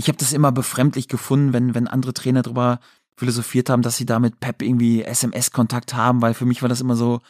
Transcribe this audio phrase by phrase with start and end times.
[0.00, 2.80] ich habe das immer befremdlich gefunden, wenn, wenn andere Trainer darüber
[3.18, 6.80] philosophiert haben, dass sie da mit Pep irgendwie SMS-Kontakt haben, weil für mich war das
[6.80, 7.20] immer so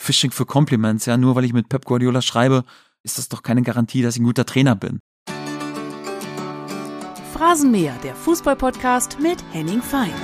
[0.00, 1.06] Fishing für Compliments.
[1.06, 2.62] Ja, nur weil ich mit Pep Guardiola schreibe,
[3.02, 5.00] ist das doch keine Garantie, dass ich ein guter Trainer bin.
[7.32, 10.14] Phrasenmäher, der Fußballpodcast mit Henning Feind.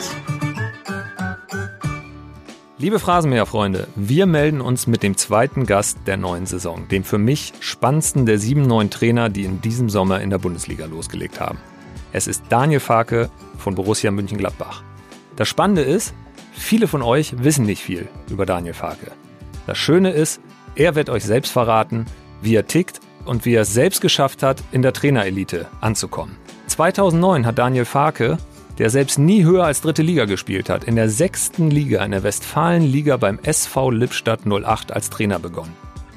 [2.79, 7.53] Liebe Phrasenmäher-Freunde, wir melden uns mit dem zweiten Gast der neuen Saison, dem für mich
[7.59, 11.59] spannendsten der sieben neuen Trainer, die in diesem Sommer in der Bundesliga losgelegt haben.
[12.13, 14.83] Es ist Daniel Farke von Borussia München-Gladbach.
[15.37, 16.15] Das Spannende ist,
[16.53, 19.13] viele von euch wissen nicht viel über Daniel Farke.
[19.67, 20.41] Das Schöne ist,
[20.75, 22.07] er wird euch selbst verraten,
[22.41, 26.37] wie er tickt und wie er es selbst geschafft hat, in der Trainerelite anzukommen.
[26.69, 28.39] 2009 hat Daniel Farke
[28.79, 32.23] der selbst nie höher als dritte Liga gespielt hat, in der sechsten Liga in der
[32.23, 35.75] Westfalenliga beim SV Lippstadt 08 als Trainer begonnen.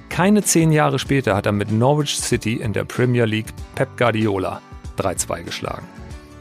[0.09, 4.61] Keine zehn Jahre später hat er mit Norwich City in der Premier League Pep Guardiola
[4.99, 5.87] 3-2 geschlagen.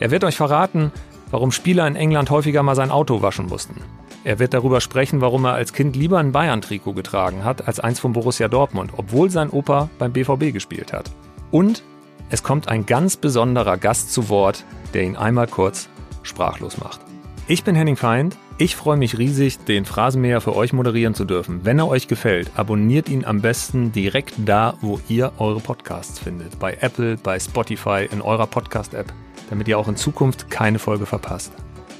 [0.01, 0.93] Er wird euch verraten,
[1.30, 3.83] warum Spieler in England häufiger mal sein Auto waschen mussten.
[4.25, 8.00] Er wird darüber sprechen, warum er als Kind lieber ein Bayern-Trikot getragen hat als eins
[8.00, 11.11] von Borussia Dortmund, obwohl sein Opa beim BVB gespielt hat.
[11.50, 11.83] Und
[12.31, 15.89] es kommt ein ganz besonderer Gast zu Wort, der ihn einmal kurz
[16.22, 17.00] sprachlos macht.
[17.47, 18.37] Ich bin Henning Feind.
[18.61, 21.64] Ich freue mich riesig, den Phrasenmäher für euch moderieren zu dürfen.
[21.64, 26.59] Wenn er euch gefällt, abonniert ihn am besten direkt da, wo ihr eure Podcasts findet.
[26.59, 29.12] Bei Apple, bei Spotify, in eurer Podcast-App,
[29.48, 31.53] damit ihr auch in Zukunft keine Folge verpasst.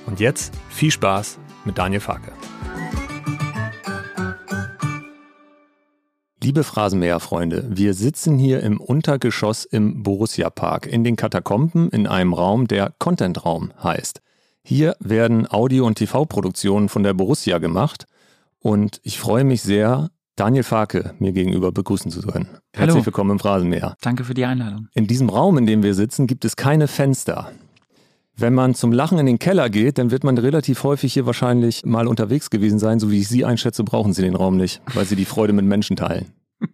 [0.06, 2.33] Und jetzt viel Spaß mit Daniel Farke.
[6.43, 12.34] Liebe Phrasenmäher-Freunde, wir sitzen hier im Untergeschoss im Borussia Park in den Katakomben in einem
[12.34, 14.22] Raum, der Content-Raum heißt.
[14.69, 18.05] Hier werden Audio- und TV-Produktionen von der Borussia gemacht
[18.58, 22.50] und ich freue mich sehr, Daniel Farke mir gegenüber begrüßen zu können.
[22.75, 23.06] Herzlich Hallo.
[23.06, 23.97] willkommen im Phrasenmäher.
[24.02, 24.88] Danke für die Einladung.
[24.92, 27.50] In diesem Raum, in dem wir sitzen, gibt es keine Fenster.
[28.36, 31.86] Wenn man zum Lachen in den Keller geht, dann wird man relativ häufig hier wahrscheinlich
[31.86, 33.00] mal unterwegs gewesen sein.
[33.00, 35.64] So wie ich Sie einschätze, brauchen Sie den Raum nicht, weil Sie die Freude mit
[35.64, 36.34] Menschen teilen.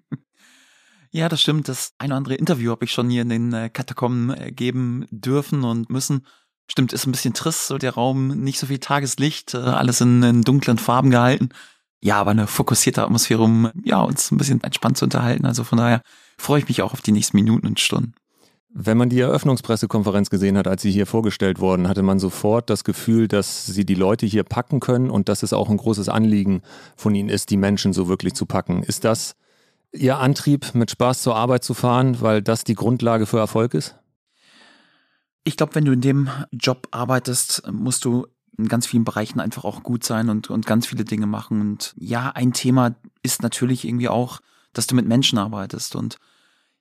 [1.17, 1.69] Ja, das stimmt.
[1.69, 5.07] Das ein oder andere Interview habe ich schon hier in den äh, Katakomben äh, geben
[5.13, 6.27] dürfen und müssen.
[6.67, 10.23] Stimmt, ist ein bisschen trist, so der Raum, nicht so viel Tageslicht, äh, alles in,
[10.23, 11.51] in dunklen Farben gehalten.
[12.01, 15.47] Ja, aber eine fokussierte Atmosphäre, um ja, uns ein bisschen entspannt zu unterhalten.
[15.47, 16.03] Also von daher
[16.37, 18.15] freue ich mich auch auf die nächsten Minuten und Stunden.
[18.77, 22.83] Wenn man die Eröffnungspressekonferenz gesehen hat, als Sie hier vorgestellt wurden, hatte man sofort das
[22.83, 26.63] Gefühl, dass Sie die Leute hier packen können und dass es auch ein großes Anliegen
[26.97, 28.83] von Ihnen ist, die Menschen so wirklich zu packen.
[28.83, 29.37] Ist das
[29.93, 33.95] Ihr Antrieb, mit Spaß zur Arbeit zu fahren, weil das die Grundlage für Erfolg ist?
[35.45, 39.65] Ich glaube, wenn du in dem Job arbeitest, musst du in ganz vielen Bereichen einfach
[39.65, 41.61] auch gut sein und, und ganz viele Dinge machen.
[41.61, 44.41] Und ja, ein Thema ist natürlich irgendwie auch,
[44.73, 45.97] dass du mit Menschen arbeitest.
[45.97, 46.19] Und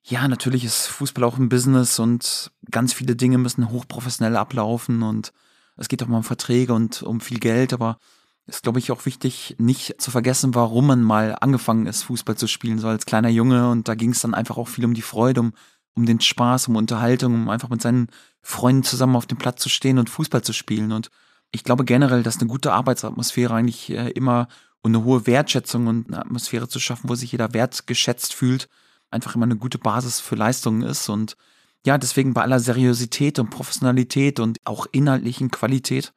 [0.03, 5.33] ja, natürlich ist Fußball auch ein Business und ganz viele Dinge müssen hochprofessionell ablaufen und
[5.77, 7.97] es geht auch mal um Verträge und um viel Geld, aber
[8.45, 12.47] ist, glaube ich, auch wichtig, nicht zu vergessen, warum man mal angefangen ist, Fußball zu
[12.47, 13.69] spielen, so als kleiner Junge.
[13.69, 15.53] Und da ging es dann einfach auch viel um die Freude, um,
[15.95, 18.07] um den Spaß, um Unterhaltung, um einfach mit seinen
[18.43, 20.91] Freunden zusammen auf dem Platz zu stehen und Fußball zu spielen.
[20.91, 21.09] Und
[21.51, 24.47] ich glaube generell, dass eine gute Arbeitsatmosphäre eigentlich äh, immer
[24.81, 28.67] und eine hohe Wertschätzung und eine Atmosphäre zu schaffen, wo sich jeder wertgeschätzt fühlt,
[29.09, 31.07] einfach immer eine gute Basis für Leistungen ist.
[31.07, 31.37] Und
[31.85, 36.13] ja, deswegen bei aller Seriosität und Professionalität und auch inhaltlichen Qualität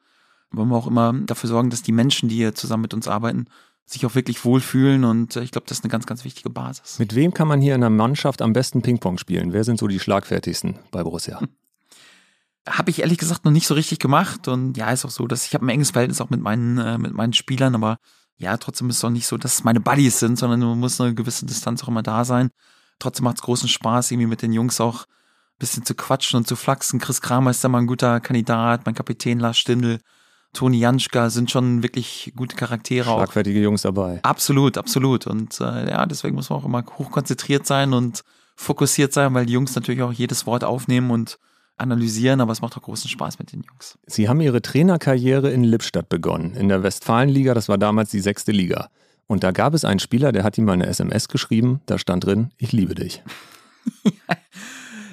[0.51, 3.45] wollen wir auch immer dafür sorgen, dass die Menschen, die hier zusammen mit uns arbeiten,
[3.85, 6.99] sich auch wirklich wohlfühlen und äh, ich glaube, das ist eine ganz, ganz wichtige Basis.
[6.99, 9.53] Mit wem kann man hier in der Mannschaft am besten Ping-Pong spielen?
[9.53, 11.41] Wer sind so die schlagfertigsten bei Borussia?
[12.67, 15.45] Habe ich ehrlich gesagt noch nicht so richtig gemacht und ja, ist auch so, dass
[15.45, 17.97] ich habe ein enges Verhältnis auch mit meinen, äh, mit meinen Spielern, aber
[18.37, 21.01] ja, trotzdem ist es auch nicht so, dass es meine Buddies sind, sondern man muss
[21.01, 22.49] eine gewisse Distanz auch immer da sein.
[22.99, 26.47] Trotzdem macht es großen Spaß, irgendwie mit den Jungs auch ein bisschen zu quatschen und
[26.47, 26.99] zu flachsen.
[26.99, 29.99] Chris Kramer ist da mal ein guter Kandidat, mein Kapitän Lars Stindl,
[30.53, 33.05] Toni Janschka sind schon wirklich gute Charaktere.
[33.05, 33.63] Schlagfertige auch.
[33.63, 34.19] Jungs dabei.
[34.23, 35.27] Absolut, absolut.
[35.27, 38.23] Und äh, ja, deswegen muss man auch immer hochkonzentriert sein und
[38.55, 41.37] fokussiert sein, weil die Jungs natürlich auch jedes Wort aufnehmen und
[41.77, 43.97] analysieren, aber es macht auch großen Spaß mit den Jungs.
[44.05, 48.51] Sie haben Ihre Trainerkarriere in Lippstadt begonnen, in der Westfalenliga, das war damals die sechste
[48.51, 48.89] Liga.
[49.27, 52.25] Und da gab es einen Spieler, der hat ihm mal eine SMS geschrieben, da stand
[52.25, 53.23] drin, ich liebe dich.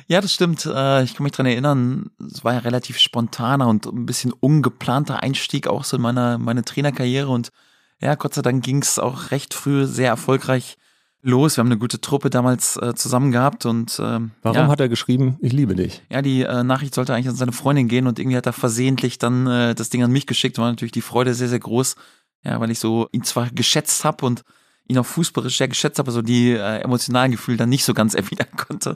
[0.06, 0.66] Ja, das stimmt.
[0.66, 5.22] Äh, ich kann mich dran erinnern, es war ja relativ spontaner und ein bisschen ungeplanter
[5.22, 7.28] Einstieg auch so in meine, meine Trainerkarriere.
[7.28, 7.52] Und
[8.00, 10.76] ja, Gott sei Dank ging es auch recht früh sehr erfolgreich
[11.24, 11.56] los.
[11.56, 14.88] Wir haben eine gute Truppe damals äh, zusammen gehabt und ähm, Warum ja, hat er
[14.88, 16.02] geschrieben, ich liebe dich?
[16.10, 19.18] ja, die äh, Nachricht sollte eigentlich an seine Freundin gehen und irgendwie hat er versehentlich
[19.18, 20.58] dann äh, das Ding an mich geschickt.
[20.58, 21.96] War natürlich die Freude sehr, sehr groß,
[22.44, 24.42] ja, weil ich so ihn zwar geschätzt habe und
[24.86, 27.94] ihn auch fußballisch sehr geschätzt habe, aber so die äh, emotionalen Gefühle dann nicht so
[27.94, 28.94] ganz erwidern konnte.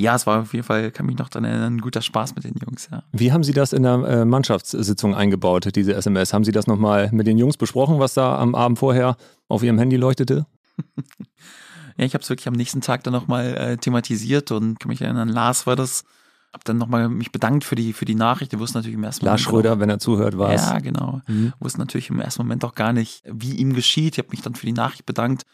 [0.00, 2.44] ja, es war auf jeden Fall, kann mich noch daran erinnern, ein guter Spaß mit
[2.44, 3.02] den Jungs, ja.
[3.12, 6.32] Wie haben Sie das in der äh, Mannschaftssitzung eingebaut, diese SMS?
[6.32, 9.18] Haben Sie das nochmal mit den Jungs besprochen, was da am Abend vorher
[9.48, 10.46] auf Ihrem Handy leuchtete?
[11.96, 15.00] ja, ich habe es wirklich am nächsten Tag dann nochmal äh, thematisiert und kann mich
[15.00, 16.04] erinnern, Lars war das.
[16.52, 18.52] Hab dann nochmal mich bedankt für die, für die Nachricht.
[18.52, 19.44] Der wusste natürlich im ersten Lars Moment.
[19.44, 20.62] Lars Schröder, auch, wenn er zuhört, war es.
[20.62, 21.20] Ja, genau.
[21.26, 21.52] Mhm.
[21.58, 24.14] Wusste natürlich im ersten Moment auch gar nicht, wie ihm geschieht.
[24.14, 25.44] Ich habe mich dann für die Nachricht bedankt.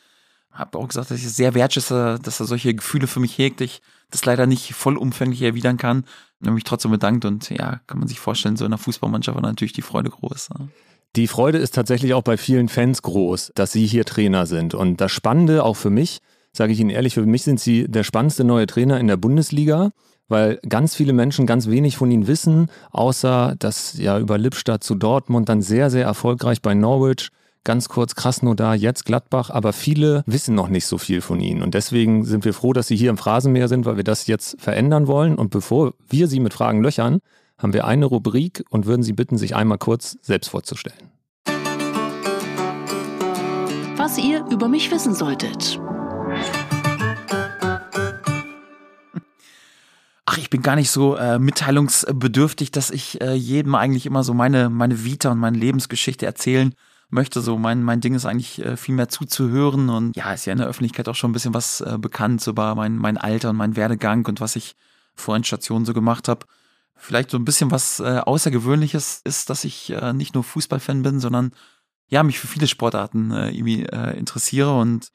[0.52, 3.60] Habe auch gesagt, dass ich es sehr wertschätze, dass er solche Gefühle für mich hegt.
[3.62, 6.04] Ich das leider nicht vollumfänglich erwidern kann.
[6.40, 9.34] Und habe mich trotzdem bedankt und ja, kann man sich vorstellen, so in der Fußballmannschaft
[9.34, 10.50] war natürlich die Freude groß.
[10.56, 10.68] Ja.
[11.16, 14.74] Die Freude ist tatsächlich auch bei vielen Fans groß, dass Sie hier Trainer sind.
[14.74, 16.20] Und das Spannende auch für mich,
[16.52, 19.90] sage ich Ihnen ehrlich, für mich sind Sie der spannendste neue Trainer in der Bundesliga
[20.32, 24.94] weil ganz viele Menschen ganz wenig von ihnen wissen, außer dass ja über Lippstadt zu
[24.94, 27.28] Dortmund dann sehr, sehr erfolgreich bei Norwich,
[27.64, 31.62] ganz kurz Krasnodar, jetzt Gladbach, aber viele wissen noch nicht so viel von ihnen.
[31.62, 34.60] Und deswegen sind wir froh, dass sie hier im Phrasenmeer sind, weil wir das jetzt
[34.60, 35.36] verändern wollen.
[35.36, 37.20] Und bevor wir sie mit Fragen löchern,
[37.58, 41.12] haben wir eine Rubrik und würden Sie bitten, sich einmal kurz selbst vorzustellen.
[43.96, 45.78] Was ihr über mich wissen solltet.
[50.24, 54.34] Ach, ich bin gar nicht so äh, mitteilungsbedürftig, dass ich äh, jedem eigentlich immer so
[54.34, 56.74] meine, meine Vita und meine Lebensgeschichte erzählen
[57.10, 57.40] möchte.
[57.40, 60.58] So mein, mein Ding ist eigentlich äh, viel mehr zuzuhören und ja, ist ja in
[60.58, 63.56] der Öffentlichkeit auch schon ein bisschen was äh, bekannt so über mein, mein Alter und
[63.56, 64.76] mein Werdegang und was ich
[65.14, 66.46] vor den Stationen so gemacht habe.
[66.96, 71.18] Vielleicht so ein bisschen was äh, Außergewöhnliches ist, dass ich äh, nicht nur Fußballfan bin,
[71.18, 71.52] sondern
[72.08, 75.10] ja, mich für viele Sportarten äh, irgendwie äh, interessiere und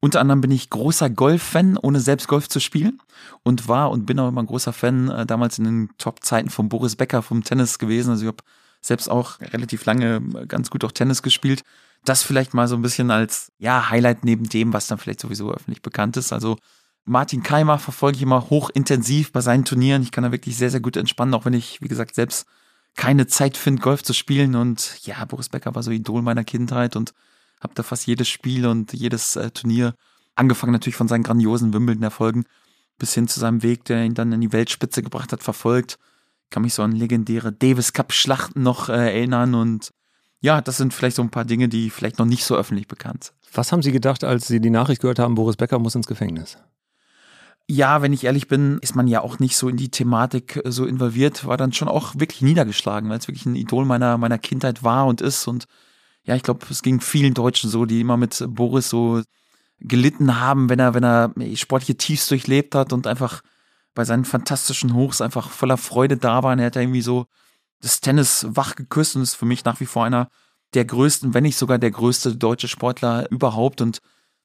[0.00, 3.00] unter anderem bin ich großer Golf-Fan, ohne selbst Golf zu spielen.
[3.42, 6.68] Und war und bin auch immer ein großer Fan äh, damals in den Top-Zeiten von
[6.68, 8.10] Boris Becker vom Tennis gewesen.
[8.10, 8.44] Also ich habe
[8.80, 11.62] selbst auch relativ lange äh, ganz gut auch Tennis gespielt.
[12.04, 15.52] Das vielleicht mal so ein bisschen als ja Highlight neben dem, was dann vielleicht sowieso
[15.52, 16.32] öffentlich bekannt ist.
[16.32, 16.58] Also
[17.04, 20.02] Martin Keimer verfolge ich immer hochintensiv bei seinen Turnieren.
[20.02, 22.46] Ich kann da wirklich sehr, sehr gut entspannen, auch wenn ich, wie gesagt, selbst
[22.94, 24.54] keine Zeit finde, Golf zu spielen.
[24.54, 27.14] Und ja, Boris Becker war so Idol meiner Kindheit und
[27.60, 29.94] habe da fast jedes Spiel und jedes äh, Turnier,
[30.34, 32.44] angefangen natürlich von seinen grandiosen Wimbledon-Erfolgen,
[32.98, 35.98] bis hin zu seinem Weg, der ihn dann in die Weltspitze gebracht hat, verfolgt.
[36.50, 39.90] Kann mich so an legendäre Davis Cup-Schlachten noch äh, erinnern und
[40.40, 43.24] ja, das sind vielleicht so ein paar Dinge, die vielleicht noch nicht so öffentlich bekannt
[43.24, 43.34] sind.
[43.52, 46.58] Was haben Sie gedacht, als Sie die Nachricht gehört haben, Boris Becker muss ins Gefängnis?
[47.70, 50.70] Ja, wenn ich ehrlich bin, ist man ja auch nicht so in die Thematik äh,
[50.70, 54.38] so involviert, war dann schon auch wirklich niedergeschlagen, weil es wirklich ein Idol meiner, meiner
[54.38, 55.66] Kindheit war und ist und
[56.28, 59.22] ja, ich glaube, es ging vielen Deutschen so, die immer mit Boris so
[59.80, 63.40] gelitten haben, wenn er, wenn er sportliche Tiefs durchlebt hat und einfach
[63.94, 66.52] bei seinen fantastischen Hochs einfach voller Freude da war.
[66.52, 67.24] Und er hat ja irgendwie so
[67.80, 70.28] das Tennis wach geküsst und ist für mich nach wie vor einer
[70.74, 73.80] der größten, wenn nicht sogar der größte deutsche Sportler überhaupt.
[73.80, 74.00] Und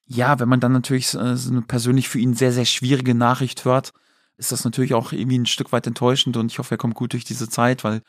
[0.06, 3.66] ja, wenn man dann natürlich äh, so eine persönlich für ihn sehr, sehr schwierige Nachricht
[3.66, 3.92] hört,
[4.38, 7.12] ist das natürlich auch irgendwie ein Stück weit enttäuschend und ich hoffe, er kommt gut
[7.12, 8.02] durch diese Zeit, weil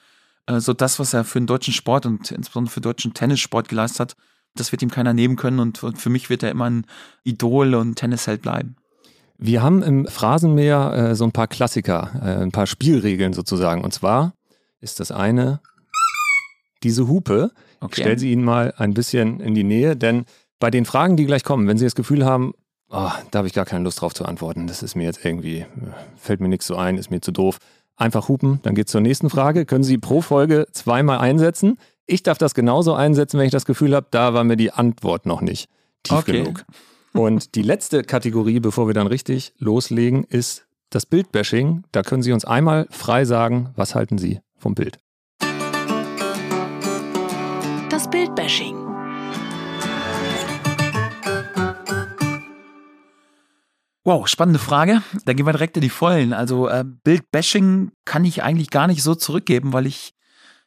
[0.46, 3.68] äh, so das, was er für den deutschen Sport und insbesondere für den deutschen Tennissport
[3.68, 4.16] geleistet hat,
[4.56, 6.86] das wird ihm keiner nehmen können und, und für mich wird er immer ein
[7.24, 8.76] Idol und Tennisheld bleiben.
[9.36, 13.82] Wir haben im Phrasenmeer äh, so ein paar Klassiker, äh, ein paar Spielregeln sozusagen.
[13.82, 14.34] Und zwar
[14.80, 15.60] ist das eine
[16.84, 17.50] diese Hupe.
[17.80, 17.92] Okay.
[17.92, 20.24] Ich stelle sie Ihnen mal ein bisschen in die Nähe, denn
[20.60, 22.52] bei den Fragen, die gleich kommen, wenn Sie das Gefühl haben,
[22.90, 25.58] oh, da habe ich gar keine Lust drauf zu antworten, das ist mir jetzt irgendwie,
[25.58, 25.66] äh,
[26.16, 27.58] fällt mir nichts so ein, ist mir zu doof,
[27.96, 29.66] Einfach hupen, dann geht's zur nächsten Frage.
[29.66, 31.78] Können Sie pro Folge zweimal einsetzen?
[32.06, 35.26] Ich darf das genauso einsetzen, wenn ich das Gefühl habe, da war mir die Antwort
[35.26, 35.68] noch nicht
[36.02, 36.42] tief okay.
[36.42, 36.64] genug.
[37.12, 41.84] Und die letzte Kategorie, bevor wir dann richtig loslegen, ist das Bildbashing.
[41.92, 44.98] Da können Sie uns einmal frei sagen, was halten Sie vom Bild?
[54.04, 55.02] Wow, spannende Frage.
[55.24, 56.34] Da gehen wir direkt in die Vollen.
[56.34, 60.14] Also äh, Bildbashing kann ich eigentlich gar nicht so zurückgeben, weil ich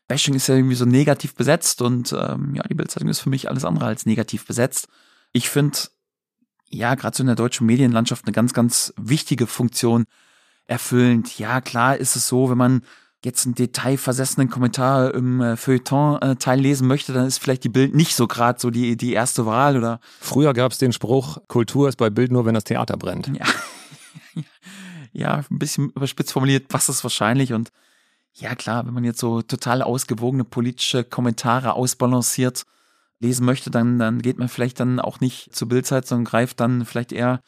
[0.07, 3.49] Bashing ist ja irgendwie so negativ besetzt und ähm, ja, die Bildzeitung ist für mich
[3.49, 4.87] alles andere als negativ besetzt.
[5.33, 5.77] Ich finde,
[6.69, 10.05] ja, gerade so in der deutschen Medienlandschaft eine ganz, ganz wichtige Funktion
[10.65, 11.37] erfüllend.
[11.37, 12.83] Ja, klar ist es so, wenn man
[13.25, 17.95] jetzt einen detailversessenen Kommentar im äh, Feuilleton-Teil äh, lesen möchte, dann ist vielleicht die Bild
[17.95, 19.99] nicht so gerade so die, die erste Wahl oder.
[20.19, 23.27] Früher gab es den Spruch, Kultur ist bei Bild nur, wenn das Theater brennt.
[23.27, 23.45] Ja.
[25.13, 27.71] ja, ein bisschen überspitzt formuliert, was ist wahrscheinlich und
[28.33, 32.65] ja klar, wenn man jetzt so total ausgewogene politische Kommentare ausbalanciert
[33.19, 36.85] lesen möchte, dann, dann geht man vielleicht dann auch nicht zur Bildzeit, sondern greift dann
[36.85, 37.41] vielleicht eher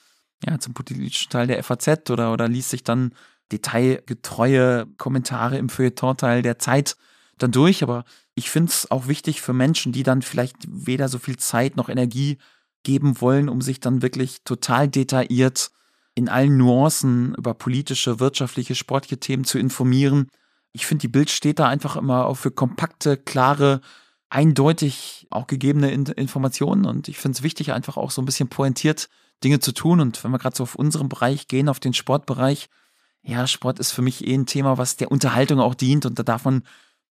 [0.44, 3.14] ja, zum politischen Teil der FAZ oder, oder liest sich dann
[3.52, 6.96] detailgetreue Kommentare im Feuilleton-Teil der Zeit
[7.38, 7.84] dann durch.
[7.84, 11.76] Aber ich finde es auch wichtig für Menschen, die dann vielleicht weder so viel Zeit
[11.76, 12.38] noch Energie
[12.84, 15.72] geben wollen, um sich dann wirklich total detailliert
[16.16, 20.28] in allen Nuancen über politische, wirtschaftliche, sportliche Themen zu informieren.
[20.72, 23.82] Ich finde, die Bild steht da einfach immer auch für kompakte, klare,
[24.30, 29.10] eindeutig auch gegebene Informationen und ich finde es wichtig, einfach auch so ein bisschen pointiert
[29.44, 30.00] Dinge zu tun.
[30.00, 32.70] Und wenn wir gerade so auf unseren Bereich gehen, auf den Sportbereich,
[33.24, 36.24] ja, Sport ist für mich eh ein Thema, was der Unterhaltung auch dient und da
[36.24, 36.64] darf man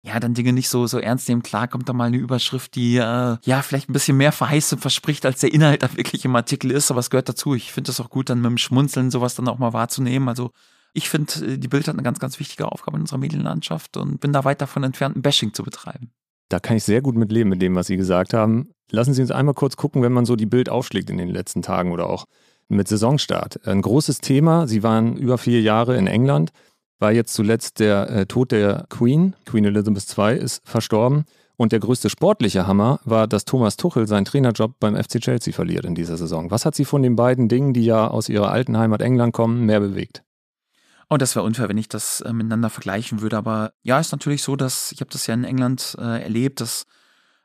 [0.03, 1.43] ja, dann Dinge nicht so, so ernst nehmen.
[1.43, 4.79] Klar kommt da mal eine Überschrift, die äh, ja vielleicht ein bisschen mehr verheißt und
[4.79, 7.55] verspricht, als der Inhalt da wirklich im Artikel ist, aber es gehört dazu.
[7.55, 10.29] Ich finde es auch gut, dann mit dem Schmunzeln sowas dann auch mal wahrzunehmen.
[10.29, 10.51] Also
[10.93, 14.19] ich finde, äh, die Bild hat eine ganz, ganz wichtige Aufgabe in unserer Medienlandschaft und
[14.19, 16.11] bin da weit davon entfernt, ein Bashing zu betreiben.
[16.49, 18.69] Da kann ich sehr gut mit leben, mit dem, was Sie gesagt haben.
[18.89, 21.61] Lassen Sie uns einmal kurz gucken, wenn man so die Bild aufschlägt in den letzten
[21.61, 22.25] Tagen oder auch
[22.67, 23.65] mit Saisonstart.
[23.67, 24.67] Ein großes Thema.
[24.67, 26.51] Sie waren über vier Jahre in England
[26.99, 29.35] war jetzt zuletzt der äh, Tod der Queen.
[29.45, 31.25] Queen Elizabeth II ist verstorben.
[31.55, 35.85] Und der größte sportliche Hammer war, dass Thomas Tuchel seinen Trainerjob beim FC Chelsea verliert
[35.85, 36.51] in dieser Saison.
[36.51, 39.65] Was hat Sie von den beiden Dingen, die ja aus Ihrer alten Heimat England kommen,
[39.65, 40.23] mehr bewegt?
[41.09, 43.37] Oh, das wäre unfair, wenn ich das äh, miteinander vergleichen würde.
[43.37, 46.85] Aber ja, ist natürlich so, dass ich habe das ja in England äh, erlebt, dass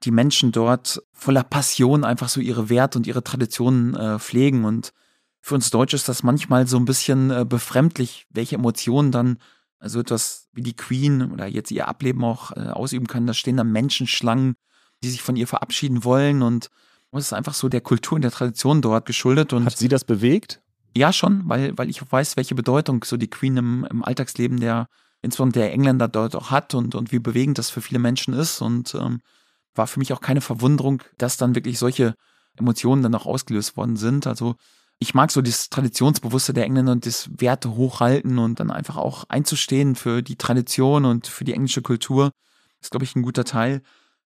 [0.02, 4.92] die Menschen dort voller Passion einfach so ihre Werte und ihre Traditionen äh, pflegen und
[5.42, 9.38] für uns Deutsche ist das manchmal so ein bisschen äh, befremdlich, welche Emotionen dann
[9.80, 13.26] also etwas wie die Queen oder jetzt ihr Ableben auch äh, ausüben können.
[13.26, 14.54] Da stehen dann Menschenschlangen,
[15.02, 16.70] die sich von ihr verabschieden wollen und
[17.10, 19.52] es ist einfach so der Kultur und der Tradition dort geschuldet.
[19.52, 20.62] Und Hat sie das bewegt?
[20.96, 24.86] Ja, schon, weil, weil ich weiß, welche Bedeutung so die Queen im, im Alltagsleben der,
[25.20, 28.62] insbesondere der Engländer dort auch hat und, und wie bewegend das für viele Menschen ist.
[28.62, 29.20] Und ähm,
[29.74, 32.14] war für mich auch keine Verwunderung, dass dann wirklich solche
[32.56, 34.26] Emotionen dann auch ausgelöst worden sind.
[34.26, 34.56] Also
[35.02, 39.24] ich mag so das Traditionsbewusste der Engländer und das Werte hochhalten und dann einfach auch
[39.28, 42.30] einzustehen für die Tradition und für die englische Kultur.
[42.80, 43.82] Ist, glaube ich, ein guter Teil.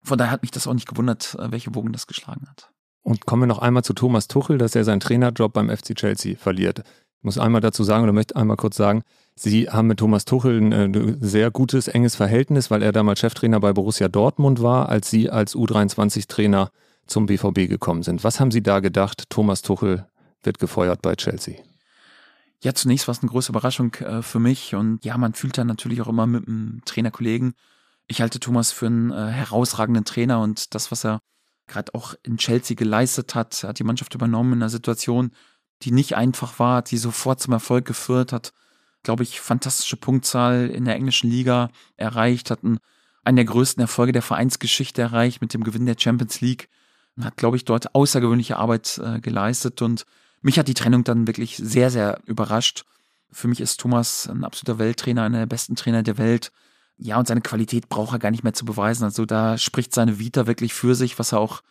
[0.01, 2.71] Von daher hat mich das auch nicht gewundert, äh, welche Wogen das geschlagen hat.
[3.03, 6.37] Und kommen wir noch einmal zu Thomas Tuchel, dass er seinen Trainerjob beim FC Chelsea
[6.37, 6.79] verliert.
[6.79, 9.03] Ich muss einmal dazu sagen oder möchte einmal kurz sagen,
[9.35, 13.59] Sie haben mit Thomas Tuchel ein äh, sehr gutes, enges Verhältnis, weil er damals Cheftrainer
[13.59, 16.71] bei Borussia Dortmund war, als Sie als U23-Trainer
[17.07, 18.23] zum BVB gekommen sind.
[18.23, 20.05] Was haben Sie da gedacht, Thomas Tuchel
[20.43, 21.55] wird gefeuert bei Chelsea.
[22.63, 25.67] Ja, zunächst war es eine große Überraschung äh, für mich und ja, man fühlt dann
[25.67, 27.53] natürlich auch immer mit einem Trainerkollegen.
[28.07, 31.21] Ich halte Thomas für einen äh, herausragenden Trainer und das, was er
[31.67, 35.31] gerade auch in Chelsea geleistet hat, hat die Mannschaft übernommen in einer Situation,
[35.81, 38.53] die nicht einfach war, die sofort zum Erfolg geführt, hat,
[39.03, 42.79] glaube ich, fantastische Punktzahl in der englischen Liga erreicht, hat einen,
[43.23, 46.69] einen der größten Erfolge der Vereinsgeschichte erreicht mit dem Gewinn der Champions League,
[47.19, 50.05] hat, glaube ich, dort außergewöhnliche Arbeit äh, geleistet und
[50.41, 52.85] mich hat die Trennung dann wirklich sehr, sehr überrascht.
[53.31, 56.51] Für mich ist Thomas ein absoluter Welttrainer, einer der besten Trainer der Welt.
[56.97, 59.03] Ja, und seine Qualität braucht er gar nicht mehr zu beweisen.
[59.03, 61.61] Also da spricht seine Vita wirklich für sich, was er auch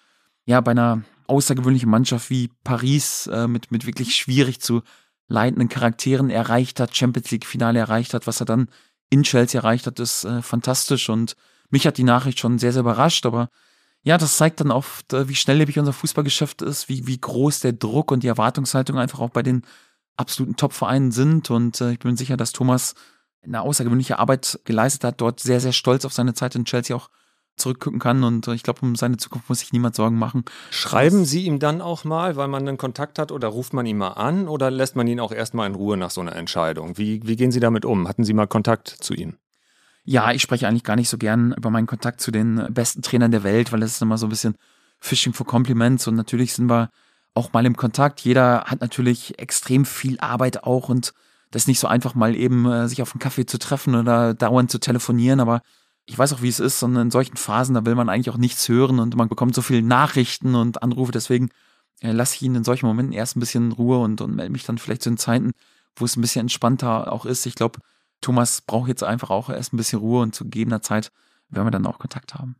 [0.44, 4.82] ja bei einer außergewöhnlichen Mannschaft wie Paris äh, mit, mit wirklich schwierig zu
[5.28, 8.68] leitenden Charakteren erreicht hat, Champions League Finale erreicht hat, was er dann
[9.10, 11.36] in Chelsea erreicht hat, ist äh, fantastisch und
[11.70, 13.48] mich hat die Nachricht schon sehr, sehr überrascht, aber
[14.02, 17.72] ja, das zeigt dann oft, äh, wie schnelllebig unser Fußballgeschäft ist, wie, wie groß der
[17.72, 19.62] Druck und die Erwartungshaltung einfach auch bei den
[20.16, 21.50] absoluten Top-Vereinen sind.
[21.50, 22.94] Und äh, ich bin sicher, dass Thomas
[23.42, 27.10] eine außergewöhnliche Arbeit geleistet hat, dort sehr, sehr stolz auf seine Zeit in Chelsea auch
[27.56, 28.24] zurückgucken kann.
[28.24, 30.44] Und äh, ich glaube, um seine Zukunft muss sich niemand Sorgen machen.
[30.70, 33.98] Schreiben Sie ihm dann auch mal, weil man einen Kontakt hat, oder ruft man ihn
[33.98, 36.96] mal an oder lässt man ihn auch erstmal in Ruhe nach so einer Entscheidung?
[36.96, 38.08] Wie, wie gehen Sie damit um?
[38.08, 39.36] Hatten Sie mal Kontakt zu ihm?
[40.04, 43.30] Ja, ich spreche eigentlich gar nicht so gern über meinen Kontakt zu den besten Trainern
[43.30, 44.56] der Welt, weil das ist immer so ein bisschen
[44.98, 46.90] Fishing for Compliments und natürlich sind wir
[47.34, 48.20] auch mal im Kontakt.
[48.20, 51.12] Jeder hat natürlich extrem viel Arbeit auch und
[51.50, 54.34] das ist nicht so einfach mal eben äh, sich auf einen Kaffee zu treffen oder
[54.34, 55.62] dauernd zu telefonieren, aber
[56.06, 58.36] ich weiß auch, wie es ist, und in solchen Phasen, da will man eigentlich auch
[58.36, 61.50] nichts hören und man bekommt so viele Nachrichten und Anrufe, deswegen
[62.00, 64.52] äh, lasse ich ihn in solchen Momenten erst ein bisschen in Ruhe und, und melde
[64.52, 65.52] mich dann vielleicht zu den Zeiten,
[65.96, 67.46] wo es ein bisschen entspannter auch ist.
[67.46, 67.78] Ich glaube,
[68.20, 71.10] Thomas braucht jetzt einfach auch erst ein bisschen Ruhe und zu gegebener Zeit
[71.48, 72.56] werden wir dann auch Kontakt haben.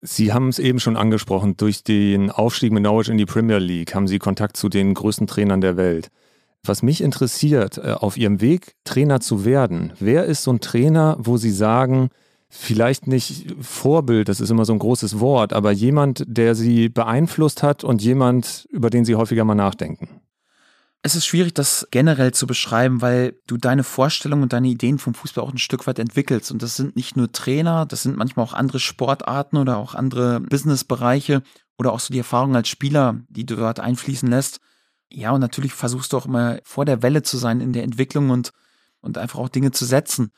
[0.00, 3.94] Sie haben es eben schon angesprochen, durch den Aufstieg mit Norwich in die Premier League
[3.94, 6.10] haben Sie Kontakt zu den größten Trainern der Welt.
[6.64, 11.16] Was mich interessiert, äh, auf Ihrem Weg, Trainer zu werden, wer ist so ein Trainer,
[11.18, 12.10] wo Sie sagen,
[12.48, 17.62] vielleicht nicht Vorbild, das ist immer so ein großes Wort, aber jemand, der Sie beeinflusst
[17.62, 20.20] hat und jemand, über den Sie häufiger mal nachdenken?
[21.02, 25.14] Es ist schwierig, das generell zu beschreiben, weil du deine Vorstellungen und deine Ideen vom
[25.14, 26.50] Fußball auch ein Stück weit entwickelst.
[26.50, 30.40] Und das sind nicht nur Trainer, das sind manchmal auch andere Sportarten oder auch andere
[30.40, 31.42] Businessbereiche
[31.78, 34.60] oder auch so die Erfahrung als Spieler, die du dort einfließen lässt.
[35.10, 38.30] Ja, und natürlich versuchst du auch immer vor der Welle zu sein in der Entwicklung
[38.30, 38.52] und,
[39.00, 40.32] und einfach auch Dinge zu setzen.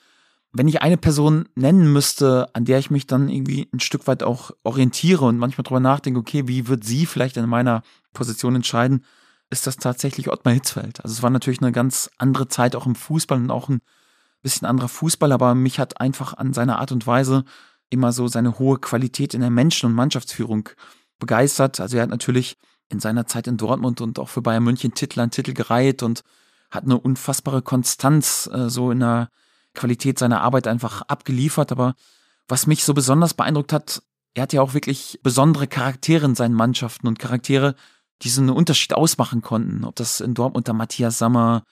[0.53, 4.23] Wenn ich eine Person nennen müsste, an der ich mich dann irgendwie ein Stück weit
[4.23, 9.05] auch orientiere und manchmal drüber nachdenke, okay, wie wird sie vielleicht in meiner Position entscheiden,
[9.51, 11.05] ist das tatsächlich Ottmar Hitzfeld.
[11.05, 13.81] Also es war natürlich eine ganz andere Zeit auch im Fußball und auch ein
[14.43, 17.45] bisschen anderer Fußball, aber mich hat einfach an seiner Art und Weise
[17.91, 20.69] immer so seine hohe Qualität in der Menschen- und Mannschaftsführung
[21.19, 21.81] begeistert.
[21.81, 22.57] Also er hat natürlich
[22.89, 26.23] in seiner Zeit in Dortmund und auch für Bayern München Titel an Titel gereiht und
[26.71, 29.29] hat eine unfassbare Konstanz äh, so in der
[29.75, 31.73] Qualität seiner Arbeit einfach abgeliefert.
[31.73, 31.95] Aber
[32.49, 34.03] was mich so besonders beeindruckt hat,
[34.35, 37.75] er hat ja auch wirklich besondere Charaktere in seinen Mannschaften und Charaktere,
[38.23, 39.85] die so einen Unterschied ausmachen konnten.
[39.85, 41.65] Ob das in Dortmund der Matthias Sammer,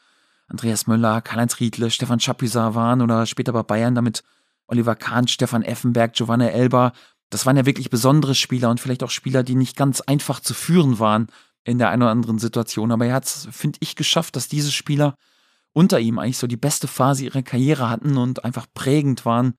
[0.48, 4.22] Andreas Möller, Karl-Heinz Riedle, Stefan Chapuisat waren oder später bei Bayern damit
[4.66, 6.92] Oliver Kahn, Stefan Effenberg, Giovanna Elba.
[7.30, 10.54] Das waren ja wirklich besondere Spieler und vielleicht auch Spieler, die nicht ganz einfach zu
[10.54, 11.28] führen waren
[11.64, 12.92] in der einen oder anderen Situation.
[12.92, 15.16] Aber er hat es, finde ich, geschafft, dass diese Spieler
[15.72, 19.54] unter ihm eigentlich so die beste Phase ihrer Karriere hatten und einfach prägend waren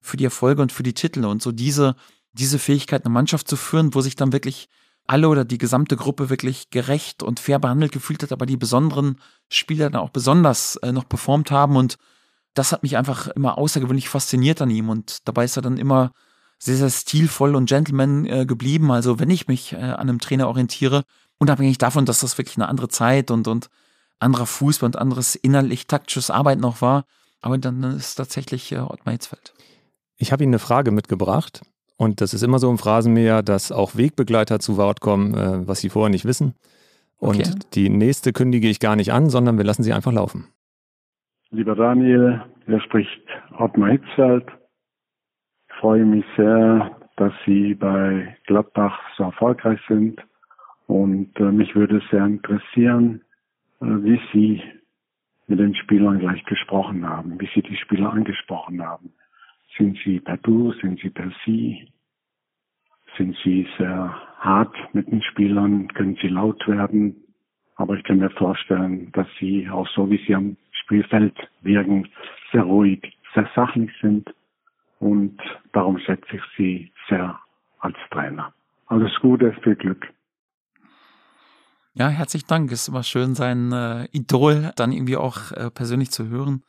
[0.00, 1.26] für die Erfolge und für die Titel.
[1.26, 1.96] Und so diese,
[2.32, 4.68] diese Fähigkeit, eine Mannschaft zu führen, wo sich dann wirklich
[5.10, 9.16] alle oder die gesamte Gruppe wirklich gerecht und fair behandelt gefühlt hat, aber die besonderen
[9.48, 11.74] Spieler dann auch besonders äh, noch performt haben.
[11.74, 11.96] Und
[12.54, 14.88] das hat mich einfach immer außergewöhnlich fasziniert an ihm.
[14.88, 16.12] Und dabei ist er dann immer
[16.60, 18.92] sehr, sehr stilvoll und Gentleman äh, geblieben.
[18.92, 21.02] Also wenn ich mich äh, an einem Trainer orientiere,
[21.38, 23.68] unabhängig davon, dass das wirklich eine andere Zeit und, und
[24.20, 27.04] anderer Fußball und anderes innerlich taktisches Arbeiten noch war,
[27.40, 29.54] aber dann ist tatsächlich äh, Ottmar Hitzfeld.
[30.18, 31.62] Ich habe Ihnen eine Frage mitgebracht
[32.00, 35.80] und das ist immer so im Phrasenmäher, dass auch Wegbegleiter zu Wort kommen, äh, was
[35.80, 36.54] sie vorher nicht wissen.
[37.18, 37.58] Und okay.
[37.74, 40.46] die nächste kündige ich gar nicht an, sondern wir lassen sie einfach laufen.
[41.50, 43.20] Lieber Daniel, hier spricht
[43.58, 44.46] Ottmar Hitzfeld
[45.80, 50.20] freue mich sehr, dass Sie bei Gladbach so erfolgreich sind.
[50.86, 53.22] Und äh, mich würde sehr interessieren,
[53.80, 54.62] äh, wie Sie
[55.46, 59.12] mit den Spielern gleich gesprochen haben, wie Sie die Spieler angesprochen haben.
[59.76, 61.88] Sind Sie per Du, sind Sie per Sie?
[63.16, 65.88] Sind Sie sehr hart mit den Spielern?
[65.88, 67.16] Können Sie laut werden?
[67.76, 72.08] Aber ich kann mir vorstellen, dass Sie auch so, wie Sie am Spielfeld wirken,
[72.52, 73.00] sehr ruhig,
[73.34, 74.28] sehr sachlich sind
[74.98, 75.40] und
[75.72, 77.38] darum schätze ich Sie sehr
[77.78, 78.52] als Trainer.
[78.86, 80.06] Alles Gute, viel Glück.
[81.94, 82.70] Ja, herzlichen Dank.
[82.70, 86.62] Es ist immer schön, sein äh, Idol dann irgendwie auch äh, persönlich zu hören.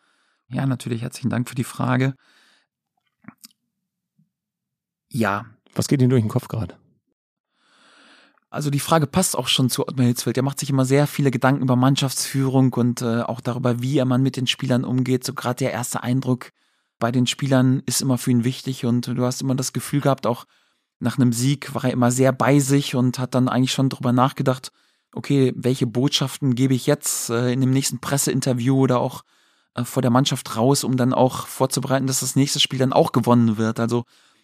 [0.47, 2.15] Ja, natürlich herzlichen Dank für die Frage.
[5.11, 5.45] Ja.
[5.75, 6.75] Was geht Ihnen durch den Kopf gerade?
[8.49, 10.35] Also die Frage passt auch schon zu Ottmar Hitzfeld.
[10.35, 14.05] Er macht sich immer sehr viele Gedanken über Mannschaftsführung und äh, auch darüber, wie er
[14.05, 15.23] man mit den Spielern umgeht.
[15.23, 16.51] So gerade der erste Eindruck,
[16.99, 20.27] bei den Spielern ist immer für ihn wichtig und du hast immer das Gefühl gehabt,
[20.27, 20.45] auch
[20.99, 24.11] nach einem Sieg war er immer sehr bei sich und hat dann eigentlich schon drüber
[24.11, 24.71] nachgedacht,
[25.13, 29.23] okay, welche Botschaften gebe ich jetzt äh, in dem nächsten Presseinterview oder auch
[29.75, 33.13] äh, vor der Mannschaft raus, um dann auch vorzubereiten, dass das nächste Spiel dann auch
[33.13, 33.79] gewonnen wird.
[33.79, 34.03] Also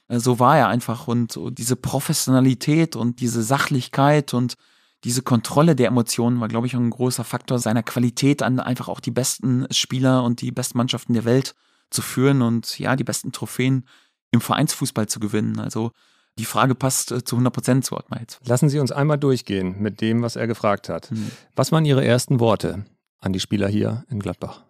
[0.10, 4.56] so war er einfach und so diese Professionalität und diese Sachlichkeit und
[5.04, 9.00] diese Kontrolle der Emotionen war, glaube ich, ein großer Faktor seiner Qualität an einfach auch
[9.00, 11.56] die besten Spieler und die besten Mannschaften der Welt
[11.90, 13.88] zu führen und ja, die besten Trophäen
[14.32, 15.60] im Vereinsfußball zu gewinnen.
[15.60, 15.92] Also
[16.38, 18.40] die Frage passt äh, zu 100 Prozent zu Ottmar jetzt.
[18.48, 21.12] Lassen Sie uns einmal durchgehen mit dem, was er gefragt hat.
[21.12, 21.32] Mhm.
[21.56, 22.86] Was waren Ihre ersten Worte
[23.20, 24.64] an die Spieler hier in Gladbach?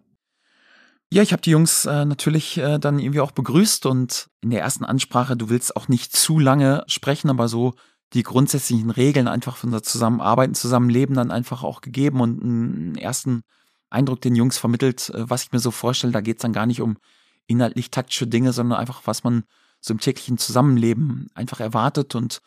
[1.10, 4.60] Ja, ich habe die Jungs äh, natürlich äh, dann irgendwie auch begrüßt und in der
[4.60, 7.74] ersten Ansprache, du willst auch nicht zu lange sprechen, aber so
[8.12, 13.42] die grundsätzlichen Regeln einfach von der Zusammenarbeiten, Zusammenleben dann einfach auch gegeben und einen ersten
[13.88, 16.12] Eindruck den Jungs vermittelt, äh, was ich mir so vorstelle.
[16.12, 16.98] Da geht es dann gar nicht um
[17.46, 19.44] inhaltlich taktische Dinge, sondern einfach, was man
[19.80, 22.42] so im täglichen Zusammenleben einfach erwartet und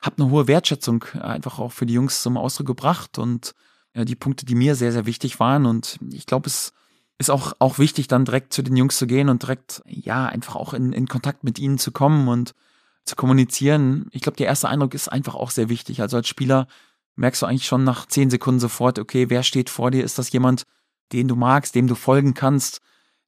[0.00, 3.54] habe eine hohe Wertschätzung einfach auch für die Jungs zum Ausdruck gebracht und
[3.94, 5.66] ja, die Punkte, die mir sehr, sehr wichtig waren.
[5.66, 6.72] Und ich glaube, es
[7.20, 10.56] ist auch, auch wichtig, dann direkt zu den Jungs zu gehen und direkt, ja, einfach
[10.56, 12.54] auch in, in Kontakt mit ihnen zu kommen und
[13.04, 14.08] zu kommunizieren.
[14.10, 16.00] Ich glaube, der erste Eindruck ist einfach auch sehr wichtig.
[16.00, 16.66] Also als Spieler
[17.16, 20.02] merkst du eigentlich schon nach zehn Sekunden sofort, okay, wer steht vor dir?
[20.02, 20.64] Ist das jemand,
[21.12, 22.80] den du magst, dem du folgen kannst.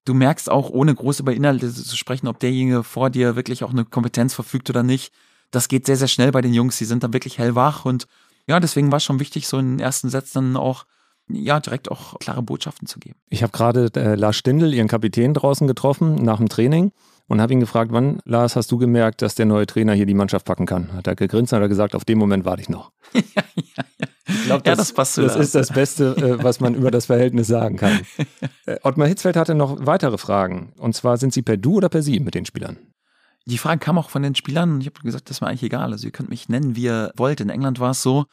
[0.07, 3.73] Du merkst auch, ohne groß über Inhalte zu sprechen, ob derjenige vor dir wirklich auch
[3.73, 5.13] eine Kompetenz verfügt oder nicht.
[5.51, 6.79] Das geht sehr, sehr schnell bei den Jungs.
[6.79, 8.07] Die sind dann wirklich hellwach und
[8.47, 10.87] ja, deswegen war es schon wichtig, so in den ersten Sätzen auch
[11.29, 13.17] ja, direkt auch klare Botschaften zu geben.
[13.31, 16.93] Ich habe gerade äh, Lars Stindl, ihren Kapitän, draußen getroffen nach dem Training
[17.29, 20.15] und habe ihn gefragt, wann, Lars, hast du gemerkt, dass der neue Trainer hier die
[20.15, 20.93] Mannschaft packen kann?
[20.93, 22.93] Hat er gegrinst und hat er gesagt, auf dem Moment warte ich noch.
[23.15, 24.07] ja, ja, ja.
[24.27, 27.07] Ich glaube, das, ja, das, passt das ist das Beste, äh, was man über das
[27.07, 28.01] Verhältnis sagen kann.
[28.65, 30.73] Äh, Ottmar Hitzfeld hatte noch weitere Fragen.
[30.79, 32.77] Und zwar, sind Sie per Du oder per Sie mit den Spielern?
[33.45, 35.91] Die Frage kam auch von den Spielern und ich habe gesagt, das war eigentlich egal.
[35.91, 37.41] Also ihr könnt mich nennen, wie ihr wollt.
[37.41, 38.27] In England war es so,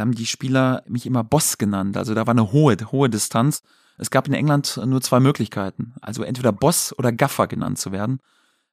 [0.00, 1.94] da haben die Spieler mich immer Boss genannt.
[1.98, 3.62] Also da war eine hohe, hohe Distanz.
[3.98, 5.92] Es gab in England nur zwei Möglichkeiten.
[6.00, 8.18] Also entweder Boss oder Gaffer genannt zu werden.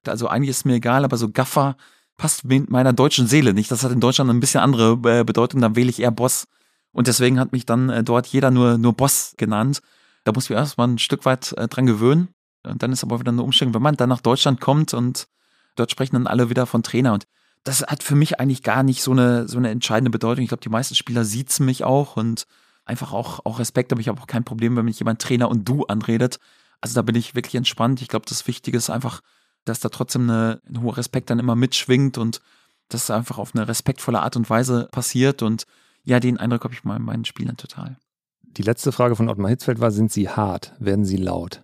[0.06, 1.76] Also eigentlich ist mir egal, aber so Gaffer
[2.16, 3.70] passt meiner deutschen Seele nicht.
[3.72, 5.60] Das hat in Deutschland ein bisschen andere äh, Bedeutung.
[5.60, 6.48] Dann wähle ich eher Boss.
[6.94, 9.82] Und deswegen hat mich dann äh, dort jeder nur, nur Boss genannt.
[10.24, 12.30] Da muss ich erstmal ein Stück weit äh, dran gewöhnen.
[12.63, 15.28] Und dann ist aber wieder eine Umstellung, wenn man dann nach Deutschland kommt und
[15.76, 17.12] dort sprechen dann alle wieder von Trainer.
[17.12, 17.26] Und
[17.63, 20.43] das hat für mich eigentlich gar nicht so eine, so eine entscheidende Bedeutung.
[20.43, 22.46] Ich glaube, die meisten Spieler sieht's mich auch und
[22.86, 25.67] einfach auch, auch Respekt, aber ich habe auch kein Problem, wenn mich jemand Trainer und
[25.67, 26.39] du anredet.
[26.80, 28.02] Also da bin ich wirklich entspannt.
[28.02, 29.22] Ich glaube, das Wichtige ist einfach,
[29.65, 32.41] dass da trotzdem eine, ein hoher Respekt dann immer mitschwingt und
[32.89, 35.41] dass es einfach auf eine respektvolle Art und Weise passiert.
[35.41, 35.65] Und
[36.04, 37.98] ja, den Eindruck habe ich mal in meinen Spielern total.
[38.43, 40.74] Die letzte Frage von Ottmar Hitzfeld war, sind Sie hart?
[40.80, 41.63] Werden Sie laut?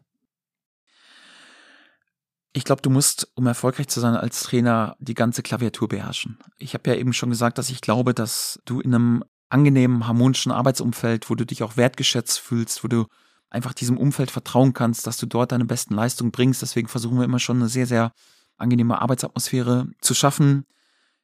[2.55, 6.37] Ich glaube, du musst, um erfolgreich zu sein als Trainer, die ganze Klaviatur beherrschen.
[6.59, 10.51] Ich habe ja eben schon gesagt, dass ich glaube, dass du in einem angenehmen, harmonischen
[10.51, 13.05] Arbeitsumfeld, wo du dich auch wertgeschätzt fühlst, wo du
[13.49, 16.61] einfach diesem Umfeld vertrauen kannst, dass du dort deine besten Leistungen bringst.
[16.61, 18.11] Deswegen versuchen wir immer schon eine sehr, sehr
[18.57, 20.65] angenehme Arbeitsatmosphäre zu schaffen.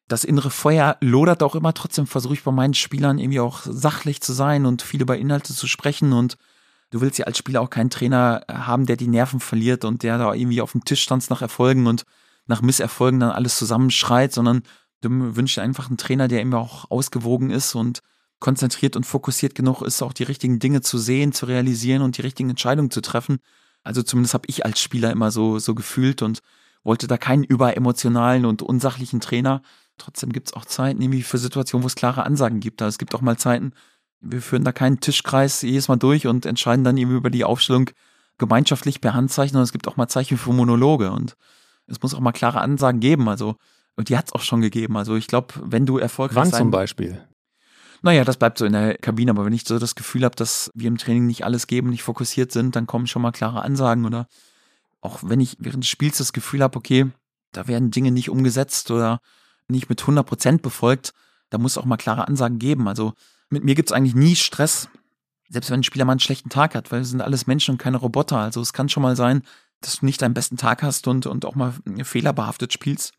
[0.08, 1.74] Das innere Feuer lodert auch immer.
[1.74, 5.54] Trotzdem versuche ich bei meinen Spielern irgendwie auch sachlich zu sein und viel über Inhalte
[5.54, 6.38] zu sprechen und
[6.92, 10.18] du willst ja als Spieler auch keinen Trainer haben, der die Nerven verliert und der
[10.18, 12.04] da irgendwie auf dem Tisch stand nach Erfolgen und
[12.48, 14.64] nach Misserfolgen dann alles zusammenschreit, sondern
[15.02, 18.02] du wünschst dir einfach einen Trainer, der immer auch ausgewogen ist und
[18.40, 22.22] konzentriert und fokussiert genug ist, auch die richtigen Dinge zu sehen, zu realisieren und die
[22.22, 23.40] richtigen Entscheidungen zu treffen.
[23.84, 26.40] Also zumindest habe ich als Spieler immer so, so gefühlt und
[26.84, 29.62] wollte da keinen überemotionalen und unsachlichen Trainer.
[29.98, 32.82] Trotzdem gibt es auch Zeiten irgendwie für Situationen, wo es klare Ansagen gibt.
[32.82, 33.74] Also es gibt auch mal Zeiten,
[34.22, 37.90] wir führen da keinen Tischkreis jedes Mal durch und entscheiden dann eben über die Aufstellung
[38.38, 41.36] gemeinschaftlich per Handzeichen, sondern es gibt auch mal Zeichen für Monologe und
[41.88, 43.28] es muss auch mal klare Ansagen geben.
[43.30, 43.56] Also,
[43.96, 44.98] und die hat es auch schon gegeben.
[44.98, 47.26] Also ich glaube, wenn du erfolgreich Wann sein, zum Beispiel?
[48.02, 50.72] Naja, das bleibt so in der Kabine, aber wenn ich so das Gefühl habe, dass
[50.74, 54.06] wir im Training nicht alles geben, nicht fokussiert sind, dann kommen schon mal klare Ansagen
[54.06, 54.28] oder
[55.02, 57.08] auch wenn ich während des Spiels das Gefühl habe, okay,
[57.52, 59.20] da werden Dinge nicht umgesetzt oder
[59.68, 61.12] nicht mit 100 Prozent befolgt,
[61.50, 62.88] da muss auch mal klare Ansagen geben.
[62.88, 63.14] Also
[63.50, 64.90] mit mir gibt's eigentlich nie Stress,
[65.50, 67.78] selbst wenn ein Spieler mal einen schlechten Tag hat, weil wir sind alles Menschen und
[67.78, 68.38] keine Roboter.
[68.38, 69.44] Also es kann schon mal sein,
[69.82, 73.14] dass du nicht deinen besten Tag hast und, und auch mal fehlerbehaftet spielst.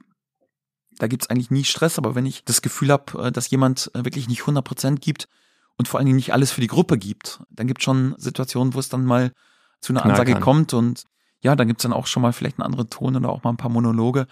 [0.98, 4.04] Da gibt's eigentlich nie Stress, aber wenn ich das Gefühl habe, äh, dass jemand äh,
[4.04, 5.28] wirklich nicht 100% gibt
[5.76, 8.78] und vor allen Dingen nicht alles für die Gruppe gibt, dann gibt's schon Situationen, wo
[8.78, 9.32] es dann mal
[9.80, 11.04] zu einer Ansage kommt und
[11.42, 13.56] ja, dann gibt's dann auch schon mal vielleicht einen anderen Ton oder auch mal ein
[13.56, 14.26] paar Monologe.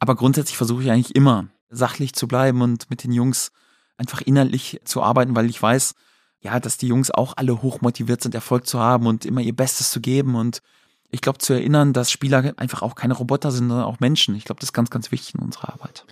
[0.00, 3.52] Aber grundsätzlich versuche ich eigentlich immer sachlich zu bleiben und mit den Jungs
[3.98, 5.94] einfach inhaltlich zu arbeiten, weil ich weiß,
[6.40, 9.90] ja, dass die Jungs auch alle hochmotiviert sind, Erfolg zu haben und immer ihr Bestes
[9.90, 10.62] zu geben und
[11.10, 14.34] ich glaube zu erinnern, dass Spieler einfach auch keine Roboter sind, sondern auch Menschen.
[14.34, 16.04] Ich glaube, das ist ganz, ganz wichtig in unserer Arbeit.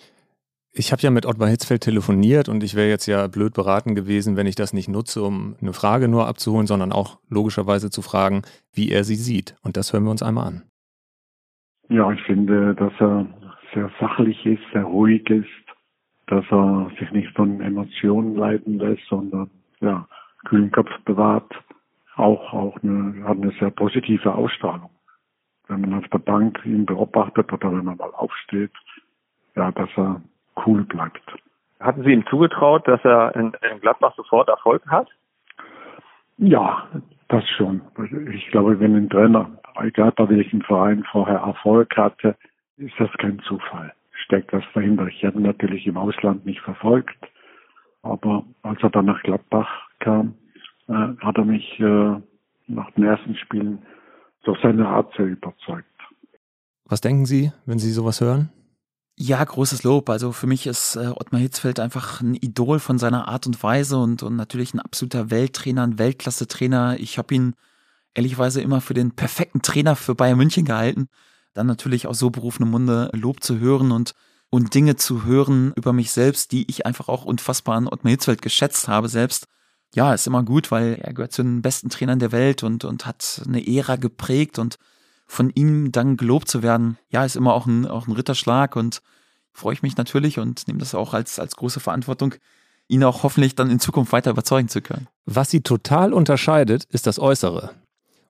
[0.73, 4.37] Ich habe ja mit Ottmar Hitzfeld telefoniert und ich wäre jetzt ja blöd beraten gewesen,
[4.37, 8.43] wenn ich das nicht nutze, um eine Frage nur abzuholen, sondern auch logischerweise zu fragen,
[8.75, 9.57] wie er sie sieht.
[9.63, 10.63] Und das hören wir uns einmal an.
[11.89, 13.27] Ja, ich finde, dass er
[13.73, 15.47] sehr sachlich ist, sehr ruhig ist,
[16.27, 20.07] dass er sich nicht von Emotionen leiten lässt, sondern ja,
[20.45, 21.53] kühlen Kopf bewahrt,
[22.17, 24.91] auch auch eine, hat eine sehr positive Ausstrahlung.
[25.69, 28.73] Wenn man auf der Bank ihn beobachtet oder wenn man mal aufsteht,
[29.55, 30.23] ja, dass er
[30.65, 31.23] cool bleibt.
[31.81, 35.09] Hatten Sie ihm zugetraut, dass er in, in Gladbach sofort Erfolg hat?
[36.39, 36.89] Ja,
[37.29, 37.83] das schon.
[38.33, 42.37] Ich glaube, wenn ein Trainer, egal bei welchem Verein, vorher Erfolg hatte,
[42.77, 43.93] ist das kein Zufall
[44.27, 45.07] steckt was dahinter.
[45.07, 47.17] Ich habe ihn natürlich im Ausland nicht verfolgt,
[48.03, 49.69] aber als er dann nach Gladbach
[50.01, 50.35] kam,
[50.89, 52.21] äh, hat er mich äh,
[52.67, 53.79] nach den ersten Spielen
[54.45, 55.87] durch seine Art sehr überzeugt.
[56.85, 58.51] Was denken Sie, wenn Sie sowas hören?
[59.19, 60.11] Ja, großes Lob.
[60.11, 63.97] Also für mich ist äh, Ottmar Hitzfeld einfach ein Idol von seiner Art und Weise
[63.97, 66.97] und, und natürlich ein absoluter Welttrainer, ein Weltklasse-Trainer.
[66.99, 67.55] Ich habe ihn
[68.15, 71.09] ehrlichweise immer für den perfekten Trainer für Bayern München gehalten
[71.57, 74.15] dann natürlich aus so berufenem Munde Lob zu hören und
[74.51, 78.43] und Dinge zu hören über mich selbst, die ich einfach auch unfassbar an Ottmar Hitzfeld
[78.43, 79.49] geschätzt habe selbst.
[79.95, 83.07] Ja, ist immer gut, weil er gehört zu den besten Trainern der Welt und, und
[83.07, 84.77] hat eine Ära geprägt und
[85.27, 89.03] von ihm dann gelobt zu werden, ja, ist immer auch ein, auch ein Ritterschlag und
[89.53, 92.35] freue ich mich natürlich und nehme das auch als, als große Verantwortung,
[92.89, 95.09] ihn auch hoffentlich dann in Zukunft weiter überzeugen zu können.
[95.25, 97.75] Was sie total unterscheidet, ist das Äußere.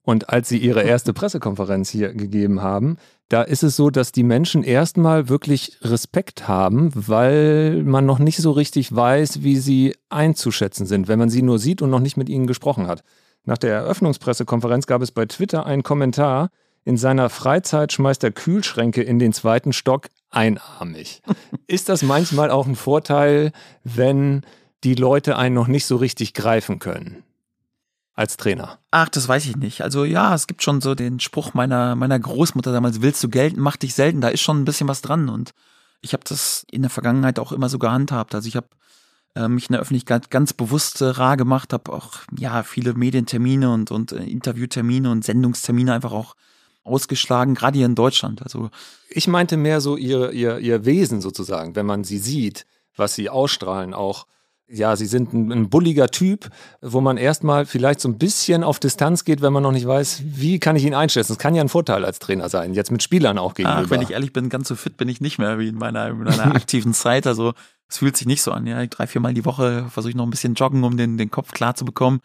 [0.06, 2.96] Und als sie ihre erste Pressekonferenz hier gegeben haben,
[3.28, 8.36] da ist es so, dass die Menschen erstmal wirklich Respekt haben, weil man noch nicht
[8.36, 12.16] so richtig weiß, wie sie einzuschätzen sind, wenn man sie nur sieht und noch nicht
[12.16, 13.02] mit ihnen gesprochen hat.
[13.44, 16.50] Nach der Eröffnungspressekonferenz gab es bei Twitter einen Kommentar,
[16.84, 21.20] in seiner Freizeit schmeißt er Kühlschränke in den zweiten Stock einarmig.
[21.66, 23.50] Ist das manchmal auch ein Vorteil,
[23.82, 24.42] wenn
[24.84, 27.24] die Leute einen noch nicht so richtig greifen können?
[28.16, 28.78] Als Trainer?
[28.90, 29.82] Ach, das weiß ich nicht.
[29.82, 33.60] Also ja, es gibt schon so den Spruch meiner, meiner Großmutter damals, willst du gelten,
[33.60, 34.22] mach dich selten.
[34.22, 35.28] Da ist schon ein bisschen was dran.
[35.28, 35.52] Und
[36.00, 38.34] ich habe das in der Vergangenheit auch immer so gehandhabt.
[38.34, 38.68] Also ich habe
[39.34, 43.70] äh, mich in der Öffentlichkeit ganz bewusst äh, rar gemacht, habe auch ja viele Medientermine
[43.70, 46.34] und, und äh, Interviewtermine und Sendungstermine einfach auch
[46.84, 48.42] ausgeschlagen, gerade hier in Deutschland.
[48.42, 48.70] Also
[49.10, 52.64] ich meinte mehr so ihr, ihr, ihr Wesen sozusagen, wenn man sie sieht,
[52.96, 54.26] was sie ausstrahlen, auch
[54.68, 56.48] ja, sie sind ein, ein bulliger Typ,
[56.80, 60.22] wo man erstmal vielleicht so ein bisschen auf Distanz geht, wenn man noch nicht weiß,
[60.24, 61.32] wie kann ich ihn einschätzen.
[61.32, 63.82] Das kann ja ein Vorteil als Trainer sein, jetzt mit Spielern auch gegenüber.
[63.86, 66.08] Ach, wenn ich ehrlich bin, ganz so fit bin ich nicht mehr wie in meiner,
[66.08, 67.26] in meiner aktiven Zeit.
[67.28, 67.52] Also
[67.88, 68.66] es fühlt sich nicht so an.
[68.66, 71.52] Ja, drei, viermal die Woche versuche ich noch ein bisschen joggen, um den, den Kopf
[71.52, 72.20] klar zu bekommen.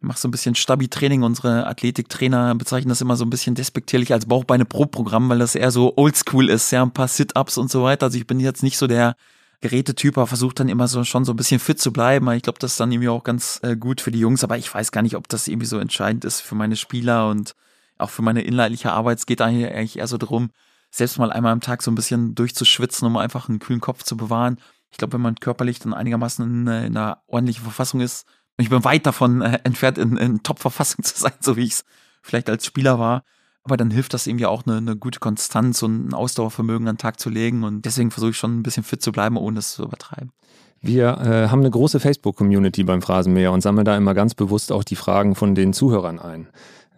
[0.00, 1.22] Ich mache so ein bisschen Stabi-Training.
[1.22, 5.94] Unsere Athletiktrainer bezeichnen das immer so ein bisschen despektierlich als Bauchbeine-Pro-Programm, weil das eher so
[5.96, 8.06] oldschool ist, ja, ein paar Sit-Ups und so weiter.
[8.06, 9.16] Also ich bin jetzt nicht so der
[9.64, 12.30] Gerätetyp, aber versucht dann immer so schon so ein bisschen fit zu bleiben.
[12.32, 14.72] Ich glaube, das ist dann irgendwie auch ganz äh, gut für die Jungs, aber ich
[14.72, 17.54] weiß gar nicht, ob das irgendwie so entscheidend ist für meine Spieler und
[17.96, 19.20] auch für meine inhaltliche Arbeit.
[19.20, 20.50] Es geht eigentlich eher so darum,
[20.90, 24.18] selbst mal einmal am Tag so ein bisschen durchzuschwitzen, um einfach einen kühlen Kopf zu
[24.18, 24.58] bewahren.
[24.90, 28.26] Ich glaube, wenn man körperlich dann einigermaßen in, äh, in einer ordentlichen Verfassung ist,
[28.58, 31.72] und ich bin weit davon äh, entfernt, in, in Top-Verfassung zu sein, so wie ich
[31.72, 31.84] es
[32.20, 33.24] vielleicht als Spieler war,
[33.64, 36.98] aber dann hilft das irgendwie auch eine, eine gute Konstanz und ein Ausdauervermögen an den
[36.98, 37.64] Tag zu legen.
[37.64, 40.30] Und deswegen versuche ich schon ein bisschen fit zu bleiben, ohne es zu übertreiben.
[40.82, 44.84] Wir äh, haben eine große Facebook-Community beim Phrasenmäher und sammeln da immer ganz bewusst auch
[44.84, 46.48] die Fragen von den Zuhörern ein.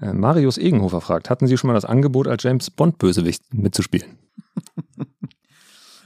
[0.00, 4.18] Äh, Marius Egenhofer fragt, hatten Sie schon mal das Angebot, als James Bond-Bösewicht mitzuspielen?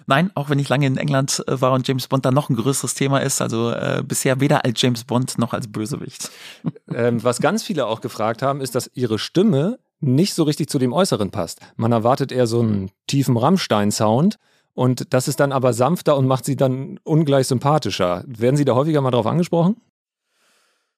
[0.07, 2.57] Nein, auch wenn ich lange in England äh, war und James Bond dann noch ein
[2.57, 3.41] größeres Thema ist.
[3.41, 6.31] Also äh, bisher weder als James Bond noch als Bösewicht.
[6.93, 10.79] Ähm, was ganz viele auch gefragt haben, ist, dass ihre Stimme nicht so richtig zu
[10.79, 11.61] dem Äußeren passt.
[11.77, 14.37] Man erwartet eher so einen tiefen Rammstein-Sound
[14.75, 18.25] und das ist dann aber sanfter und macht sie dann ungleich sympathischer.
[18.27, 19.77] Werden Sie da häufiger mal drauf angesprochen?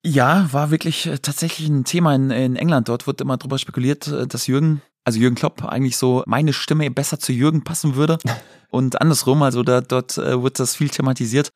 [0.04, 2.88] Ja, war wirklich äh, tatsächlich ein Thema in, in England.
[2.88, 6.90] Dort wird immer drüber spekuliert, äh, dass Jürgen, also Jürgen Klopp, eigentlich so meine Stimme
[6.90, 8.18] besser zu Jürgen passen würde.
[8.70, 11.52] Und andersrum, also da, dort äh, wird das viel thematisiert.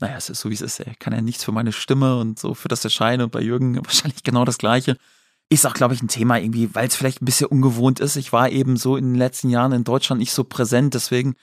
[0.00, 0.80] Naja, es ist so, wie es ist.
[0.80, 3.22] Er kann ja nichts für meine Stimme und so für das Erscheinen.
[3.22, 4.96] Und bei Jürgen wahrscheinlich genau das Gleiche.
[5.50, 8.16] Ist auch, glaube ich, ein Thema irgendwie, weil es vielleicht ein bisschen ungewohnt ist.
[8.16, 11.36] Ich war eben so in den letzten Jahren in Deutschland nicht so präsent, deswegen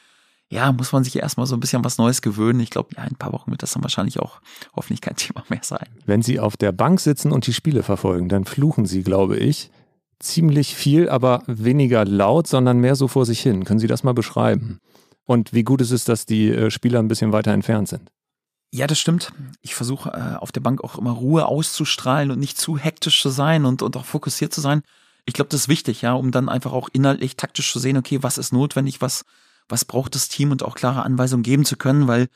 [0.49, 2.59] ja, muss man sich erstmal so ein bisschen was Neues gewöhnen.
[2.59, 4.41] Ich glaube, ja, in ein paar Wochen wird das dann wahrscheinlich auch
[4.75, 5.87] hoffentlich kein Thema mehr sein.
[6.05, 9.71] Wenn Sie auf der Bank sitzen und die Spiele verfolgen, dann fluchen Sie, glaube ich,
[10.19, 13.65] ziemlich viel, aber weniger laut, sondern mehr so vor sich hin.
[13.65, 14.79] Können Sie das mal beschreiben?
[15.25, 18.11] Und wie gut ist es, dass die äh, Spieler ein bisschen weiter entfernt sind?
[18.71, 19.31] Ja, das stimmt.
[19.61, 23.29] Ich versuche äh, auf der Bank auch immer Ruhe auszustrahlen und nicht zu hektisch zu
[23.29, 24.81] sein und, und auch fokussiert zu sein.
[25.25, 28.21] Ich glaube, das ist wichtig, ja, um dann einfach auch inhaltlich taktisch zu sehen, okay,
[28.21, 29.23] was ist notwendig, was,
[29.69, 32.27] was braucht das Team und auch klare Anweisungen geben zu können, weil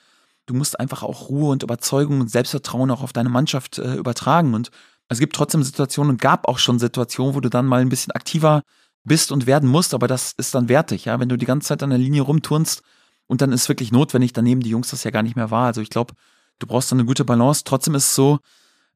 [0.45, 4.53] du musst einfach auch Ruhe und Überzeugung und Selbstvertrauen auch auf deine Mannschaft äh, übertragen.
[4.53, 4.71] Und
[5.09, 8.11] es gibt trotzdem Situationen und gab auch schon Situationen, wo du dann mal ein bisschen
[8.13, 8.63] aktiver
[9.03, 11.19] bist und werden musst, aber das ist dann wertig, ja.
[11.19, 12.81] Wenn du die ganze Zeit an der Linie rumturnst,
[13.29, 15.67] und dann ist wirklich notwendig, dann nehmen die Jungs das ja gar nicht mehr wahr.
[15.67, 16.15] Also ich glaube,
[16.57, 17.63] du brauchst dann eine gute Balance.
[17.63, 18.39] Trotzdem ist es so,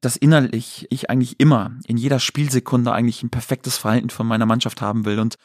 [0.00, 4.82] dass innerlich ich eigentlich immer in jeder Spielsekunde eigentlich ein perfektes Verhalten von meiner Mannschaft
[4.82, 5.20] haben will.
[5.20, 5.36] Und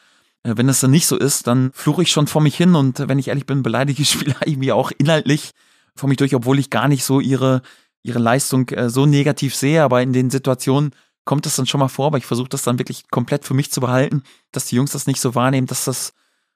[0.42, 2.98] äh, wenn es dann nicht so ist, dann fluche ich schon vor mich hin und
[2.98, 5.52] äh, wenn ich ehrlich bin, beleidige ich Spieler irgendwie auch inhaltlich
[5.94, 7.62] vor mich durch, obwohl ich gar nicht so ihre,
[8.02, 9.84] ihre Leistung äh, so negativ sehe.
[9.84, 10.90] Aber in den Situationen
[11.24, 13.70] kommt das dann schon mal vor, aber ich versuche das dann wirklich komplett für mich
[13.70, 16.12] zu behalten, dass die Jungs das nicht so wahrnehmen, dass das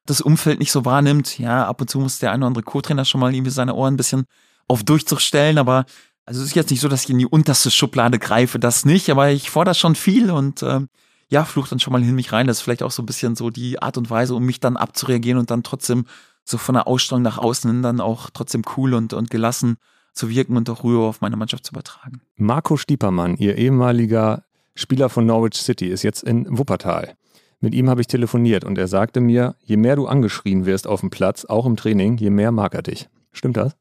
[0.06, 1.38] das Umfeld nicht so wahrnimmt.
[1.38, 3.94] Ja, ab und zu muss der eine oder andere Co-Trainer schon mal irgendwie seine Ohren
[3.94, 4.24] ein bisschen
[4.68, 5.84] auf Durchzug stellen, aber
[6.26, 9.10] also es ist jetzt nicht so, dass ich in die unterste Schublade greife, das nicht,
[9.10, 10.80] aber ich fordere schon viel und äh,
[11.28, 12.46] ja, flucht dann schon mal in mich rein.
[12.46, 14.76] Das ist vielleicht auch so ein bisschen so die Art und Weise, um mich dann
[14.76, 16.06] abzureagieren und dann trotzdem
[16.44, 19.76] so von der Ausstrahlung nach außen hin dann auch trotzdem cool und, und gelassen
[20.12, 22.20] zu wirken und auch Ruhe auf meine Mannschaft zu übertragen.
[22.36, 27.16] Marco Stiepermann, Ihr ehemaliger Spieler von Norwich City, ist jetzt in Wuppertal.
[27.64, 31.00] Mit ihm habe ich telefoniert und er sagte mir, je mehr du angeschrien wirst auf
[31.00, 33.08] dem Platz, auch im Training, je mehr mag er dich.
[33.32, 33.74] Stimmt das?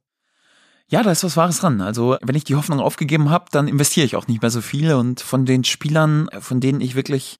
[0.87, 1.81] Ja, da ist was Wahres dran.
[1.81, 4.93] Also, wenn ich die Hoffnung aufgegeben habe, dann investiere ich auch nicht mehr so viel.
[4.93, 7.39] Und von den Spielern, von denen ich wirklich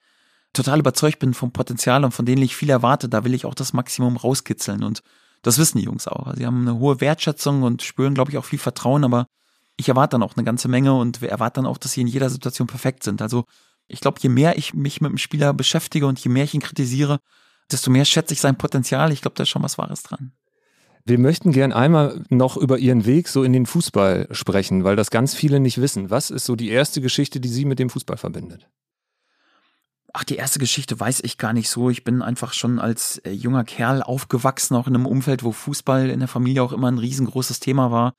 [0.51, 3.56] total überzeugt bin vom Potenzial und von denen ich viel erwarte, da will ich auch
[3.56, 4.84] das Maximum rauskitzeln.
[4.84, 5.01] Und
[5.43, 6.36] das wissen die Jungs auch.
[6.36, 9.27] Sie haben eine hohe Wertschätzung und spüren, glaube ich, auch viel Vertrauen, aber
[9.77, 12.08] ich erwarte dann auch eine ganze Menge und wir erwarten dann auch, dass sie in
[12.08, 13.21] jeder Situation perfekt sind.
[13.21, 13.45] Also
[13.88, 16.62] ich glaube, je mehr ich mich mit dem Spieler beschäftige und je mehr ich ihn
[16.62, 17.19] kritisiere,
[17.72, 19.12] desto mehr schätze ich sein Potenzial.
[19.12, 20.34] Ich glaube, da ist schon was Wahres dran.
[21.06, 25.12] Wir möchten gern einmal noch über Ihren Weg so in den Fußball sprechen, weil das
[25.12, 26.10] ganz viele nicht wissen.
[26.10, 28.69] Was ist so die erste Geschichte, die Sie mit dem Fußball verbindet?
[30.13, 31.89] Ach, die erste Geschichte weiß ich gar nicht so.
[31.89, 36.10] Ich bin einfach schon als äh, junger Kerl aufgewachsen, auch in einem Umfeld, wo Fußball
[36.10, 38.13] in der Familie auch immer ein riesengroßes Thema war.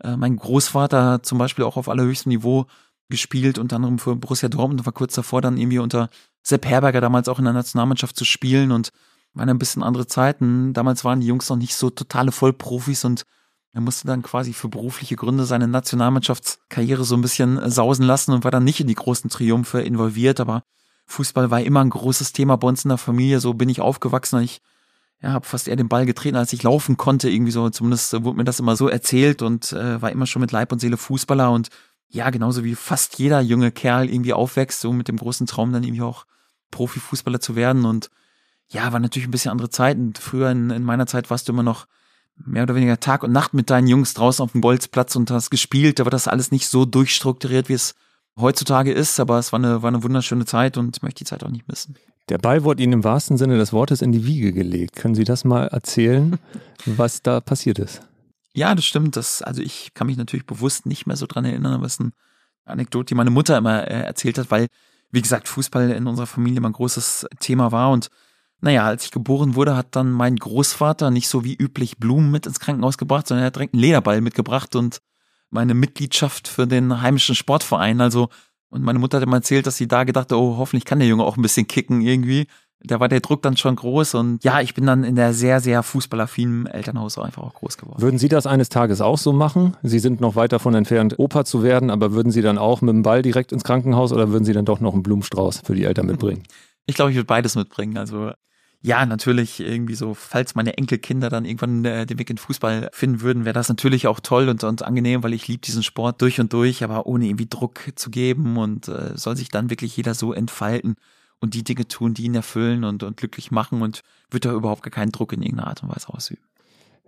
[0.00, 2.66] Äh, mein Großvater zum Beispiel auch auf allerhöchstem Niveau
[3.08, 6.10] gespielt, unter anderem für Borussia Dortmund und war kurz davor dann irgendwie unter
[6.42, 8.90] Sepp Herberger damals auch in der Nationalmannschaft zu spielen und
[9.34, 10.72] waren ein bisschen andere Zeiten.
[10.72, 13.24] Damals waren die Jungs noch nicht so totale Vollprofis und
[13.72, 18.32] Er musste dann quasi für berufliche Gründe seine Nationalmannschaftskarriere so ein bisschen äh, sausen lassen
[18.32, 20.62] und war dann nicht in die großen Triumphe involviert, aber
[21.06, 23.40] Fußball war immer ein großes Thema bei uns in der Familie.
[23.40, 24.42] So bin ich aufgewachsen.
[24.42, 24.60] Ich
[25.22, 27.28] ja, habe fast eher den Ball getreten, als ich laufen konnte.
[27.30, 30.52] Irgendwie so, zumindest wurde mir das immer so erzählt und äh, war immer schon mit
[30.52, 31.68] Leib und Seele Fußballer und
[32.08, 35.84] ja, genauso wie fast jeder junge Kerl irgendwie aufwächst, so mit dem großen Traum dann
[35.84, 36.24] irgendwie auch
[36.70, 38.10] Profifußballer zu werden und
[38.70, 40.12] ja, war natürlich ein bisschen andere Zeiten.
[40.14, 41.86] Früher in, in meiner Zeit warst du immer noch
[42.36, 45.50] mehr oder weniger Tag und Nacht mit deinen Jungs draußen auf dem Bolzplatz und hast
[45.50, 45.98] gespielt.
[45.98, 47.94] Da war das alles nicht so durchstrukturiert, wie es
[48.38, 51.44] heutzutage ist, aber es war eine, war eine wunderschöne Zeit und ich möchte die Zeit
[51.44, 51.96] auch nicht missen.
[52.28, 54.96] Der Ball wurde Ihnen im wahrsten Sinne des Wortes in die Wiege gelegt.
[54.96, 56.38] Können Sie das mal erzählen,
[56.86, 58.02] was da passiert ist?
[58.54, 59.16] Ja, das stimmt.
[59.16, 62.00] Das, also ich kann mich natürlich bewusst nicht mehr so dran erinnern, aber es ist
[62.00, 62.12] eine
[62.64, 64.68] Anekdote, die meine Mutter immer äh, erzählt hat, weil,
[65.10, 68.10] wie gesagt, Fußball in unserer Familie mal ein großes Thema war und
[68.60, 72.46] naja, als ich geboren wurde, hat dann mein Großvater nicht so wie üblich Blumen mit
[72.46, 74.98] ins Krankenhaus gebracht, sondern er hat direkt einen Lederball mitgebracht und
[75.50, 78.00] meine Mitgliedschaft für den heimischen Sportverein.
[78.00, 78.28] Also,
[78.68, 81.08] und meine Mutter hat immer erzählt, dass sie da gedacht hat, oh, hoffentlich kann der
[81.08, 82.48] Junge auch ein bisschen kicken irgendwie.
[82.80, 85.60] Da war der Druck dann schon groß und ja, ich bin dann in der sehr,
[85.60, 88.00] sehr fußballaffinen Elternhaus einfach auch groß geworden.
[88.00, 89.76] Würden Sie das eines Tages auch so machen?
[89.82, 92.94] Sie sind noch weit davon entfernt, Opa zu werden, aber würden Sie dann auch mit
[92.94, 95.84] dem Ball direkt ins Krankenhaus oder würden Sie dann doch noch einen Blumenstrauß für die
[95.84, 96.44] Eltern mitbringen?
[96.86, 97.98] Ich glaube, ich würde beides mitbringen.
[97.98, 98.30] Also
[98.80, 103.22] ja, natürlich irgendwie so, falls meine Enkelkinder dann irgendwann äh, den Weg in Fußball finden
[103.22, 106.38] würden, wäre das natürlich auch toll und, und angenehm, weil ich liebe diesen Sport durch
[106.38, 110.14] und durch, aber ohne irgendwie Druck zu geben und äh, soll sich dann wirklich jeder
[110.14, 110.94] so entfalten
[111.40, 114.82] und die Dinge tun, die ihn erfüllen und, und glücklich machen und wird da überhaupt
[114.82, 116.42] gar keinen Druck in irgendeiner Art und Weise ausüben.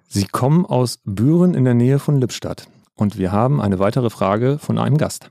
[0.08, 4.58] Sie kommen aus Büren in der Nähe von Lippstadt und wir haben eine weitere Frage
[4.58, 5.30] von einem Gast.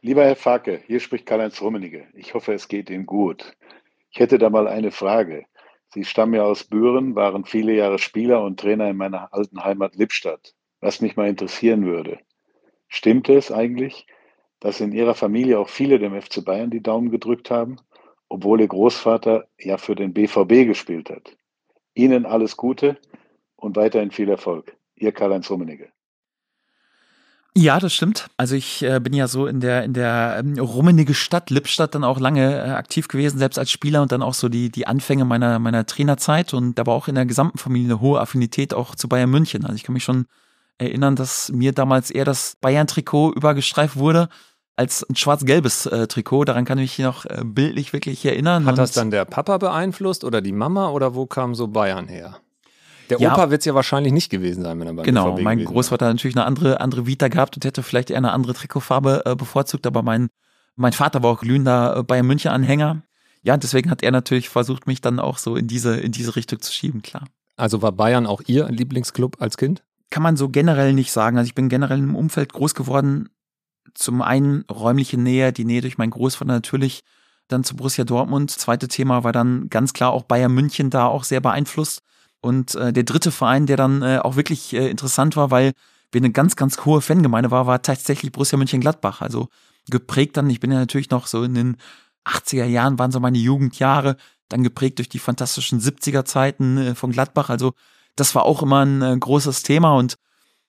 [0.00, 2.06] Lieber Herr Facke, hier spricht Karl-Heinz Rummenigge.
[2.14, 3.56] Ich hoffe, es geht Ihnen gut.
[4.10, 5.46] Ich hätte da mal eine Frage.
[5.88, 9.96] Sie stammen ja aus Büren, waren viele Jahre Spieler und Trainer in meiner alten Heimat
[9.96, 10.54] Lippstadt.
[10.80, 12.18] Was mich mal interessieren würde.
[12.88, 14.06] Stimmt es eigentlich,
[14.60, 17.76] dass in Ihrer Familie auch viele dem FC Bayern die Daumen gedrückt haben,
[18.28, 21.36] obwohl Ihr Großvater ja für den BVB gespielt hat?
[21.94, 22.98] Ihnen alles Gute
[23.56, 24.76] und weiterhin viel Erfolg.
[24.96, 25.88] Ihr Karl-Heinz Rummenigge.
[27.58, 28.28] Ja, das stimmt.
[28.36, 32.04] Also ich äh, bin ja so in der in der ähm, rummenige Stadt Lippstadt dann
[32.04, 35.24] auch lange äh, aktiv gewesen, selbst als Spieler und dann auch so die die Anfänge
[35.24, 39.08] meiner meiner Trainerzeit und aber auch in der gesamten Familie eine hohe Affinität auch zu
[39.08, 39.64] Bayern München.
[39.64, 40.26] Also ich kann mich schon
[40.78, 44.28] erinnern, dass mir damals eher das Bayern Trikot übergestreift wurde
[44.76, 46.44] als ein schwarz-gelbes äh, Trikot.
[46.44, 48.66] Daran kann ich mich noch äh, bildlich wirklich erinnern.
[48.66, 52.36] Hat das dann der Papa beeinflusst oder die Mama oder wo kam so Bayern her?
[53.08, 55.44] Der ja, Opa wird es ja wahrscheinlich nicht gewesen sein, wenn er beim Genau, BVB
[55.44, 58.52] mein Großvater hat natürlich eine andere, andere Vita gehabt und hätte vielleicht eher eine andere
[58.54, 60.28] Trikotfarbe äh, bevorzugt, aber mein,
[60.74, 63.02] mein Vater war auch glühender äh, Bayern München Anhänger.
[63.42, 66.60] Ja, deswegen hat er natürlich versucht, mich dann auch so in diese, in diese Richtung
[66.60, 67.24] zu schieben, klar.
[67.56, 69.84] Also war Bayern auch Ihr Lieblingsclub als Kind?
[70.10, 71.36] Kann man so generell nicht sagen.
[71.38, 73.28] Also ich bin generell im Umfeld groß geworden.
[73.94, 77.02] Zum einen räumliche Nähe, die Nähe durch meinen Großvater natürlich,
[77.48, 78.50] dann zu Borussia Dortmund.
[78.50, 82.02] Zweite Thema war dann ganz klar auch Bayern München da auch sehr beeinflusst.
[82.40, 85.72] Und äh, der dritte Verein, der dann äh, auch wirklich äh, interessant war, weil
[86.12, 89.20] wir eine ganz, ganz hohe Fangemeinde war, war tatsächlich Borussia Mönchengladbach.
[89.20, 89.48] Also
[89.90, 91.76] geprägt dann, ich bin ja natürlich noch so in den
[92.24, 94.16] 80er Jahren, waren so meine Jugendjahre,
[94.48, 97.50] dann geprägt durch die fantastischen 70er Zeiten äh, von Gladbach.
[97.50, 97.72] Also
[98.16, 100.16] das war auch immer ein äh, großes Thema und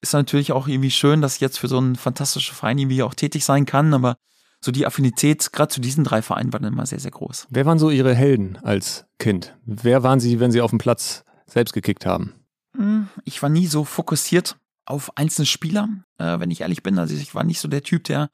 [0.02, 3.16] ist natürlich auch irgendwie schön, dass ich jetzt für so einen fantastischen Verein irgendwie auch
[3.16, 4.18] tätig sein kann, aber
[4.60, 7.48] so die Affinität gerade zu diesen drei Vereinen war dann immer sehr, sehr groß.
[7.50, 9.56] Wer waren so Ihre Helden als Kind?
[9.66, 12.34] Wer waren Sie, wenn Sie auf dem Platz selbst gekickt haben?
[12.76, 16.98] Hm, ich war nie so fokussiert auf einzelne Spieler, äh, wenn ich ehrlich bin.
[17.00, 18.30] Also ich war nicht so der Typ, der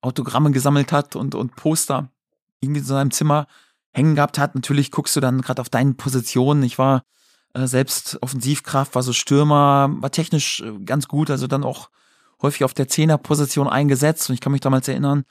[0.00, 2.10] Autogramme gesammelt hat und, und Poster
[2.60, 3.46] irgendwie in seinem Zimmer
[3.92, 4.54] hängen gehabt hat.
[4.54, 6.62] Natürlich guckst du dann gerade auf deinen Positionen.
[6.62, 7.02] Ich war
[7.54, 11.90] äh, selbst Offensivkraft, war so Stürmer, war technisch äh, ganz gut, also dann auch
[12.42, 14.28] häufig auf der Zehnerposition eingesetzt.
[14.28, 15.24] Und ich kann mich damals erinnern,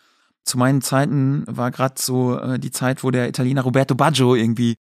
[0.44, 4.76] zu meinen Zeiten war gerade so äh, die Zeit, wo der Italiener Roberto Baggio irgendwie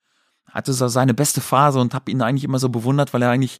[0.50, 3.58] hatte so seine beste Phase und habe ihn eigentlich immer so bewundert, weil er eigentlich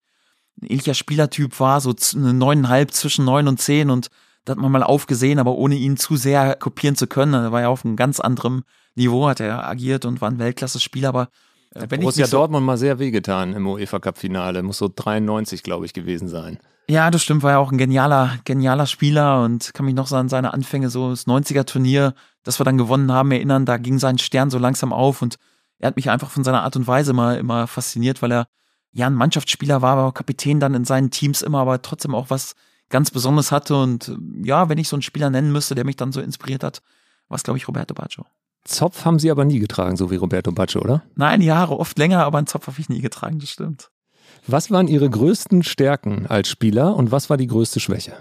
[0.63, 4.09] ein ähnlicher Spielertyp war, so neuneinhalb zwischen neun und zehn und
[4.47, 7.35] da hat man mal aufgesehen, aber ohne ihn zu sehr kopieren zu können.
[7.35, 8.63] Er war ja auf einem ganz anderem
[8.95, 11.29] Niveau, hat er agiert und war ein Weltklasse-Spieler, aber
[11.77, 14.91] äh, wenn Borussia ich so Dortmund mal sehr wehgetan im UEFA Cup Finale, muss so
[14.95, 16.59] 93 glaube ich gewesen sein.
[16.89, 20.17] Ja, das stimmt, war ja auch ein genialer, genialer Spieler und kann mich noch so
[20.17, 22.15] an seine Anfänge, so das 90er Turnier,
[22.45, 25.37] das wir dann gewonnen haben, erinnern, da ging sein Stern so langsam auf und
[25.79, 28.47] er hat mich einfach von seiner Art und Weise immer, immer fasziniert, weil er
[28.93, 32.55] ja ein Mannschaftsspieler war, aber Kapitän dann in seinen Teams immer, aber trotzdem auch was
[32.89, 33.77] ganz Besonderes hatte.
[33.77, 36.83] Und ja, wenn ich so einen Spieler nennen müsste, der mich dann so inspiriert hat,
[37.29, 38.25] war es, glaube ich, Roberto Baggio.
[38.67, 41.03] Zopf haben Sie aber nie getragen, so wie Roberto Baggio, oder?
[41.15, 43.91] Nein, die Haare oft länger, aber einen Zopf habe ich nie getragen, das stimmt.
[44.47, 48.15] Was waren Ihre größten Stärken als Spieler und was war die größte Schwäche?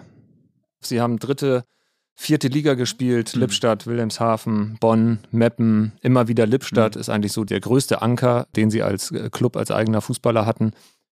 [0.79, 1.65] Sie haben dritte,
[2.15, 3.41] vierte Liga gespielt, mhm.
[3.41, 7.01] Lippstadt, Wilhelmshaven, Bonn, Meppen, immer wieder Lippstadt mhm.
[7.01, 10.71] ist eigentlich so der größte Anker, den Sie als äh, Club, als eigener Fußballer hatten.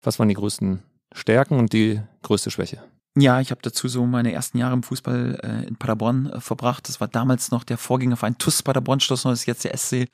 [0.02, 2.82] Was waren die größten Stärken und die größte Schwäche?
[3.18, 6.90] Ja, ich habe dazu so meine ersten Jahre im Fußball äh, in Paderborn äh, verbracht.
[6.90, 10.10] Das war damals noch der Vorgängerverein TUS Paderborn, Schloss das ist jetzt der SC.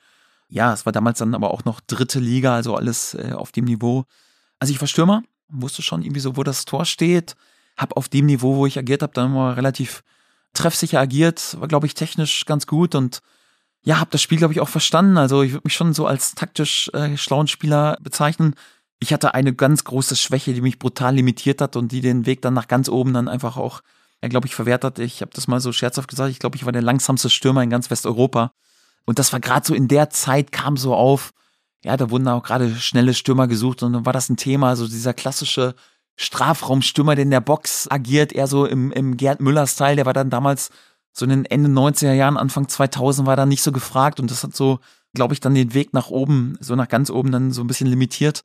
[0.48, 3.64] Ja, es war damals dann aber auch noch dritte Liga, also alles äh, auf dem
[3.64, 4.04] Niveau.
[4.60, 7.34] Also ich war Stürmer, wusste schon irgendwie so, wo das Tor steht.
[7.76, 10.04] Hab auf dem Niveau, wo ich agiert habe, dann immer relativ
[10.52, 13.20] treffsicher agiert, war glaube ich technisch ganz gut und
[13.84, 15.16] ja, habe das Spiel glaube ich auch verstanden.
[15.16, 18.54] Also ich würde mich schon so als taktisch äh, schlauen Spieler bezeichnen
[19.02, 22.42] ich hatte eine ganz große Schwäche, die mich brutal limitiert hat und die den Weg
[22.42, 23.82] dann nach ganz oben dann einfach auch,
[24.22, 24.98] ja, glaube ich, verwehrt hat.
[24.98, 27.70] Ich habe das mal so scherzhaft gesagt, ich glaube, ich war der langsamste Stürmer in
[27.70, 28.52] ganz Westeuropa.
[29.04, 31.32] Und das war gerade so in der Zeit, kam so auf,
[31.84, 34.86] ja, da wurden auch gerade schnelle Stürmer gesucht und dann war das ein Thema, also
[34.86, 35.74] dieser klassische
[36.14, 40.30] Strafraumstürmer, der in der Box agiert, eher so im, im Gerd Müller-Style, der war dann
[40.30, 40.70] damals
[41.12, 44.44] so in den Ende 90er Jahren, Anfang 2000 war da nicht so gefragt und das
[44.44, 44.78] hat so,
[45.14, 47.88] glaube ich, dann den Weg nach oben, so nach ganz oben dann so ein bisschen
[47.88, 48.44] limitiert.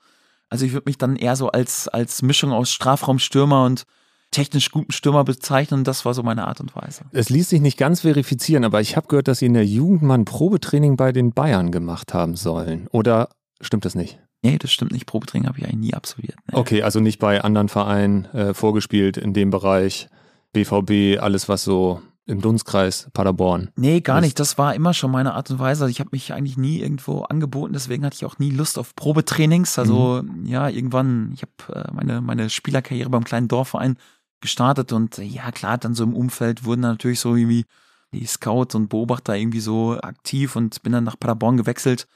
[0.50, 3.84] Also ich würde mich dann eher so als, als Mischung aus Strafraumstürmer und
[4.32, 5.84] technisch guten Stürmer bezeichnen.
[5.84, 7.06] Das war so meine Art und Weise.
[7.12, 10.04] Es ließ sich nicht ganz verifizieren, aber ich habe gehört, dass Sie in der Jugend
[10.04, 12.88] mal ein Probetraining bei den Bayern gemacht haben sollen.
[12.92, 13.30] Oder
[13.62, 14.20] stimmt das nicht?
[14.44, 15.06] Nee, das stimmt nicht.
[15.06, 16.38] Probetraining habe ich eigentlich nie absolviert.
[16.48, 16.58] Nee.
[16.58, 20.08] Okay, also nicht bei anderen Vereinen äh, vorgespielt in dem Bereich.
[20.54, 23.70] BVB, alles was so im Dunstkreis Paderborn.
[23.78, 24.40] Nee, gar nicht.
[24.40, 25.86] Das war immer schon meine Art und Weise.
[25.86, 28.96] Also ich habe mich eigentlich nie irgendwo angeboten, deswegen hatte ich auch nie Lust auf
[28.96, 29.80] Probetrainings.
[29.80, 30.46] Also mhm.
[30.46, 33.98] ja, irgendwann, ich habe äh, meine, meine Spielerkarriere beim kleinen Dorfverein
[34.42, 37.66] gestartet und äh, ja, klar, dann so im Umfeld wurden dann natürlich so irgendwie
[38.12, 42.08] die Scouts und Beobachter irgendwie so aktiv und bin dann nach Paderborn gewechselt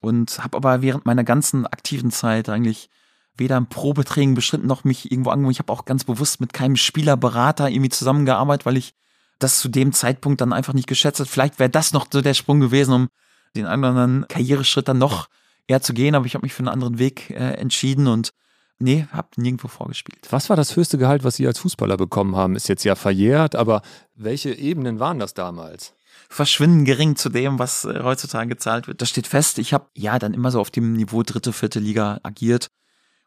[0.00, 2.88] und habe aber während meiner ganzen aktiven Zeit eigentlich
[3.36, 5.52] weder im Probetraining beschritten noch mich irgendwo angeboten.
[5.52, 8.94] Ich habe auch ganz bewusst mit keinem Spielerberater irgendwie zusammengearbeitet, weil ich
[9.38, 11.28] das zu dem Zeitpunkt dann einfach nicht geschätzt hat.
[11.28, 13.08] Vielleicht wäre das noch so der Sprung gewesen, um
[13.56, 15.28] den anderen Karriereschritt dann noch
[15.66, 18.32] eher zu gehen, aber ich habe mich für einen anderen Weg äh, entschieden und
[18.78, 20.26] nee, habe nirgendwo vorgespielt.
[20.30, 22.56] Was war das höchste Gehalt, was Sie als Fußballer bekommen haben?
[22.56, 23.82] Ist jetzt ja verjährt, aber
[24.14, 25.94] welche Ebenen waren das damals?
[26.28, 29.00] Verschwinden gering zu dem, was äh, heutzutage gezahlt wird.
[29.00, 29.58] Das steht fest.
[29.58, 32.68] Ich habe ja dann immer so auf dem Niveau dritte, vierte Liga agiert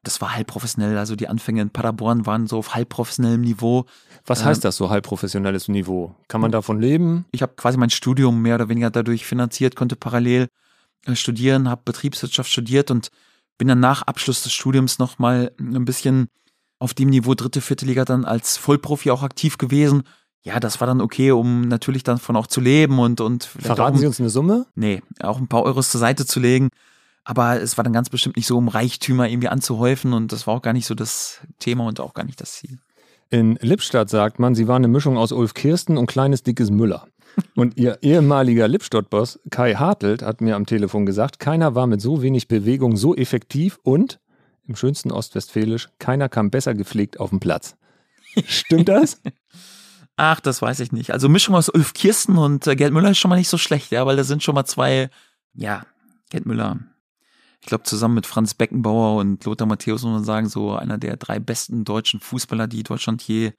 [0.04, 0.98] das war halb professionell.
[0.98, 3.86] Also die Anfänge in Paderborn waren so auf halb professionellem Niveau.
[4.26, 6.16] Was heißt ähm, das, so halb professionelles Niveau?
[6.28, 7.26] Kann man davon leben?
[7.32, 10.48] Ich habe quasi mein Studium mehr oder weniger dadurch finanziert, konnte parallel
[11.06, 13.10] äh, studieren, habe Betriebswirtschaft studiert und
[13.58, 16.30] bin dann nach Abschluss des Studiums nochmal ein bisschen
[16.80, 20.04] auf dem Niveau dritte, vierte Liga dann als Vollprofi auch aktiv gewesen.
[20.44, 24.08] Ja, das war dann okay, um natürlich davon auch zu leben und und Verraten Sie
[24.08, 24.66] uns eine Summe?
[24.74, 26.70] Nee, auch ein paar Euros zur Seite zu legen.
[27.24, 30.56] Aber es war dann ganz bestimmt nicht so, um Reichtümer irgendwie anzuhäufen und das war
[30.56, 32.80] auch gar nicht so das Thema und auch gar nicht das Ziel.
[33.30, 37.08] In Lippstadt sagt man, sie waren eine Mischung aus Ulf Kirsten und kleines dickes Müller.
[37.56, 42.22] Und ihr ehemaliger Lippstadt-Boss Kai Hartelt hat mir am Telefon gesagt, keiner war mit so
[42.22, 44.20] wenig Bewegung so effektiv und,
[44.68, 47.78] im schönsten Ostwestfälisch, keiner kam besser gepflegt auf den Platz.
[48.46, 49.22] Stimmt das?
[50.18, 51.12] Ach, das weiß ich nicht.
[51.12, 53.92] Also Mischung aus Ulf Kirsten und äh, Gerd Müller ist schon mal nicht so schlecht,
[53.92, 55.10] ja, weil da sind schon mal zwei,
[55.54, 55.86] ja,
[56.30, 56.80] Gerd Müller
[57.62, 61.16] ich glaube, zusammen mit Franz Beckenbauer und Lothar Matthäus muss man sagen, so einer der
[61.18, 63.52] drei besten deutschen Fußballer, die Deutschland je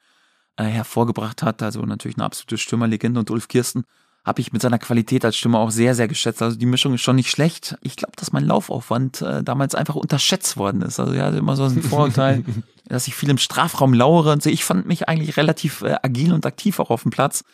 [0.57, 1.63] äh, hervorgebracht hat.
[1.63, 3.85] Also natürlich eine absolute Stürmerlegende und Ulf Kirsten
[4.25, 6.43] habe ich mit seiner Qualität als Stürmer auch sehr, sehr geschätzt.
[6.43, 7.77] Also die Mischung ist schon nicht schlecht.
[7.83, 11.01] Ich glaube, dass mein Laufaufwand äh, damals einfach unterschätzt worden ist.
[11.01, 12.45] Also ja, immer so ein Vorurteil,
[12.89, 14.51] dass ich viel im Strafraum lauere und so.
[14.51, 17.45] Ich fand mich eigentlich relativ äh, agil und aktiv auch auf dem Platz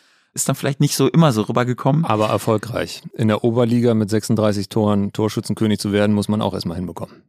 [0.41, 2.05] ist dann vielleicht nicht so immer so rübergekommen.
[2.05, 3.03] Aber erfolgreich.
[3.13, 7.23] In der Oberliga mit 36 Toren Torschützenkönig zu werden, muss man auch erstmal hinbekommen.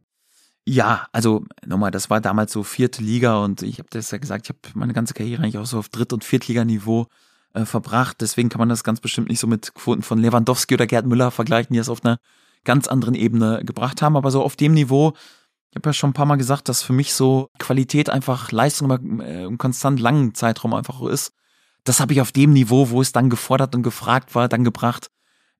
[0.65, 4.45] Ja, also nochmal, das war damals so vierte Liga und ich habe das ja gesagt,
[4.45, 7.07] ich habe meine ganze Karriere eigentlich auch so auf Dritt- und Viertliganiveau
[7.53, 8.21] äh, verbracht.
[8.21, 11.31] Deswegen kann man das ganz bestimmt nicht so mit Quoten von Lewandowski oder Gerd Müller
[11.31, 12.17] vergleichen, die das auf einer
[12.63, 14.15] ganz anderen Ebene gebracht haben.
[14.15, 15.13] Aber so auf dem Niveau,
[15.71, 18.91] ich habe ja schon ein paar Mal gesagt, dass für mich so Qualität einfach Leistung
[18.91, 21.33] über äh, einen konstant langen Zeitraum einfach ist
[21.83, 25.09] das habe ich auf dem Niveau, wo es dann gefordert und gefragt war, dann gebracht.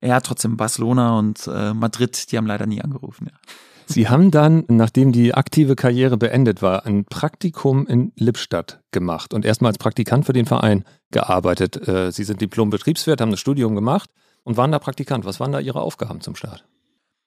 [0.01, 3.27] Ja, trotzdem Barcelona und äh, Madrid, die haben leider nie angerufen.
[3.31, 3.37] Ja.
[3.85, 9.45] Sie haben dann, nachdem die aktive Karriere beendet war, ein Praktikum in Lippstadt gemacht und
[9.45, 11.87] erstmal als Praktikant für den Verein gearbeitet.
[11.87, 14.09] Äh, Sie sind Diplom-Betriebswirt, haben das Studium gemacht
[14.43, 15.25] und waren da Praktikant.
[15.25, 16.65] Was waren da Ihre Aufgaben zum Start?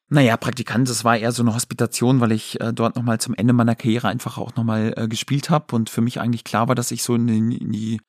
[0.08, 3.52] Naja, Praktikant, das war eher so eine Hospitation, weil ich äh, dort nochmal zum Ende
[3.52, 6.90] meiner Karriere einfach auch nochmal äh, gespielt habe und für mich eigentlich klar war, dass
[6.90, 8.00] ich so in, in die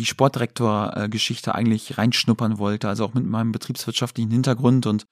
[0.00, 4.86] die Sportdirektor-Geschichte eigentlich reinschnuppern wollte, also auch mit meinem betriebswirtschaftlichen Hintergrund.
[4.86, 5.04] Und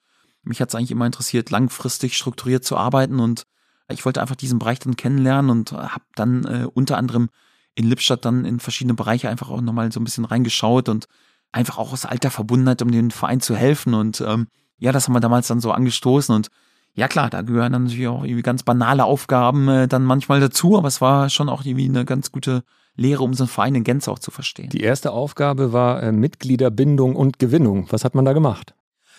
[0.42, 3.20] mich hat es eigentlich immer interessiert, langfristig strukturiert zu arbeiten.
[3.20, 3.44] Und
[3.88, 7.28] Ich wollte einfach diesen Bereich dann kennenlernen und habe dann äh, unter anderem
[7.74, 11.06] in Lippstadt dann in verschiedene Bereiche einfach auch nochmal so ein bisschen reingeschaut und
[11.52, 13.94] einfach auch aus alter Verbundenheit, um dem Verein zu helfen.
[13.94, 16.34] Und ähm, ja, das haben wir damals dann so angestoßen.
[16.34, 16.48] Und
[16.94, 20.78] ja klar, da gehören dann natürlich auch irgendwie ganz banale Aufgaben äh, dann manchmal dazu,
[20.78, 22.64] aber es war schon auch irgendwie eine ganz gute
[22.98, 24.70] Lehre, um so einen Verein in Gänze auch zu verstehen.
[24.70, 27.86] Die erste Aufgabe war äh, Mitgliederbindung und Gewinnung.
[27.90, 28.74] Was hat man da gemacht?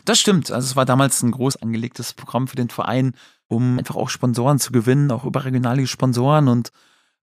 [0.05, 0.51] Das stimmt.
[0.51, 3.13] Also es war damals ein groß angelegtes Programm für den Verein,
[3.47, 6.49] um einfach auch Sponsoren zu gewinnen, auch überregionale Sponsoren.
[6.49, 6.71] Und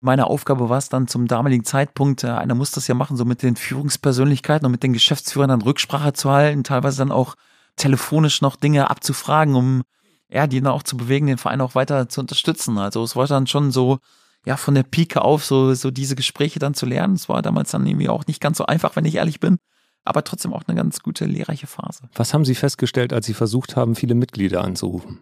[0.00, 3.26] meine Aufgabe war es dann zum damaligen Zeitpunkt, äh, einer muss das ja machen, so
[3.26, 7.34] mit den Führungspersönlichkeiten und mit den Geschäftsführern dann Rücksprache zu halten, teilweise dann auch
[7.76, 9.82] telefonisch noch Dinge abzufragen, um
[10.30, 12.78] ja, die dann auch zu bewegen, den Verein auch weiter zu unterstützen.
[12.78, 13.98] Also es war dann schon so,
[14.47, 17.14] ja, von der Pike auf so, so diese Gespräche dann zu lernen.
[17.14, 19.59] Es war damals dann irgendwie auch nicht ganz so einfach, wenn ich ehrlich bin
[20.07, 22.05] aber trotzdem auch eine ganz gute lehrreiche Phase.
[22.14, 25.18] Was haben Sie festgestellt, als Sie versucht haben, viele Mitglieder anzurufen?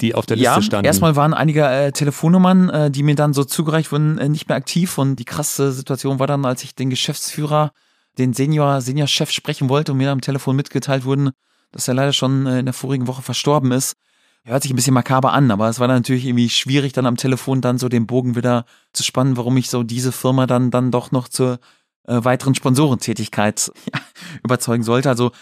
[0.00, 0.86] Die auf der Liste ja, standen.
[0.86, 4.56] Erstmal waren einige äh, Telefonnummern, äh, die mir dann so zugereicht wurden, äh, nicht mehr
[4.56, 4.98] aktiv.
[4.98, 7.72] Und die krasse Situation war dann, als ich den Geschäftsführer,
[8.18, 11.30] den Senior, Senior-Chef sprechen wollte und mir am Telefon mitgeteilt wurden,
[11.72, 13.94] dass er leider schon äh, in der vorigen Woche verstorben ist.
[14.48, 17.16] Hört sich ein bisschen makaber an, aber es war dann natürlich irgendwie schwierig, dann am
[17.16, 20.92] Telefon dann so den Bogen wieder zu spannen, warum ich so diese Firma dann, dann
[20.92, 21.58] doch noch zur
[22.06, 24.00] äh, weiteren Sponsorentätigkeit ja,
[24.44, 25.08] überzeugen sollte.
[25.08, 25.32] Also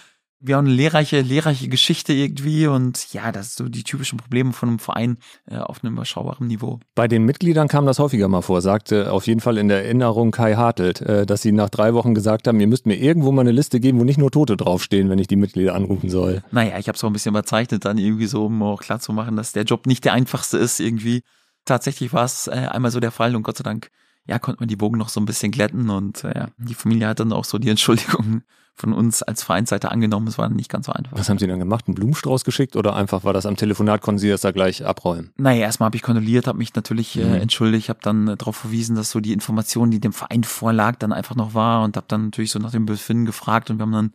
[0.41, 4.53] wir haben eine lehrreiche, lehrreiche Geschichte irgendwie und ja, das sind so die typischen Probleme
[4.53, 6.81] von einem Verein äh, auf einem überschaubaren Niveau.
[6.95, 10.33] Bei den Mitgliedern kam das häufiger mal vor, sagte auf jeden Fall in der Erinnerung
[10.33, 13.41] Kai Hartelt, äh, dass sie nach drei Wochen gesagt haben, ihr müsst mir irgendwo mal
[13.41, 16.43] eine Liste geben, wo nicht nur Tote draufstehen, wenn ich die Mitglieder anrufen soll.
[16.51, 19.13] Naja, ich habe es auch ein bisschen überzeichnet dann irgendwie so, um auch klar zu
[19.13, 21.23] machen, dass der Job nicht der einfachste ist irgendwie.
[21.65, 23.91] Tatsächlich war es äh, einmal so der Fall und Gott sei Dank
[24.27, 27.09] ja, konnte man die Bogen noch so ein bisschen glätten und äh, ja, die Familie
[27.09, 28.43] hat dann auch so die Entschuldigung
[28.75, 30.27] von uns als Vereinsseite angenommen.
[30.27, 31.17] Es war nicht ganz so einfach.
[31.17, 31.85] Was haben Sie dann gemacht?
[31.87, 35.33] Einen Blumenstrauß geschickt oder einfach war das am Telefonat, konnten Sie das da gleich abräumen?
[35.37, 37.35] Naja, erstmal habe ich kondoliert, habe mich natürlich äh, mhm.
[37.35, 41.13] entschuldigt, habe dann äh, darauf verwiesen, dass so die Information, die dem Verein vorlag, dann
[41.13, 43.93] einfach noch war und habe dann natürlich so nach dem Befinden gefragt und wir haben
[43.93, 44.15] dann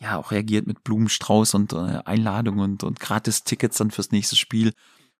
[0.00, 4.72] ja auch reagiert mit Blumenstrauß und äh, Einladung und, und Gratis-Tickets dann fürs nächste Spiel.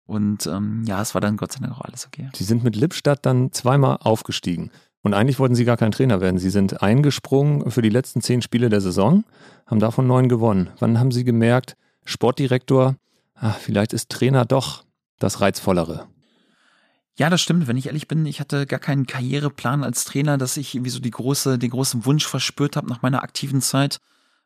[0.07, 2.29] Und ähm, ja, es war dann Gott sei Dank auch alles okay.
[2.35, 4.71] Sie sind mit Lippstadt dann zweimal aufgestiegen.
[5.03, 6.39] Und eigentlich wollten Sie gar kein Trainer werden.
[6.39, 9.25] Sie sind eingesprungen für die letzten zehn Spiele der Saison,
[9.67, 10.71] haben davon neun gewonnen.
[10.79, 12.97] Wann haben Sie gemerkt, Sportdirektor,
[13.35, 14.85] ach, vielleicht ist Trainer doch
[15.19, 16.07] das Reizvollere?
[17.17, 17.69] Ja, das stimmt.
[17.69, 21.01] Wenn ich ehrlich bin, ich hatte gar keinen Karriereplan als Trainer, dass ich irgendwie so
[21.01, 23.99] die große, den großen Wunsch verspürt habe, nach meiner aktiven Zeit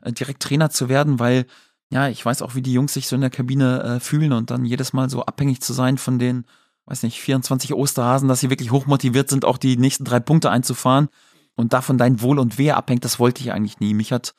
[0.03, 1.47] äh, direkt Trainer zu werden, weil
[1.91, 4.51] ja, ich weiß auch, wie die Jungs sich so in der Kabine äh, fühlen und
[4.51, 6.45] dann jedes Mal so abhängig zu sein von den,
[6.87, 11.09] weiß nicht, 24 Osterhasen, dass sie wirklich hochmotiviert sind, auch die nächsten drei Punkte einzufahren
[11.55, 13.95] und davon dein Wohl und Wehe abhängt, das wollte ich eigentlich nie.
[13.95, 14.35] Mich hat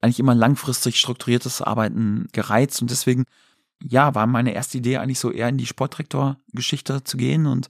[0.00, 3.24] eigentlich immer langfristig strukturiertes Arbeiten gereizt und deswegen,
[3.82, 7.68] ja, war meine erste Idee eigentlich so eher in die Sportdirektor-Geschichte zu gehen und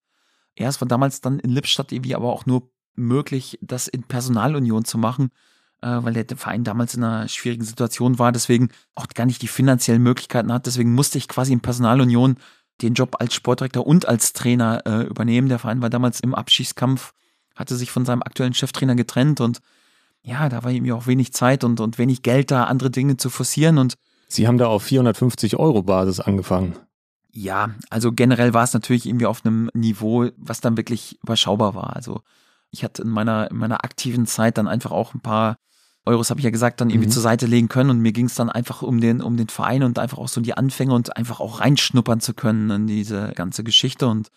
[0.57, 4.99] erst war damals dann in Lippstadt irgendwie aber auch nur möglich, das in Personalunion zu
[4.99, 5.30] machen
[5.87, 10.03] weil der Verein damals in einer schwierigen Situation war, deswegen auch gar nicht die finanziellen
[10.03, 10.66] Möglichkeiten hat.
[10.66, 12.37] Deswegen musste ich quasi in Personalunion
[12.80, 15.49] den Job als Sportdirektor und als Trainer äh, übernehmen.
[15.49, 17.12] Der Verein war damals im Abschießkampf,
[17.55, 19.61] hatte sich von seinem aktuellen Cheftrainer getrennt und
[20.24, 23.28] ja, da war irgendwie auch wenig Zeit und, und wenig Geld da, andere Dinge zu
[23.28, 23.95] forcieren und
[24.28, 26.76] Sie haben da auf 450 Euro Basis angefangen.
[27.33, 31.95] Ja, also generell war es natürlich irgendwie auf einem Niveau, was dann wirklich überschaubar war.
[31.95, 32.22] Also
[32.70, 35.59] ich hatte in meiner, in meiner aktiven Zeit dann einfach auch ein paar
[36.05, 37.13] Euros, habe ich ja gesagt, dann irgendwie mhm.
[37.13, 37.91] zur Seite legen können.
[37.91, 40.41] Und mir ging es dann einfach um den, um den Verein und einfach auch so
[40.41, 44.09] die Anfänge und einfach auch reinschnuppern zu können in diese ganze Geschichte.
[44.09, 44.29] Und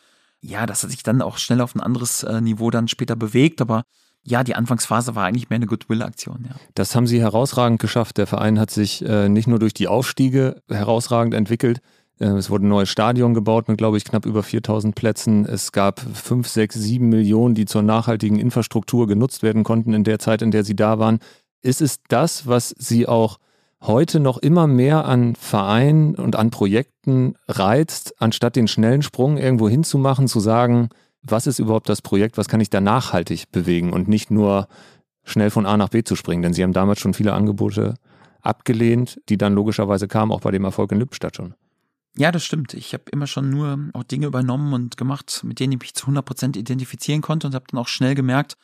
[0.42, 3.62] ja, das hat sich dann auch schnell auf ein anderes äh, Niveau dann später bewegt,
[3.62, 3.84] aber
[4.28, 6.46] ja, die Anfangsphase war eigentlich mehr eine Goodwill-Aktion.
[6.50, 6.56] Ja.
[6.74, 8.18] Das haben Sie herausragend geschafft.
[8.18, 11.80] Der Verein hat sich äh, nicht nur durch die Aufstiege herausragend entwickelt.
[12.20, 15.46] Äh, es wurde ein neues Stadion gebaut mit, glaube ich, knapp über 4000 Plätzen.
[15.46, 20.18] Es gab 5, 6, 7 Millionen, die zur nachhaltigen Infrastruktur genutzt werden konnten in der
[20.18, 21.20] Zeit, in der Sie da waren
[21.66, 23.40] ist es das, was Sie auch
[23.82, 29.68] heute noch immer mehr an Vereinen und an Projekten reizt, anstatt den schnellen Sprung irgendwo
[29.68, 30.90] hinzumachen, zu sagen,
[31.22, 34.68] was ist überhaupt das Projekt, was kann ich da nachhaltig bewegen und nicht nur
[35.24, 36.44] schnell von A nach B zu springen.
[36.44, 37.96] Denn Sie haben damals schon viele Angebote
[38.42, 41.56] abgelehnt, die dann logischerweise kamen, auch bei dem Erfolg in Lippstadt schon.
[42.16, 42.76] Ja, das stimmt.
[42.76, 46.04] Ich habe immer schon nur auch Dinge übernommen und gemacht, mit denen ich mich zu
[46.04, 48.56] 100 Prozent identifizieren konnte und habe dann auch schnell gemerkt,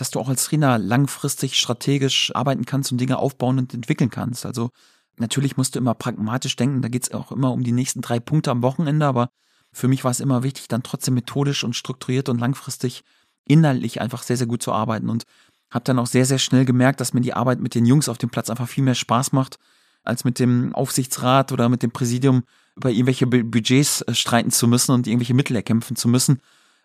[0.00, 4.46] dass du auch als Trainer langfristig strategisch arbeiten kannst und Dinge aufbauen und entwickeln kannst.
[4.46, 4.70] Also
[5.18, 8.18] natürlich musst du immer pragmatisch denken, da geht es auch immer um die nächsten drei
[8.18, 9.28] Punkte am Wochenende, aber
[9.72, 13.04] für mich war es immer wichtig, dann trotzdem methodisch und strukturiert und langfristig
[13.46, 15.24] inhaltlich einfach sehr, sehr gut zu arbeiten und
[15.70, 18.18] habe dann auch sehr, sehr schnell gemerkt, dass mir die Arbeit mit den Jungs auf
[18.18, 19.58] dem Platz einfach viel mehr Spaß macht,
[20.02, 22.44] als mit dem Aufsichtsrat oder mit dem Präsidium
[22.74, 26.40] über irgendwelche Budgets äh, streiten zu müssen und irgendwelche Mittel erkämpfen zu müssen.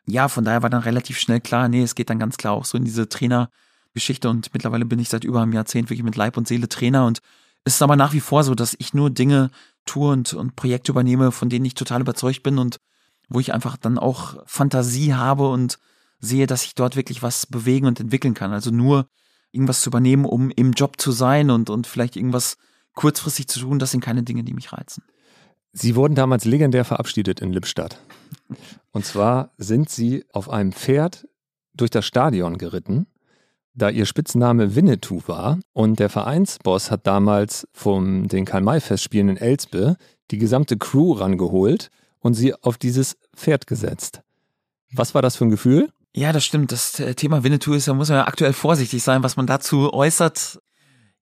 [0.07, 2.65] Ja, von daher war dann relativ schnell klar, nee, es geht dann ganz klar auch
[2.65, 6.37] so in diese Trainergeschichte und mittlerweile bin ich seit über einem Jahrzehnt wirklich mit Leib
[6.37, 7.21] und Seele Trainer und
[7.63, 9.49] es ist aber nach wie vor so, dass ich nur Dinge
[9.85, 12.79] tue und, und Projekte übernehme, von denen ich total überzeugt bin und
[13.27, 15.79] wo ich einfach dann auch Fantasie habe und
[16.19, 18.53] sehe, dass ich dort wirklich was bewegen und entwickeln kann.
[18.53, 19.07] Also nur
[19.51, 22.57] irgendwas zu übernehmen, um im Job zu sein und, und vielleicht irgendwas
[22.93, 25.03] kurzfristig zu tun, das sind keine Dinge, die mich reizen.
[25.78, 27.99] Sie wurden damals legendär verabschiedet in Lippstadt.
[28.91, 31.28] Und zwar sind Sie auf einem Pferd
[31.73, 33.07] durch das Stadion geritten,
[33.73, 35.59] da Ihr Spitzname Winnetou war.
[35.73, 39.97] Und der Vereinsboss hat damals vom den Karl-May-Festspielen in Elspe
[40.32, 44.21] die gesamte Crew rangeholt und sie auf dieses Pferd gesetzt.
[44.93, 45.89] Was war das für ein Gefühl?
[46.15, 46.71] Ja, das stimmt.
[46.71, 49.91] Das äh, Thema Winnetou ist, da muss man ja aktuell vorsichtig sein, was man dazu
[49.91, 50.61] äußert.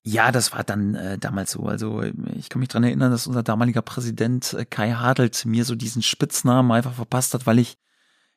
[0.05, 1.63] Ja, das war dann äh, damals so.
[1.63, 2.03] Also
[2.37, 6.01] ich kann mich dran erinnern, dass unser damaliger Präsident äh, Kai Hadelt mir so diesen
[6.01, 7.77] Spitznamen einfach verpasst hat, weil ich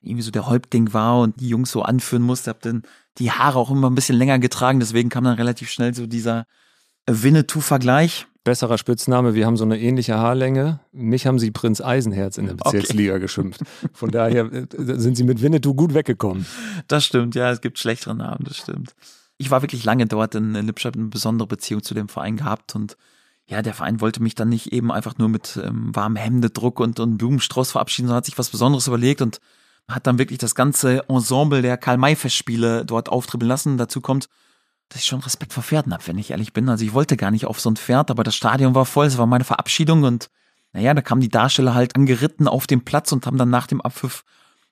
[0.00, 2.50] irgendwie so der Häuptling war und die Jungs so anführen musste.
[2.50, 2.82] Hab dann
[3.18, 6.46] die Haare auch immer ein bisschen länger getragen, deswegen kam dann relativ schnell so dieser
[7.06, 9.34] Winnetou-Vergleich besserer Spitzname.
[9.34, 10.78] Wir haben so eine ähnliche Haarlänge.
[10.92, 13.22] Mich haben sie Prinz Eisenherz in der Bezirksliga okay.
[13.22, 13.60] geschimpft.
[13.92, 16.46] Von daher äh, sind sie mit Winnetou gut weggekommen.
[16.86, 18.94] Das stimmt, ja, es gibt schlechtere Namen, das stimmt.
[19.38, 22.96] Ich war wirklich lange dort in Lippstadt, eine besondere Beziehung zu dem Verein gehabt und
[23.48, 26.98] ja, der Verein wollte mich dann nicht eben einfach nur mit ähm, warmem Hemdedruck und,
[26.98, 29.38] und Blumenstrauß verabschieden, sondern hat sich was Besonderes überlegt und
[29.88, 33.78] hat dann wirklich das ganze Ensemble der Karl-May-Festspiele dort auftribbeln lassen.
[33.78, 34.28] Dazu kommt
[34.88, 36.68] dass ich schon Respekt vor Pferden habe, wenn ich ehrlich bin.
[36.68, 39.18] Also ich wollte gar nicht auf so ein Pferd, aber das Stadion war voll, es
[39.18, 40.30] war meine Verabschiedung und
[40.72, 43.80] naja, da kamen die Darsteller halt angeritten auf den Platz und haben dann nach dem
[43.80, 44.24] Abpfiff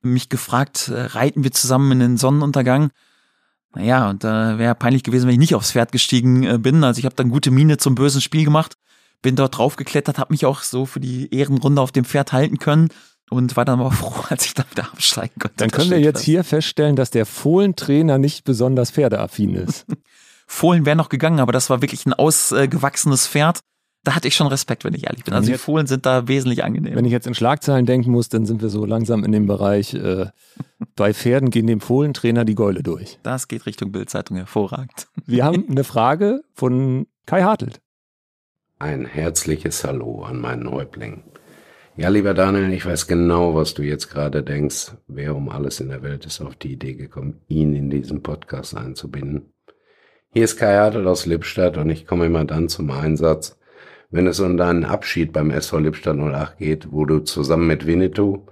[0.03, 2.91] mich gefragt, äh, reiten wir zusammen in den Sonnenuntergang?
[3.75, 6.85] Naja, und da äh, wäre peinlich gewesen, wenn ich nicht aufs Pferd gestiegen äh, bin.
[6.85, 8.75] Also ich habe dann gute Miene zum bösen Spiel gemacht,
[9.23, 12.89] bin dort draufgeklettert, habe mich auch so für die Ehrenrunde auf dem Pferd halten können
[13.31, 15.57] und war dann aber froh, als ich dann wieder absteigen konnte.
[15.57, 19.87] Dann können wir jetzt hier feststellen, dass der Fohlentrainer nicht besonders pferdeaffin ist.
[20.47, 23.61] Fohlen wäre noch gegangen, aber das war wirklich ein ausgewachsenes Pferd.
[24.05, 25.33] Da hatte ich schon Respekt, wenn ich ehrlich bin.
[25.33, 26.97] Also die Fohlen sind da wesentlich angenehmer.
[26.97, 29.95] Wenn ich jetzt in Schlagzeilen denken muss, dann sind wir so langsam in dem Bereich,
[29.95, 30.27] äh,
[30.95, 33.19] bei Pferden gehen dem Fohlentrainer die Gäule durch.
[33.23, 35.09] Das geht Richtung Bildzeitung hervorragend.
[35.25, 37.81] Wir haben eine Frage von Kai Hartelt.
[38.79, 41.23] Ein herzliches Hallo an meinen Häuptling.
[41.97, 44.93] Ja, lieber Daniel, ich weiß genau, was du jetzt gerade denkst.
[45.07, 48.77] Wer um alles in der Welt ist auf die Idee gekommen, ihn in diesen Podcast
[48.77, 49.55] einzubinden?
[50.33, 53.57] Hier ist Kai Hartl aus Lippstadt und ich komme immer dann zum Einsatz,
[54.15, 58.47] wenn es um deinen Abschied beim SV Lippstadt 08 geht, wo du zusammen mit Winnetou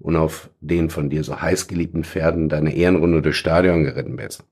[0.00, 4.42] und auf den von dir so heiß geliebten Pferden deine Ehrenrunde durchs Stadion geritten bist.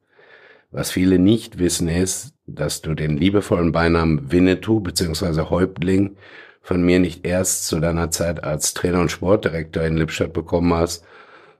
[0.71, 5.51] Was viele nicht wissen ist, dass du den liebevollen Beinamen Winnetou bzw.
[5.51, 6.15] Häuptling
[6.63, 11.05] von mir nicht erst zu deiner Zeit als Trainer und Sportdirektor in Lippstadt bekommen hast,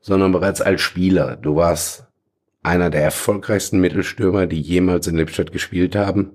[0.03, 1.35] sondern bereits als Spieler.
[1.35, 2.07] Du warst
[2.63, 6.31] einer der erfolgreichsten Mittelstürmer, die jemals in Lippstadt gespielt haben.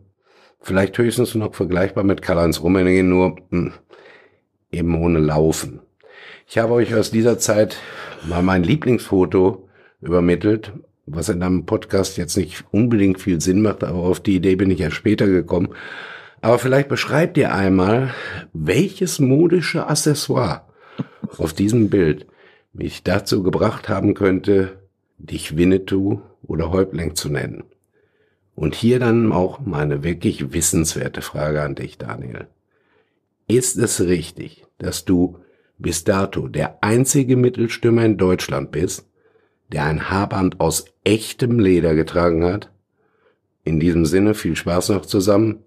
[0.62, 3.74] Vielleicht höchstens noch vergleichbar mit Karl-Heinz Rummenigge, nur mh, hm,
[4.72, 5.80] eben ohne Laufen.
[6.48, 7.78] Ich habe euch aus dieser Zeit
[8.28, 9.70] mal mein Lieblingsfoto
[10.02, 10.74] übermittelt,
[11.06, 14.72] was in einem Podcast jetzt nicht unbedingt viel Sinn macht, aber auf die Idee bin
[14.72, 15.70] ich ja später gekommen.
[16.42, 18.14] Aber vielleicht beschreibt ihr einmal,
[18.54, 20.64] welches modische Accessoire
[21.38, 22.28] auf diesem Bild
[22.74, 24.80] mich dazu gebracht haben könnte,
[25.18, 27.64] dich Winnetou oder Häuptling zu nennen.
[28.60, 32.48] Und hier dann auch meine wirklich wissenswerte Frage an dich, Daniel.
[33.48, 35.38] Ist es richtig, dass du
[35.78, 39.08] bis dato der einzige Mittelstürmer in Deutschland bist,
[39.72, 42.70] der ein Haarband aus echtem Leder getragen hat?
[43.64, 45.64] In diesem Sinne viel Spaß noch zusammen.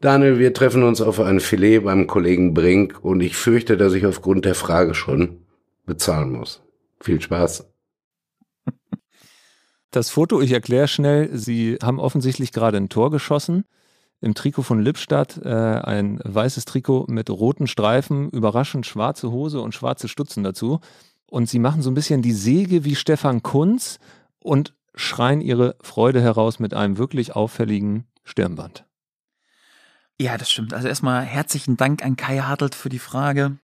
[0.00, 4.06] Daniel, wir treffen uns auf ein Filet beim Kollegen Brink und ich fürchte, dass ich
[4.06, 5.38] aufgrund der Frage schon
[5.84, 6.62] bezahlen muss.
[7.00, 7.69] Viel Spaß.
[9.90, 13.64] Das Foto, ich erkläre schnell, Sie haben offensichtlich gerade ein Tor geschossen.
[14.20, 19.74] Im Trikot von Lippstadt, äh, ein weißes Trikot mit roten Streifen, überraschend schwarze Hose und
[19.74, 20.80] schwarze Stutzen dazu.
[21.26, 23.98] Und Sie machen so ein bisschen die Säge wie Stefan Kunz
[24.38, 28.84] und schreien Ihre Freude heraus mit einem wirklich auffälligen Stirnband.
[30.20, 30.74] Ja, das stimmt.
[30.74, 33.58] Also erstmal herzlichen Dank an Kai Hartelt für die Frage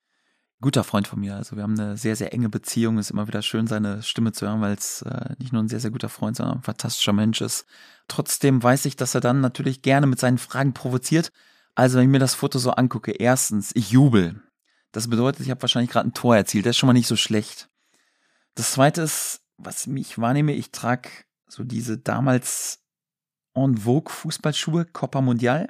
[0.62, 1.36] guter Freund von mir.
[1.36, 2.98] Also wir haben eine sehr, sehr enge Beziehung.
[2.98, 5.68] Es ist immer wieder schön, seine Stimme zu hören, weil es äh, nicht nur ein
[5.68, 7.66] sehr, sehr guter Freund, sondern ein fantastischer Mensch ist.
[8.08, 11.32] Trotzdem weiß ich, dass er dann natürlich gerne mit seinen Fragen provoziert.
[11.76, 14.42] Also wenn ich mir das Foto so angucke, erstens, ich jubel.
[14.92, 16.66] Das bedeutet, ich habe wahrscheinlich gerade ein Tor erzielt.
[16.66, 17.70] Das ist schon mal nicht so schlecht.
[18.56, 21.10] Das zweite ist, was mich wahrnehme, ich trage
[21.48, 22.80] so diese damals
[23.54, 25.68] en vogue Fußballschuhe, Copa Mundial.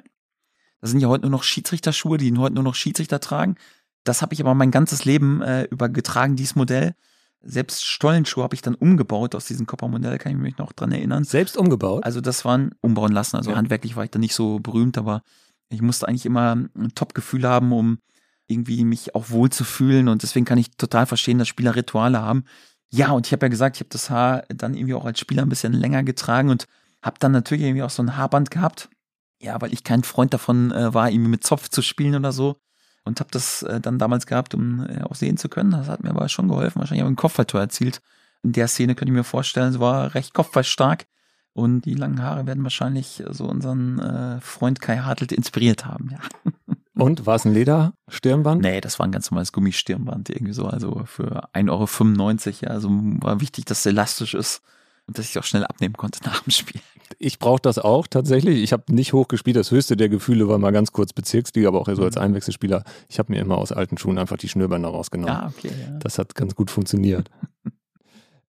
[0.80, 3.56] Das sind ja heute nur noch Schiedsrichterschuhe, die heute nur noch Schiedsrichter tragen
[4.06, 6.94] Das habe ich aber mein ganzes Leben äh, über getragen, dieses Modell.
[7.42, 11.24] Selbst Stollenschuhe habe ich dann umgebaut aus diesem Copper-Modell, kann ich mich noch dran erinnern.
[11.24, 12.04] Selbst umgebaut?
[12.04, 13.36] Also das waren umbauen lassen.
[13.36, 13.56] Also Ja.
[13.56, 15.22] handwerklich war ich da nicht so berühmt, aber
[15.68, 17.98] ich musste eigentlich immer ein Top-Gefühl haben, um
[18.48, 20.08] irgendwie mich auch wohl zu fühlen.
[20.08, 22.44] Und deswegen kann ich total verstehen, dass Spieler Rituale haben.
[22.90, 25.42] Ja, und ich habe ja gesagt, ich habe das Haar dann irgendwie auch als Spieler
[25.42, 26.66] ein bisschen länger getragen und
[27.02, 28.88] habe dann natürlich irgendwie auch so ein Haarband gehabt.
[29.42, 32.56] Ja, weil ich kein Freund davon äh, war, irgendwie mit Zopf zu spielen oder so.
[33.06, 35.70] Und habe das äh, dann damals gehabt, um äh, auch sehen zu können.
[35.70, 36.80] Das hat mir aber schon geholfen.
[36.80, 38.02] Wahrscheinlich habe ich ein Kopfballtor erzielt.
[38.42, 41.06] In der Szene könnte ich mir vorstellen, es war recht kopfballstark.
[41.52, 46.18] Und die langen Haare werden wahrscheinlich so unseren äh, Freund Kai Hartelt inspiriert haben, ja.
[46.98, 48.62] Und war es ein Lederstirnband?
[48.62, 50.66] Nee, das war ein ganz normales Gummistirnband irgendwie so.
[50.66, 52.68] Also für 1,95 Euro, ja.
[52.70, 54.62] Also war wichtig, dass es elastisch ist
[55.06, 56.80] und dass ich auch schnell abnehmen konnte nach dem Spiel.
[57.18, 58.62] Ich brauche das auch tatsächlich.
[58.62, 59.56] Ich habe nicht hoch gespielt.
[59.56, 62.82] Das höchste der Gefühle war mal ganz kurz Bezirksliga, aber auch so als Einwechselspieler.
[63.08, 65.34] Ich habe mir immer aus alten Schuhen einfach die Schnürbänder rausgenommen.
[65.34, 65.98] Ja, okay, ja.
[65.98, 67.30] Das hat ganz gut funktioniert.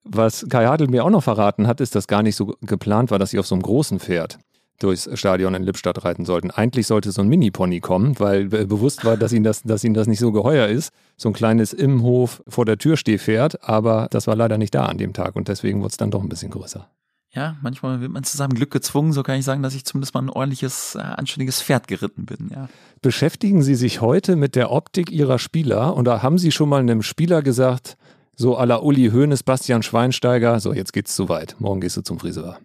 [0.04, 3.20] Was Kai Hadl mir auch noch verraten hat, ist, dass gar nicht so geplant war,
[3.20, 4.40] dass sie auf so einem großen Pferd
[4.80, 6.52] durchs Stadion in Lippstadt reiten sollten.
[6.52, 9.94] Eigentlich sollte so ein Mini-Pony kommen, weil äh, bewusst war, dass ihnen, das, dass ihnen
[9.94, 10.92] das nicht so geheuer ist.
[11.18, 14.98] So ein kleines Immenhof vor der Tür Stehpferd, aber das war leider nicht da an
[14.98, 16.88] dem Tag und deswegen wurde es dann doch ein bisschen größer.
[17.32, 19.14] Ja, manchmal wird man zu seinem Glück gezwungen.
[19.14, 22.50] So kann ich sagen, dass ich zumindest mal ein ordentliches, äh, anständiges Pferd geritten bin,
[22.54, 22.70] ja.
[23.02, 26.80] Beschäftigen Sie sich heute mit der Optik Ihrer Spieler und da haben Sie schon mal
[26.80, 27.98] einem Spieler gesagt,
[28.36, 32.02] so à la Uli Hoeneß, Bastian Schweinsteiger, so jetzt geht's zu weit, morgen gehst du
[32.02, 32.60] zum Friseur.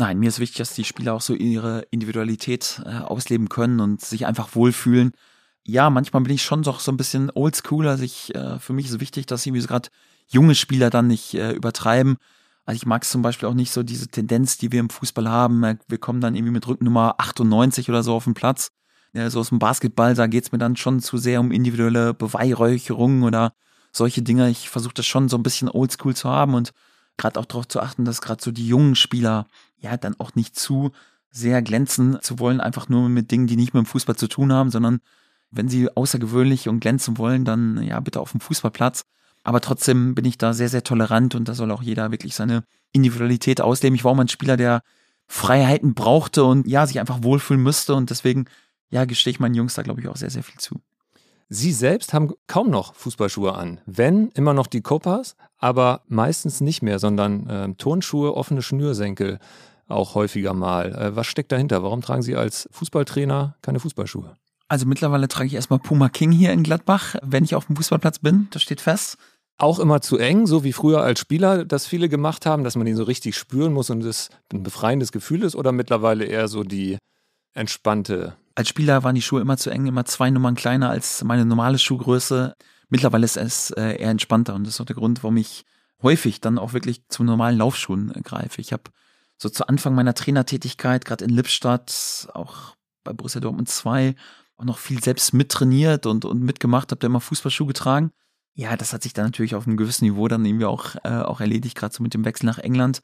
[0.00, 4.00] Nein, mir ist wichtig, dass die Spieler auch so ihre Individualität äh, ausleben können und
[4.00, 5.10] sich einfach wohlfühlen.
[5.64, 7.88] Ja, manchmal bin ich schon doch so ein bisschen oldschool.
[7.88, 9.88] Also ich, äh, für mich ist es wichtig, dass irgendwie so gerade
[10.28, 12.16] junge Spieler dann nicht äh, übertreiben.
[12.64, 15.28] Also ich mag es zum Beispiel auch nicht so diese Tendenz, die wir im Fußball
[15.28, 15.64] haben.
[15.64, 18.68] Äh, Wir kommen dann irgendwie mit Rücknummer 98 oder so auf den Platz.
[19.14, 23.24] Ja, so aus dem Basketball, da geht's mir dann schon zu sehr um individuelle Beweihräucherungen
[23.24, 23.52] oder
[23.90, 24.48] solche Dinge.
[24.48, 26.70] Ich versuche das schon so ein bisschen oldschool zu haben und
[27.18, 29.46] gerade auch darauf zu achten, dass gerade so die jungen Spieler
[29.76, 30.92] ja dann auch nicht zu
[31.30, 34.52] sehr glänzen zu wollen, einfach nur mit Dingen, die nicht mit dem Fußball zu tun
[34.52, 35.00] haben, sondern
[35.50, 39.04] wenn sie außergewöhnlich und glänzen wollen, dann ja bitte auf dem Fußballplatz.
[39.44, 42.64] Aber trotzdem bin ich da sehr, sehr tolerant und da soll auch jeder wirklich seine
[42.92, 43.94] Individualität ausleben.
[43.94, 44.82] Ich war auch mal ein Spieler, der
[45.26, 48.46] Freiheiten brauchte und ja, sich einfach wohlfühlen müsste und deswegen,
[48.90, 50.80] ja, gestehe ich meinen Jungs da, glaube ich, auch sehr, sehr viel zu.
[51.50, 53.80] Sie selbst haben kaum noch Fußballschuhe an.
[53.86, 59.38] Wenn, immer noch die Copas, aber meistens nicht mehr, sondern äh, Turnschuhe, offene Schnürsenkel
[59.88, 60.94] auch häufiger mal.
[60.94, 61.82] Äh, was steckt dahinter?
[61.82, 64.36] Warum tragen Sie als Fußballtrainer keine Fußballschuhe?
[64.68, 68.18] Also mittlerweile trage ich erstmal Puma King hier in Gladbach, wenn ich auf dem Fußballplatz
[68.18, 68.48] bin.
[68.50, 69.16] Das steht fest.
[69.56, 72.86] Auch immer zu eng, so wie früher als Spieler das viele gemacht haben, dass man
[72.86, 76.62] ihn so richtig spüren muss und es ein befreiendes Gefühl ist oder mittlerweile eher so
[76.62, 76.98] die
[77.54, 81.44] entspannte Als Spieler waren die Schuhe immer zu eng, immer zwei Nummern kleiner als meine
[81.44, 82.54] normale Schuhgröße.
[82.88, 85.64] Mittlerweile ist es äh, eher entspannter und das ist auch der Grund, warum ich
[86.02, 88.60] häufig dann auch wirklich zu normalen Laufschuhen äh, greife.
[88.60, 88.84] Ich habe
[89.36, 94.14] so zu Anfang meiner Trainertätigkeit, gerade in Lippstadt, auch bei Borussia Dortmund 2,
[94.56, 98.10] auch noch viel selbst mittrainiert und, und mitgemacht, habe da immer Fußballschuhe getragen.
[98.54, 101.40] Ja, das hat sich dann natürlich auf einem gewissen Niveau dann irgendwie auch, äh, auch
[101.40, 103.02] erledigt, gerade so mit dem Wechsel nach England.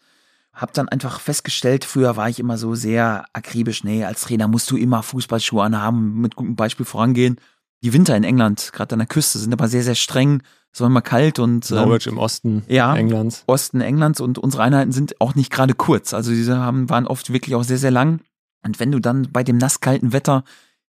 [0.55, 4.71] Hab dann einfach festgestellt, früher war ich immer so sehr akribisch, nee, als Trainer musst
[4.71, 7.41] du immer Fußballschuhe anhaben, mit gutem Beispiel vorangehen.
[7.83, 10.43] Die Winter in England, gerade an der Küste, sind aber sehr, sehr streng.
[10.73, 13.45] Es war immer kalt und ähm, Norwich im Osten ja, Englands.
[13.47, 16.15] Osten Englands und unsere Einheiten sind auch nicht gerade kurz.
[16.15, 18.21] Also diese haben, waren oft wirklich auch sehr, sehr lang.
[18.65, 20.45] Und wenn du dann bei dem nasskalten Wetter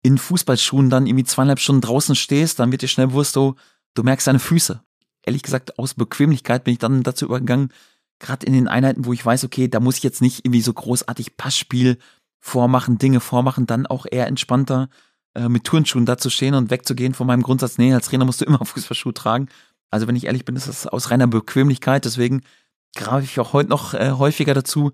[0.04, 3.56] in Fußballschuhen dann irgendwie zweieinhalb Stunden draußen stehst, dann wird dir schnell bewusst, du,
[3.94, 4.82] du merkst deine Füße.
[5.24, 7.70] Ehrlich gesagt, aus Bequemlichkeit bin ich dann dazu übergegangen,
[8.22, 10.72] gerade in den Einheiten, wo ich weiß, okay, da muss ich jetzt nicht irgendwie so
[10.72, 11.98] großartig Passspiel
[12.40, 14.90] vormachen, Dinge vormachen, dann auch eher entspannter
[15.36, 18.42] äh, mit Turnschuhen da zu stehen und wegzugehen von meinem Grundsatz, nee, als Trainer musst
[18.42, 19.50] du immer Fußballschuhe tragen.
[19.90, 22.44] Also wenn ich ehrlich bin, ist das aus reiner Bequemlichkeit, deswegen
[22.96, 24.92] greife ich auch heute noch äh, häufiger dazu,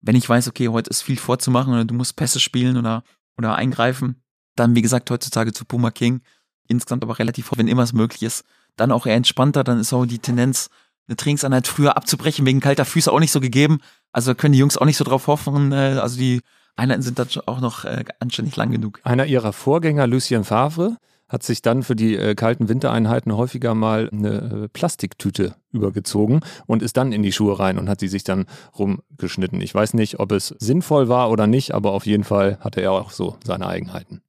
[0.00, 3.02] wenn ich weiß, okay, heute ist viel vorzumachen oder du musst Pässe spielen oder,
[3.36, 4.22] oder eingreifen,
[4.56, 6.20] dann wie gesagt heutzutage zu Puma King,
[6.68, 8.44] insgesamt aber relativ, wenn immer es möglich ist,
[8.76, 10.70] dann auch eher entspannter, dann ist auch die Tendenz,
[11.08, 13.80] eine Trainingseinheit früher abzubrechen, wegen kalter Füße auch nicht so gegeben.
[14.12, 15.72] Also können die Jungs auch nicht so drauf hoffen.
[15.72, 16.40] Äh, also die
[16.76, 19.00] Einheiten sind dann auch noch äh, anständig lang genug.
[19.02, 20.96] Einer ihrer Vorgänger, Lucien Favre,
[21.28, 26.82] hat sich dann für die äh, kalten Wintereinheiten häufiger mal eine äh, Plastiktüte übergezogen und
[26.82, 28.46] ist dann in die Schuhe rein und hat sie sich dann
[28.78, 29.60] rumgeschnitten.
[29.60, 32.92] Ich weiß nicht, ob es sinnvoll war oder nicht, aber auf jeden Fall hatte er
[32.92, 34.22] auch so seine Eigenheiten.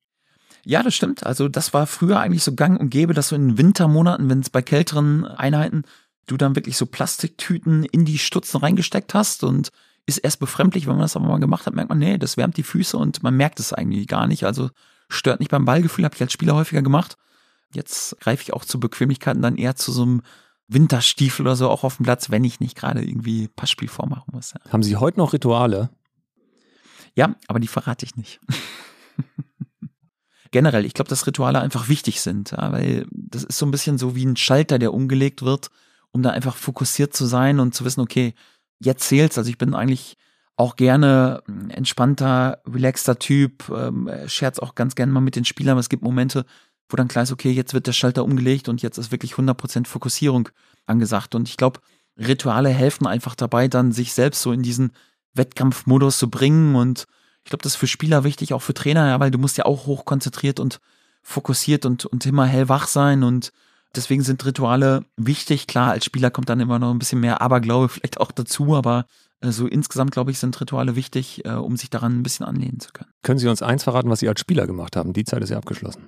[0.65, 1.25] Ja, das stimmt.
[1.25, 4.49] Also das war früher eigentlich so gang und gäbe, dass du in Wintermonaten, wenn es
[4.49, 5.83] bei kälteren Einheiten,
[6.29, 9.69] du dann wirklich so Plastiktüten in die Stutzen reingesteckt hast und
[10.05, 12.57] ist erst befremdlich, wenn man das aber mal gemacht hat, merkt man, nee, das wärmt
[12.57, 14.43] die Füße und man merkt es eigentlich gar nicht.
[14.45, 14.69] Also
[15.09, 17.17] stört nicht beim Ballgefühl, habe ich als Spieler häufiger gemacht.
[17.73, 20.21] Jetzt greife ich auch zu Bequemlichkeiten dann eher zu so einem
[20.67, 24.53] Winterstiefel oder so auch auf dem Platz, wenn ich nicht gerade irgendwie Passspiel vormachen muss.
[24.53, 24.71] Ja.
[24.71, 25.89] Haben Sie heute noch Rituale?
[27.15, 28.39] Ja, aber die verrate ich nicht.
[30.51, 33.99] Generell, ich glaube, dass Rituale einfach wichtig sind, ja, weil das ist so ein bisschen
[33.99, 35.69] so wie ein Schalter, der umgelegt wird,
[36.11, 38.33] um da einfach fokussiert zu sein und zu wissen, okay,
[38.79, 39.37] jetzt zählt's.
[39.37, 40.17] Also ich bin eigentlich
[40.55, 45.79] auch gerne entspannter, relaxter Typ, ähm, scherz auch ganz gerne mal mit den Spielern, aber
[45.79, 46.45] es gibt Momente,
[46.89, 49.87] wo dann klar ist, okay, jetzt wird der Schalter umgelegt und jetzt ist wirklich 100%
[49.87, 50.49] Fokussierung
[50.85, 51.35] angesagt.
[51.35, 51.79] Und ich glaube,
[52.17, 54.91] Rituale helfen einfach dabei, dann sich selbst so in diesen
[55.33, 56.75] Wettkampfmodus zu bringen.
[56.75, 57.05] Und
[57.43, 59.65] ich glaube, das ist für Spieler wichtig, auch für Trainer, ja, weil du musst ja
[59.65, 60.79] auch hochkonzentriert und
[61.21, 63.23] fokussiert und, und immer hellwach sein.
[63.23, 63.51] Und
[63.95, 65.67] deswegen sind Rituale wichtig.
[65.67, 69.05] Klar, als Spieler kommt dann immer noch ein bisschen mehr Aberglaube vielleicht auch dazu, aber
[69.41, 72.79] äh, so insgesamt, glaube ich, sind Rituale wichtig, äh, um sich daran ein bisschen anlehnen
[72.79, 73.11] zu können.
[73.23, 75.13] Können Sie uns eins verraten, was Sie als Spieler gemacht haben?
[75.13, 76.07] Die Zeit ist ja abgeschlossen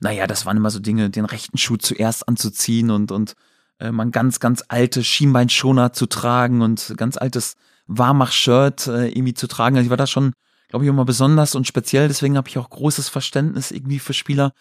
[0.00, 3.34] naja, das waren immer so Dinge, den rechten Schuh zuerst anzuziehen und, und
[3.78, 7.54] äh, man ganz, ganz alte Schienbeinschoner zu tragen und ganz altes
[7.86, 9.76] Warmach-Shirt äh, irgendwie zu tragen.
[9.76, 10.32] Also ich war da schon,
[10.68, 12.08] glaube ich, immer besonders und speziell.
[12.08, 14.52] Deswegen habe ich auch großes Verständnis irgendwie für Spieler,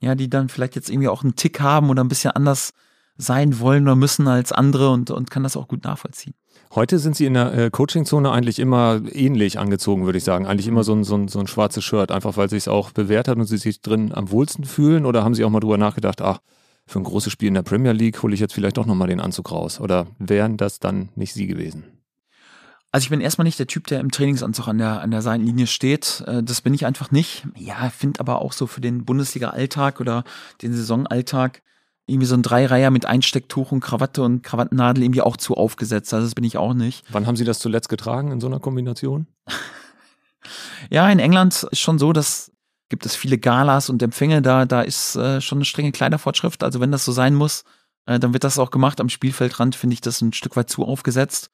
[0.00, 2.72] ja, die dann vielleicht jetzt irgendwie auch einen Tick haben oder ein bisschen anders
[3.16, 6.34] sein wollen oder müssen als andere und, und kann das auch gut nachvollziehen.
[6.74, 10.46] Heute sind Sie in der äh, Coaching-Zone eigentlich immer ähnlich angezogen, würde ich sagen.
[10.46, 12.90] Eigentlich immer so ein, so ein, so ein schwarzes Shirt, einfach weil sich es auch
[12.90, 15.06] bewährt hat und Sie sich drin am wohlsten fühlen?
[15.06, 16.40] Oder haben Sie auch mal drüber nachgedacht, ach,
[16.86, 19.20] für ein großes Spiel in der Premier League hole ich jetzt vielleicht doch nochmal den
[19.20, 19.80] Anzug raus?
[19.80, 21.84] Oder wären das dann nicht Sie gewesen?
[22.94, 25.66] Also ich bin erstmal nicht der Typ, der im Trainingsanzug an der, an der Seitenlinie
[25.66, 26.22] steht.
[26.28, 27.44] Äh, das bin ich einfach nicht.
[27.56, 30.22] Ja, finde aber auch so für den Bundesliga-Alltag oder
[30.62, 31.62] den Saisonalltag
[32.06, 36.14] irgendwie so ein Dreireiher mit Einstecktuch und Krawatte und Krawattennadel irgendwie auch zu aufgesetzt.
[36.14, 37.04] Also das bin ich auch nicht.
[37.10, 39.26] Wann haben Sie das zuletzt getragen in so einer Kombination?
[40.88, 42.52] ja, in England ist schon so, dass
[42.90, 46.62] gibt es viele Galas und Empfänge, da, da ist äh, schon eine strenge Kleidervorschrift.
[46.62, 47.64] Also wenn das so sein muss,
[48.06, 49.00] äh, dann wird das auch gemacht.
[49.00, 51.50] Am Spielfeldrand finde ich das ein Stück weit zu aufgesetzt.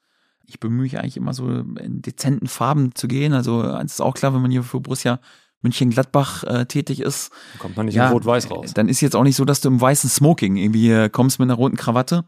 [0.51, 3.33] Ich bemühe mich eigentlich immer so in dezenten Farben zu gehen.
[3.33, 5.21] Also eins ist auch klar, wenn man hier für Borussia
[5.63, 7.31] München-Gladbach äh, tätig ist.
[7.59, 8.73] Kommt man nicht ja, in Rot-Weiß raus.
[8.75, 11.47] Dann ist jetzt auch nicht so, dass du im weißen Smoking irgendwie äh, kommst mit
[11.47, 12.25] einer roten Krawatte.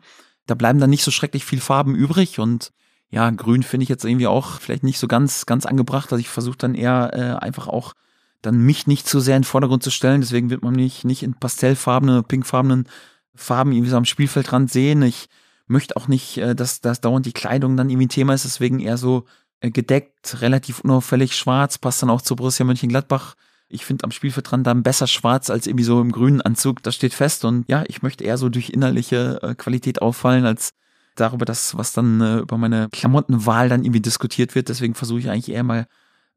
[0.47, 2.73] Da bleiben dann nicht so schrecklich viel Farben übrig und
[3.11, 6.13] ja, grün finde ich jetzt irgendwie auch vielleicht nicht so ganz, ganz angebracht.
[6.13, 7.93] Also ich versuche dann eher äh, einfach auch
[8.41, 10.21] dann mich nicht zu sehr in den Vordergrund zu stellen.
[10.21, 12.89] Deswegen wird man mich nicht in pastellfarbene, pinkfarbenen
[13.35, 15.03] Farben irgendwie so am Spielfeldrand sehen.
[15.03, 15.29] Ich
[15.73, 18.45] möchte auch nicht, äh, dass, dass dauernd die Kleidung dann irgendwie ein Thema ist.
[18.45, 19.25] Deswegen eher so
[19.61, 23.35] äh, gedeckt, relativ unauffällig schwarz, passt dann auch zu Borussia Mönchengladbach.
[23.69, 26.83] Ich finde am Spielfeldrand dann besser schwarz als irgendwie so im grünen Anzug.
[26.83, 30.75] Das steht fest und ja, ich möchte eher so durch innerliche äh, Qualität auffallen als
[31.17, 34.69] darüber, das, was dann äh, über meine Klamottenwahl dann irgendwie diskutiert wird.
[34.69, 35.87] Deswegen versuche ich eigentlich eher mal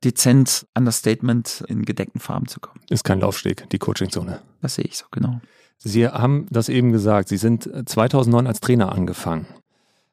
[0.04, 2.80] dezent an das Statement in gedeckten Farben zu kommen.
[2.90, 4.42] Ist kein Laufsteg, die Coachingzone.
[4.62, 5.42] Das sehe ich so, genau.
[5.78, 9.46] Sie haben das eben gesagt, Sie sind 2009 als Trainer angefangen.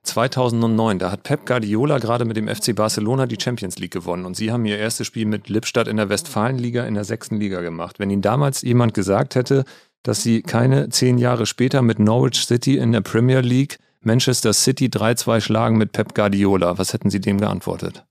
[0.05, 4.37] 2009, da hat Pep Guardiola gerade mit dem FC Barcelona die Champions League gewonnen und
[4.37, 8.01] sie haben ihr erstes Spiel mit Lippstadt in der Westfalenliga in der sechsten Liga gemacht.
[8.01, 9.65] Wenn Ihnen damals jemand gesagt hätte,
[10.03, 14.87] dass sie keine zehn Jahre später mit Norwich City in der Premier League Manchester City
[14.87, 18.05] 3-2 schlagen mit Pep Guardiola, was hätten Sie dem geantwortet?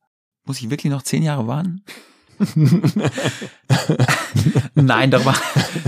[0.46, 1.84] Muss ich wirklich noch zehn Jahre warten?
[4.76, 5.36] Nein, darüber,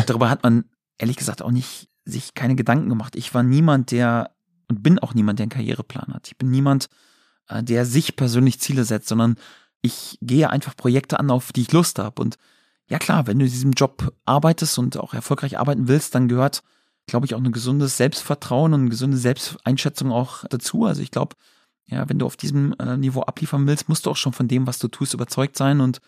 [0.05, 0.65] darüber hat man
[0.97, 3.15] ehrlich gesagt auch nicht sich keine Gedanken gemacht.
[3.15, 4.31] Ich war niemand, der
[4.69, 6.27] und bin auch niemand, der einen Karriereplan hat.
[6.27, 6.87] Ich bin niemand,
[7.47, 9.35] äh, der sich persönlich Ziele setzt, sondern
[9.81, 12.21] ich gehe einfach Projekte an, auf die ich Lust habe.
[12.21, 12.37] Und
[12.87, 16.63] ja klar, wenn du in diesem Job arbeitest und auch erfolgreich arbeiten willst, dann gehört,
[17.07, 20.85] glaube ich, auch ein gesundes Selbstvertrauen und eine gesunde Selbsteinschätzung auch dazu.
[20.85, 21.35] Also ich glaube,
[21.85, 24.67] ja, wenn du auf diesem äh, Niveau abliefern willst, musst du auch schon von dem,
[24.67, 25.81] was du tust, überzeugt sein.
[25.81, 25.99] Und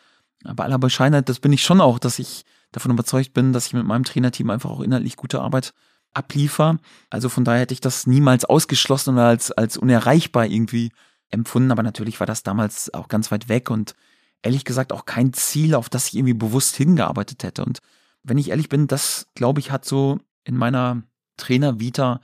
[0.44, 2.46] bei aller Bescheidenheit, das bin ich schon auch, dass ich
[2.76, 5.74] davon überzeugt bin, dass ich mit meinem Trainerteam einfach auch inhaltlich gute Arbeit
[6.14, 6.78] abliefer.
[7.10, 10.92] Also von daher hätte ich das niemals ausgeschlossen oder als, als unerreichbar irgendwie
[11.30, 11.72] empfunden.
[11.72, 13.96] Aber natürlich war das damals auch ganz weit weg und
[14.42, 17.66] ehrlich gesagt auch kein Ziel, auf das ich irgendwie bewusst hingearbeitet hätte.
[17.66, 17.80] Und
[18.24, 21.04] wenn ich ehrlich bin, das glaube ich hat so in meiner
[21.38, 22.22] Trainer-Vita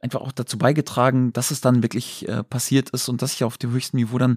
[0.00, 3.56] einfach auch dazu beigetragen, dass es dann wirklich äh, passiert ist und dass ich auf
[3.56, 4.36] dem höchsten Niveau dann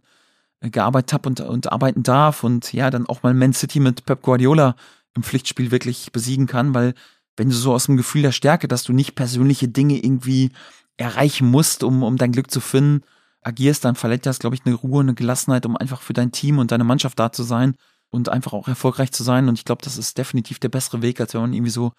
[0.61, 4.05] äh, gearbeitet habe und, und arbeiten darf und ja, dann auch mal Man City mit
[4.05, 4.75] Pep Guardiola
[5.15, 6.93] im Pflichtspiel wirklich besiegen kann, weil
[7.37, 10.51] wenn du so aus dem Gefühl der Stärke, dass du nicht persönliche Dinge irgendwie
[10.97, 13.03] erreichen musst, um, um dein Glück zu finden,
[13.41, 16.57] agierst, dann verletzt das, glaube ich, eine Ruhe, eine Gelassenheit, um einfach für dein Team
[16.59, 17.75] und deine Mannschaft da zu sein
[18.09, 19.47] und einfach auch erfolgreich zu sein.
[19.49, 21.91] Und ich glaube, das ist definitiv der bessere Weg, als wenn man irgendwie so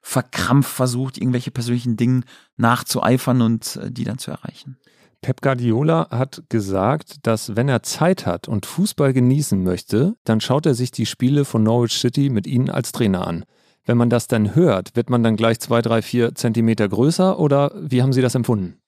[0.00, 2.22] verkrampft versucht, irgendwelche persönlichen Dinge
[2.56, 4.76] nachzueifern und äh, die dann zu erreichen.
[5.22, 10.66] Pep Guardiola hat gesagt, dass wenn er Zeit hat und Fußball genießen möchte, dann schaut
[10.66, 13.44] er sich die Spiele von Norwich City mit Ihnen als Trainer an.
[13.84, 17.72] Wenn man das dann hört, wird man dann gleich zwei, drei, vier Zentimeter größer oder
[17.76, 18.80] wie haben Sie das empfunden?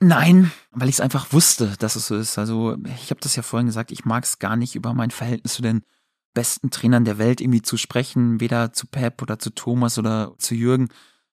[0.00, 2.38] Nein, weil ich es einfach wusste, dass es so ist.
[2.38, 5.54] Also ich habe das ja vorhin gesagt, ich mag es gar nicht über mein Verhältnis
[5.54, 5.82] zu den
[6.34, 10.54] besten Trainern der Welt irgendwie zu sprechen, weder zu Pep oder zu Thomas oder zu
[10.54, 10.88] Jürgen.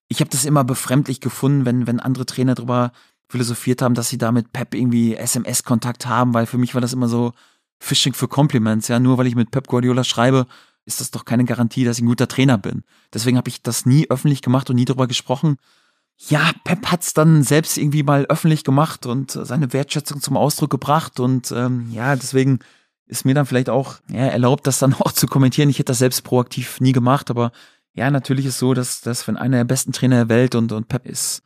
[0.07, 2.91] Ich habe das immer befremdlich gefunden, wenn, wenn andere Trainer darüber
[3.27, 6.93] philosophiert haben, dass sie da mit Pep irgendwie SMS-Kontakt haben, weil für mich war das
[6.93, 7.33] immer so
[7.79, 8.87] Fishing für Compliments.
[8.87, 10.47] Ja, nur weil ich mit Pep Guardiola schreibe,
[10.85, 12.83] ist das doch keine Garantie, dass ich ein guter Trainer bin.
[13.13, 15.57] Deswegen habe ich das nie öffentlich gemacht und nie darüber gesprochen.
[16.17, 21.19] Ja, Pep hat's dann selbst irgendwie mal öffentlich gemacht und seine Wertschätzung zum Ausdruck gebracht
[21.19, 22.59] und ähm, ja, deswegen
[23.07, 25.69] ist mir dann vielleicht auch ja, erlaubt, das dann auch zu kommentieren.
[25.69, 27.51] Ich hätte das selbst proaktiv nie gemacht, aber
[27.93, 30.87] ja, natürlich ist so, dass, dass wenn einer der besten Trainer der Welt und, und
[30.87, 31.41] Pep ist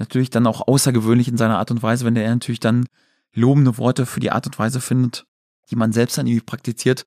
[0.00, 2.86] natürlich dann auch außergewöhnlich in seiner Art und Weise, wenn der natürlich dann
[3.32, 5.26] lobende Worte für die Art und Weise findet,
[5.70, 7.06] die man selbst dann irgendwie praktiziert.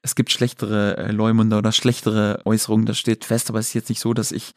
[0.00, 3.88] Es gibt schlechtere äh, Leumunder oder schlechtere Äußerungen, das steht fest, aber es ist jetzt
[3.90, 4.52] nicht so, dass ich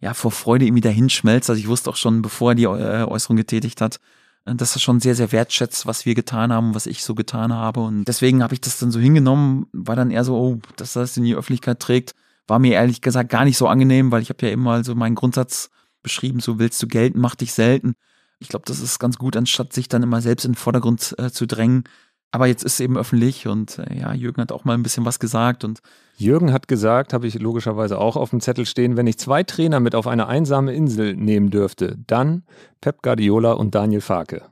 [0.00, 1.52] ja vor Freude irgendwie dahin schmelze.
[1.52, 3.98] Also ich wusste auch schon, bevor er die äh, Äußerung getätigt hat,
[4.44, 7.52] äh, dass er schon sehr, sehr wertschätzt, was wir getan haben, was ich so getan
[7.52, 7.80] habe.
[7.80, 11.02] Und deswegen habe ich das dann so hingenommen, war dann eher so, oh, dass er
[11.02, 12.14] das in die Öffentlichkeit trägt,
[12.46, 15.16] war mir ehrlich gesagt gar nicht so angenehm, weil ich habe ja immer so meinen
[15.16, 15.70] Grundsatz
[16.04, 17.94] beschrieben, so willst du gelten, mach dich selten.
[18.38, 21.32] Ich glaube, das ist ganz gut, anstatt sich dann immer selbst in den Vordergrund äh,
[21.32, 21.84] zu drängen.
[22.30, 25.04] Aber jetzt ist es eben öffentlich und äh, ja, Jürgen hat auch mal ein bisschen
[25.04, 25.80] was gesagt und
[26.16, 29.80] Jürgen hat gesagt, habe ich logischerweise auch auf dem Zettel stehen, wenn ich zwei Trainer
[29.80, 32.44] mit auf eine einsame Insel nehmen dürfte, dann
[32.80, 34.42] Pep Guardiola und Daniel Farke.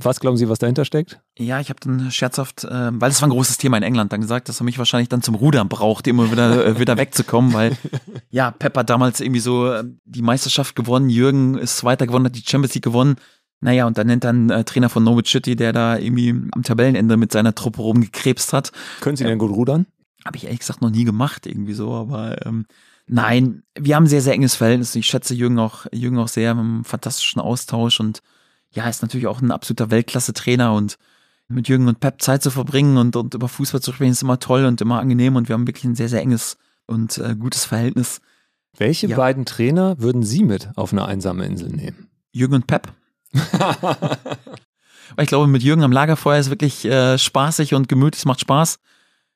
[0.00, 1.20] Was glauben Sie, was dahinter steckt?
[1.36, 4.20] Ja, ich habe dann scherzhaft, äh, weil es war ein großes Thema in England, dann
[4.20, 7.76] gesagt, dass er mich wahrscheinlich dann zum Rudern braucht, immer wieder, äh, wieder wegzukommen, weil
[8.30, 12.36] ja, Pep hat damals irgendwie so äh, die Meisterschaft gewonnen, Jürgen ist Zweiter gewonnen, hat
[12.36, 13.16] die Champions League gewonnen.
[13.60, 17.16] Naja, und dann nennt dann äh, Trainer von Norwich City, der da irgendwie am Tabellenende
[17.16, 18.70] mit seiner Truppe rumgekrebst hat.
[19.00, 19.86] Können Sie denn gut rudern?
[20.24, 22.66] Habe ich ehrlich gesagt noch nie gemacht, irgendwie so, aber ähm,
[23.08, 24.94] nein, wir haben ein sehr, sehr enges Verhältnis.
[24.94, 28.22] Ich schätze Jürgen auch, Jürgen auch sehr, einen fantastischen Austausch und
[28.72, 30.96] ja, ist natürlich auch ein absoluter Weltklasse-Trainer und
[31.48, 34.38] mit Jürgen und Pep Zeit zu verbringen und, und über Fußball zu sprechen, ist immer
[34.38, 37.64] toll und immer angenehm und wir haben wirklich ein sehr, sehr enges und äh, gutes
[37.64, 38.20] Verhältnis.
[38.76, 39.16] Welche ja.
[39.16, 42.08] beiden Trainer würden Sie mit auf eine einsame Insel nehmen?
[42.32, 42.92] Jürgen und Pep.
[43.32, 48.40] Weil ich glaube, mit Jürgen am Lagerfeuer ist wirklich äh, spaßig und gemütlich, es macht
[48.40, 48.78] Spaß.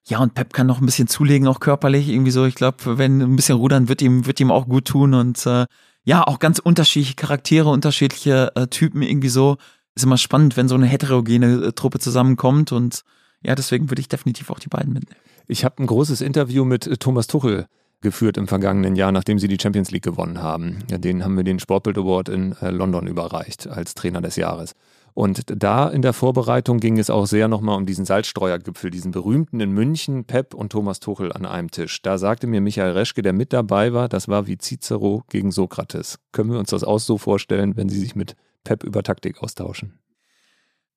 [0.06, 2.44] Ja, und Pep kann noch ein bisschen zulegen, auch körperlich, irgendwie so.
[2.44, 5.66] Ich glaube, wenn ein bisschen rudern, wird ihm, wird ihm auch gut tun und äh,
[6.04, 9.56] ja, auch ganz unterschiedliche Charaktere, unterschiedliche äh, Typen irgendwie so.
[9.94, 13.02] Ist immer spannend, wenn so eine heterogene äh, Truppe zusammenkommt und
[13.42, 15.20] ja, deswegen würde ich definitiv auch die beiden mitnehmen.
[15.46, 17.66] Ich habe ein großes Interview mit äh, Thomas Tuchel
[18.00, 20.78] geführt im vergangenen Jahr, nachdem sie die Champions League gewonnen haben.
[20.90, 24.74] Ja, den haben wir den Sportbild Award in äh, London überreicht als Trainer des Jahres.
[25.14, 29.60] Und da in der Vorbereitung ging es auch sehr nochmal um diesen Salzstreuergipfel, diesen berühmten
[29.60, 32.00] in München, Pep und Thomas Tuchel an einem Tisch.
[32.00, 36.18] Da sagte mir Michael Reschke, der mit dabei war, das war wie Cicero gegen Sokrates.
[36.32, 39.98] Können wir uns das auch so vorstellen, wenn Sie sich mit Pep über Taktik austauschen?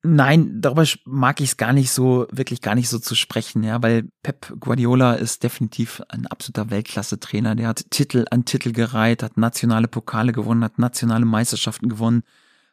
[0.07, 3.81] Nein, darüber mag ich es gar nicht so, wirklich gar nicht so zu sprechen, ja,
[3.81, 7.55] weil Pep Guardiola ist definitiv ein absoluter Weltklasse-Trainer.
[7.55, 12.23] Der hat Titel an Titel gereiht, hat nationale Pokale gewonnen, hat nationale Meisterschaften gewonnen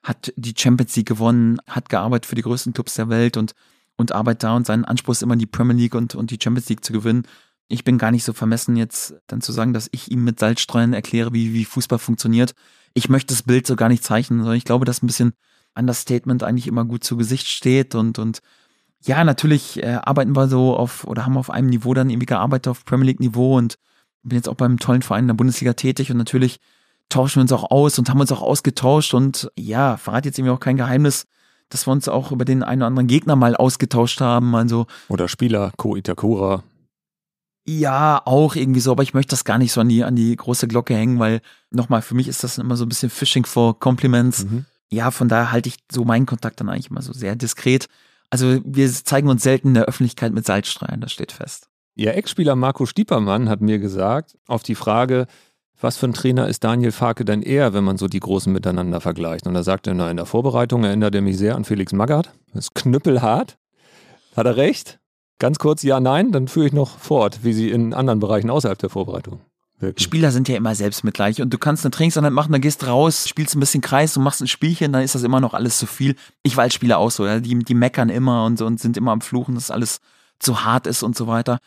[0.02, 3.54] hat die Champions League gewonnen, hat gearbeitet für die größten Clubs der Welt und,
[3.96, 6.68] und arbeitet da und sein Anspruch ist immer die Premier League und, und die Champions
[6.68, 7.26] League zu gewinnen.
[7.68, 10.92] Ich bin gar nicht so vermessen, jetzt dann zu sagen, dass ich ihm mit Salzstreuen
[10.92, 12.54] erkläre, wie, wie Fußball funktioniert.
[12.94, 15.32] Ich möchte das Bild so gar nicht zeichnen, sondern ich glaube, dass ein bisschen
[15.74, 18.40] Understatement eigentlich immer gut zu Gesicht steht und, und
[19.04, 22.68] ja, natürlich äh, arbeiten wir so auf oder haben auf einem Niveau dann irgendwie gearbeitet
[22.68, 23.78] auf Premier League Niveau und
[24.22, 26.60] bin jetzt auch beim tollen Verein in der Bundesliga tätig und natürlich
[27.12, 30.54] tauschen wir uns auch aus und haben uns auch ausgetauscht und ja, verrate jetzt irgendwie
[30.54, 31.26] auch kein Geheimnis,
[31.68, 34.86] dass wir uns auch über den einen oder anderen Gegner mal ausgetauscht haben, also.
[35.08, 36.62] Oder Spieler, Ko Itakura.
[37.64, 40.34] Ja, auch irgendwie so, aber ich möchte das gar nicht so an die, an die
[40.34, 41.40] große Glocke hängen, weil
[41.70, 44.44] nochmal, für mich ist das immer so ein bisschen Fishing for Compliments.
[44.44, 44.64] Mhm.
[44.90, 47.88] Ja, von daher halte ich so meinen Kontakt dann eigentlich immer so sehr diskret.
[48.30, 51.68] Also wir zeigen uns selten in der Öffentlichkeit mit Salzstreuen, das steht fest.
[51.94, 55.26] Ihr Ex-Spieler Marco Stiepermann hat mir gesagt, auf die Frage,
[55.82, 59.00] was für ein Trainer ist Daniel Farke denn eher, wenn man so die Großen miteinander
[59.00, 59.46] vergleicht?
[59.46, 62.32] Und da sagt er, na, in der Vorbereitung erinnert er mich sehr an Felix Magath.
[62.54, 63.56] Das ist knüppelhart.
[64.36, 65.00] Hat er recht?
[65.38, 68.78] Ganz kurz, ja, nein, dann führe ich noch fort, wie sie in anderen Bereichen außerhalb
[68.78, 69.40] der Vorbereitung.
[69.78, 69.98] Wirken.
[69.98, 73.56] Spieler sind ja immer selbstmitgleich und du kannst eine Trainingseinheit machen, dann gehst raus, spielst
[73.56, 76.14] ein bisschen Kreis und machst ein Spielchen, dann ist das immer noch alles zu viel.
[76.44, 79.20] Ich als Spieler auch so, ja, die, die meckern immer und, und sind immer am
[79.20, 79.98] Fluchen, dass alles
[80.38, 81.58] zu hart ist und so weiter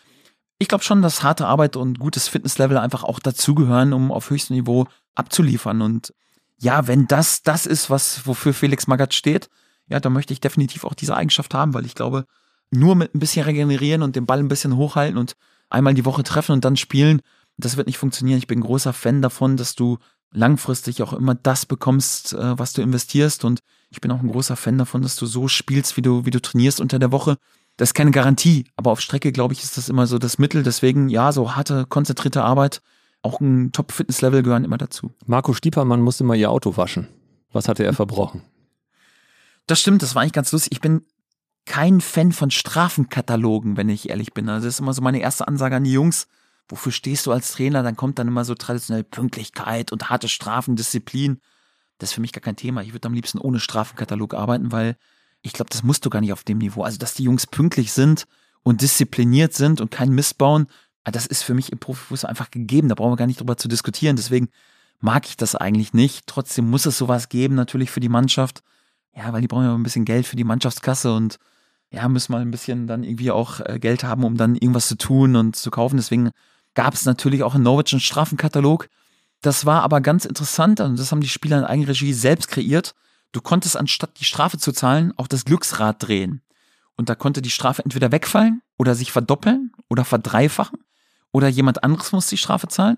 [0.58, 4.56] ich glaube schon, dass harte Arbeit und gutes Fitnesslevel einfach auch dazugehören, um auf höchstem
[4.56, 5.82] Niveau abzuliefern.
[5.82, 6.14] Und
[6.58, 9.50] ja, wenn das das ist, was wofür Felix Magath steht,
[9.88, 12.26] ja, dann möchte ich definitiv auch diese Eigenschaft haben, weil ich glaube,
[12.72, 15.36] nur mit ein bisschen regenerieren und den Ball ein bisschen hochhalten und
[15.70, 17.22] einmal die Woche treffen und dann spielen,
[17.58, 18.38] Das wird nicht funktionieren.
[18.38, 19.98] Ich bin großer Fan davon, dass du
[20.32, 23.46] langfristig auch immer das bekommst, äh, was du investierst.
[23.46, 26.32] Und ich bin auch ein großer Fan davon, dass du so spielst, wie du, wie
[26.32, 27.38] du trainierst unter der Woche.
[27.78, 30.64] Das ist keine Garantie, aber auf Strecke, glaube ich, ist das immer so das Mittel.
[30.64, 32.82] Deswegen, ja, so harte, konzentrierte Arbeit,
[33.22, 35.12] auch ein Top-Fitness-Level gehören immer dazu.
[35.26, 37.08] Marco Stiepermann musste mal ihr Auto waschen.
[37.52, 38.44] Was hatte er verbrochen?
[39.68, 40.72] Das stimmt, das war eigentlich ganz lustig.
[40.74, 41.06] Ich bin
[41.66, 44.48] kein Fan von Strafenkatalogen, wenn ich ehrlich bin.
[44.48, 46.28] Also das ist immer so meine erste Ansage an die Jungs.
[46.68, 47.84] Wofür stehst du als Trainer?
[47.84, 51.42] Dann kommt dann immer so traditionell Pünktlichkeit und harte Strafen, Disziplin.
[51.98, 52.84] Das ist für mich gar kein Thema.
[52.84, 54.98] Ich würde am liebsten ohne Strafenkatalog arbeiten, weil
[55.46, 56.84] ich glaube, das musst du gar nicht auf dem Niveau.
[56.84, 58.26] Also, dass die Jungs pünktlich sind
[58.64, 60.68] und diszipliniert sind und keinen Mist bauen,
[61.04, 62.90] ah, das ist für mich im Profifußball einfach gegeben.
[62.90, 64.16] Da brauchen wir gar nicht drüber zu diskutieren.
[64.16, 64.50] Deswegen
[65.00, 66.26] mag ich das eigentlich nicht.
[66.26, 68.64] Trotzdem muss es sowas geben, natürlich für die Mannschaft.
[69.16, 71.38] Ja, weil die brauchen ja ein bisschen Geld für die Mannschaftskasse und
[71.92, 74.98] ja, müssen mal ein bisschen dann irgendwie auch äh, Geld haben, um dann irgendwas zu
[74.98, 75.98] tun und zu kaufen.
[75.98, 76.32] Deswegen
[76.74, 78.90] gab es natürlich auch in Norwich einen Strafenkatalog.
[79.42, 82.96] Das war aber ganz interessant und das haben die Spieler in Eigenregie selbst kreiert.
[83.36, 86.42] Du konntest anstatt die Strafe zu zahlen auch das Glücksrad drehen.
[86.96, 90.80] Und da konnte die Strafe entweder wegfallen oder sich verdoppeln oder verdreifachen
[91.34, 92.98] oder jemand anderes muss die Strafe zahlen.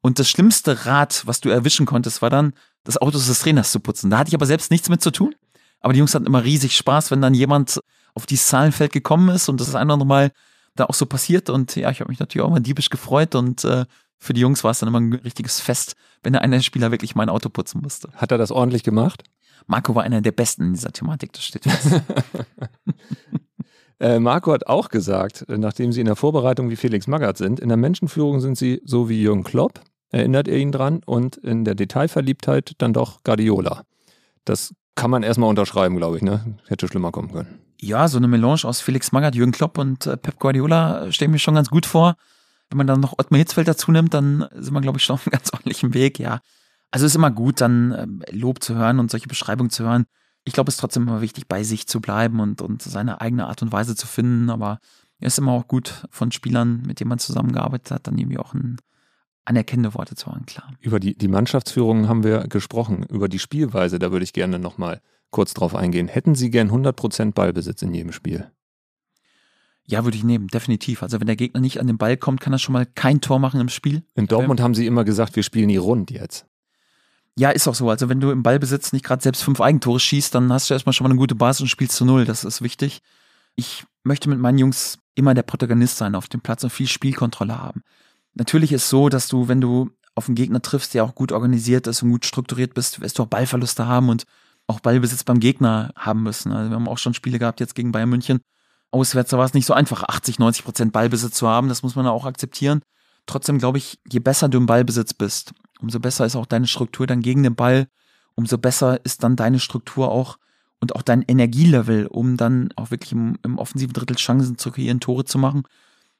[0.00, 3.78] Und das schlimmste Rad, was du erwischen konntest, war dann, das Auto des Trainers zu
[3.78, 4.10] putzen.
[4.10, 5.36] Da hatte ich aber selbst nichts mit zu tun.
[5.78, 7.78] Aber die Jungs hatten immer riesig Spaß, wenn dann jemand
[8.14, 10.32] auf dieses Zahlenfeld gekommen ist und das ist ein oder Mal
[10.74, 11.48] da auch so passiert.
[11.48, 13.84] Und ja, ich habe mich natürlich auch immer diebisch gefreut und äh,
[14.18, 17.14] für die Jungs war es dann immer ein richtiges Fest, wenn der eine Spieler wirklich
[17.14, 18.08] mein Auto putzen musste.
[18.16, 19.22] Hat er das ordentlich gemacht?
[19.66, 22.02] Marco war einer der Besten in dieser Thematik, das steht fest.
[24.00, 27.68] äh, Marco hat auch gesagt, nachdem sie in der Vorbereitung wie Felix Magath sind, in
[27.68, 29.80] der Menschenführung sind sie so wie Jürgen Klopp,
[30.10, 33.82] erinnert er ihn dran, und in der Detailverliebtheit dann doch Guardiola.
[34.44, 36.56] Das kann man erstmal unterschreiben, glaube ich, ne?
[36.66, 37.60] Hätte schlimmer kommen können.
[37.80, 41.32] Ja, so eine Melange aus Felix Magath, Jürgen Klopp und äh, Pep Guardiola stelle ich
[41.32, 42.16] mir schon ganz gut vor.
[42.70, 45.26] Wenn man dann noch Ottmar Hitzfeld dazu nimmt, dann sind wir, glaube ich, schon auf
[45.26, 46.40] einem ganz ordentlichen Weg, ja.
[46.90, 50.06] Also ist immer gut, dann äh, Lob zu hören und solche Beschreibungen zu hören.
[50.44, 53.46] Ich glaube, es ist trotzdem immer wichtig, bei sich zu bleiben und, und seine eigene
[53.46, 54.50] Art und Weise zu finden.
[54.50, 54.78] Aber
[55.18, 58.54] es ist immer auch gut, von Spielern, mit denen man zusammengearbeitet hat, dann irgendwie auch
[58.54, 58.78] ein,
[59.46, 60.72] anerkennende Worte zu hören, klar.
[60.80, 63.04] Über die, die Mannschaftsführung haben wir gesprochen.
[63.04, 66.08] Über die Spielweise, da würde ich gerne nochmal kurz drauf eingehen.
[66.08, 68.50] Hätten Sie gern 100% Ballbesitz in jedem Spiel?
[69.84, 71.02] Ja, würde ich nehmen, definitiv.
[71.02, 73.38] Also wenn der Gegner nicht an den Ball kommt, kann er schon mal kein Tor
[73.38, 74.02] machen im Spiel.
[74.16, 76.46] In Dortmund haben Sie immer gesagt, wir spielen nie rund jetzt.
[77.38, 77.90] Ja, ist auch so.
[77.90, 80.94] Also wenn du im Ballbesitz nicht gerade selbst fünf Eigentore schießt, dann hast du erstmal
[80.94, 82.24] schon mal eine gute Basis und spielst zu null.
[82.24, 83.02] Das ist wichtig.
[83.56, 87.58] Ich möchte mit meinen Jungs immer der Protagonist sein auf dem Platz und viel Spielkontrolle
[87.58, 87.82] haben.
[88.34, 91.86] Natürlich ist so, dass du, wenn du auf einen Gegner triffst, der auch gut organisiert
[91.86, 94.24] ist und gut strukturiert bist, wirst du auch Ballverluste haben und
[94.66, 96.52] auch Ballbesitz beim Gegner haben müssen.
[96.52, 98.40] Also wir haben auch schon Spiele gehabt jetzt gegen Bayern München.
[98.90, 101.68] Auswärts war es nicht so einfach, 80, 90 Prozent Ballbesitz zu haben.
[101.68, 102.80] Das muss man auch akzeptieren.
[103.26, 107.06] Trotzdem glaube ich, je besser du im Ballbesitz bist, umso besser ist auch deine Struktur
[107.06, 107.88] dann gegen den Ball,
[108.34, 110.38] umso besser ist dann deine Struktur auch
[110.80, 115.00] und auch dein Energielevel, um dann auch wirklich im, im offensiven Drittel Chancen zu kreieren,
[115.00, 115.62] Tore zu machen.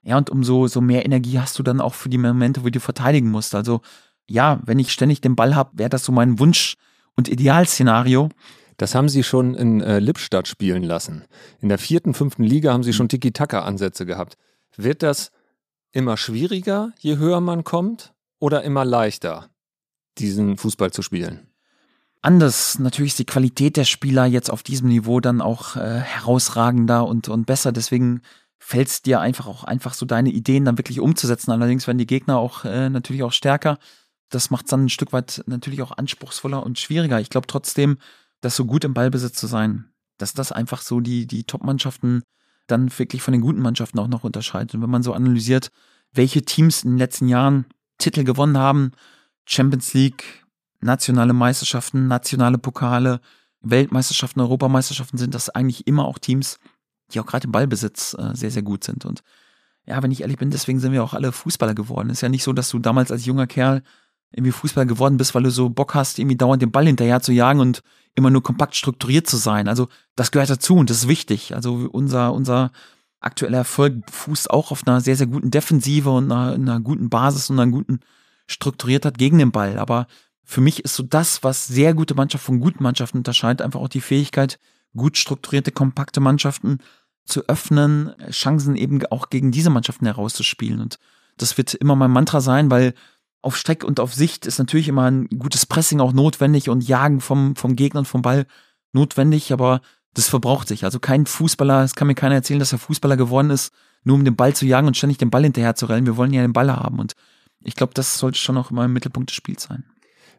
[0.03, 2.81] Ja, und umso so mehr Energie hast du dann auch für die Momente, wo du
[2.81, 3.55] verteidigen musst.
[3.55, 3.81] Also
[4.29, 6.77] ja, wenn ich ständig den Ball habe, wäre das so mein Wunsch
[7.15, 8.29] und Idealszenario.
[8.77, 11.25] Das haben sie schon in äh, Lippstadt spielen lassen.
[11.61, 14.37] In der vierten, fünften Liga haben sie schon Tiki-Taka-Ansätze gehabt.
[14.77, 15.33] Wird das
[15.93, 19.49] immer schwieriger, je höher man kommt, oder immer leichter,
[20.18, 21.49] diesen Fußball zu spielen?
[22.22, 22.78] Anders.
[22.78, 27.28] Natürlich ist die Qualität der Spieler jetzt auf diesem Niveau dann auch äh, herausragender und,
[27.28, 27.70] und besser.
[27.70, 28.20] Deswegen
[28.59, 31.52] fällt es dir einfach auch einfach so deine Ideen dann wirklich umzusetzen.
[31.52, 33.78] Allerdings werden die Gegner auch äh, natürlich auch stärker.
[34.28, 37.20] Das macht es dann ein Stück weit natürlich auch anspruchsvoller und schwieriger.
[37.20, 37.98] Ich glaube trotzdem,
[38.40, 39.85] dass so gut im Ballbesitz zu sein,
[40.19, 42.23] dass das einfach so die, die Top-Mannschaften
[42.66, 44.74] dann wirklich von den guten Mannschaften auch noch unterscheidet.
[44.74, 45.70] Und wenn man so analysiert,
[46.12, 47.66] welche Teams in den letzten Jahren
[47.98, 48.93] Titel gewonnen haben,
[49.47, 50.44] Champions League,
[50.81, 53.20] nationale Meisterschaften, nationale Pokale,
[53.60, 56.59] Weltmeisterschaften, Europameisterschaften, sind das eigentlich immer auch Teams,
[57.12, 59.05] die auch gerade im Ballbesitz äh, sehr, sehr gut sind.
[59.05, 59.23] Und
[59.86, 62.10] ja, wenn ich ehrlich bin, deswegen sind wir auch alle Fußballer geworden.
[62.10, 63.82] Ist ja nicht so, dass du damals als junger Kerl
[64.32, 67.32] irgendwie Fußballer geworden bist, weil du so Bock hast, irgendwie dauernd den Ball hinterher zu
[67.32, 67.82] jagen und
[68.14, 69.68] immer nur kompakt strukturiert zu sein.
[69.68, 71.55] Also das gehört dazu und das ist wichtig.
[71.55, 72.73] Also unser, unser
[73.20, 77.51] aktueller Erfolg fußt auch auf einer sehr, sehr guten Defensive und einer, einer guten Basis
[77.51, 78.01] und einer guten
[78.47, 79.78] Strukturiertheit gegen den Ball.
[79.78, 80.06] Aber
[80.44, 83.88] für mich ist so das, was sehr gute Mannschaften von guten Mannschaften unterscheidet, einfach auch
[83.88, 84.59] die Fähigkeit,
[84.94, 86.78] gut strukturierte, kompakte Mannschaften
[87.24, 90.80] zu öffnen, Chancen eben auch gegen diese Mannschaften herauszuspielen.
[90.80, 90.98] Und
[91.36, 92.94] das wird immer mein Mantra sein, weil
[93.43, 97.20] auf Streck und auf Sicht ist natürlich immer ein gutes Pressing auch notwendig und Jagen
[97.20, 98.47] vom, vom Gegner und vom Ball
[98.93, 99.80] notwendig, aber
[100.16, 100.84] das verbraucht sich.
[100.84, 103.70] Also kein Fußballer, es kann mir keiner erzählen, dass er Fußballer geworden ist,
[104.02, 106.06] nur um den Ball zu jagen und ständig den Ball hinterher zu rennen.
[106.06, 107.12] Wir wollen ja den Ball haben und
[107.60, 109.84] ich glaube, das sollte schon auch immer im Mittelpunkt des Spiels sein.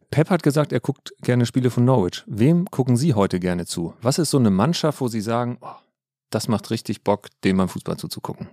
[0.09, 2.23] Pep hat gesagt, er guckt gerne Spiele von Norwich.
[2.25, 3.93] Wem gucken Sie heute gerne zu?
[4.01, 5.75] Was ist so eine Mannschaft, wo Sie sagen, oh,
[6.31, 8.49] das macht richtig Bock, dem beim Fußball zuzugucken?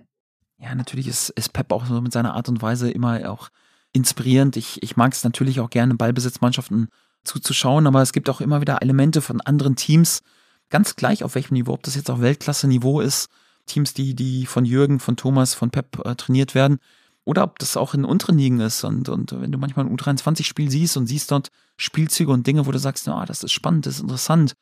[0.59, 3.49] Ja, natürlich ist, ist Pep auch so mit seiner Art und Weise immer auch
[3.93, 4.57] inspirierend.
[4.57, 6.89] Ich, ich mag es natürlich auch gerne, Ballbesitzmannschaften
[7.23, 10.21] zuzuschauen, aber es gibt auch immer wieder Elemente von anderen Teams,
[10.69, 13.29] ganz gleich auf welchem Niveau, ob das jetzt auch Weltklasse-Niveau ist,
[13.65, 16.79] Teams, die, die von Jürgen, von Thomas, von Pep äh, trainiert werden,
[17.23, 18.83] oder ob das auch in unteren Ligen ist.
[18.83, 22.71] Und, und wenn du manchmal ein U23-Spiel siehst und siehst dort Spielzüge und Dinge, wo
[22.71, 24.53] du sagst, ah, das ist spannend, das ist interessant.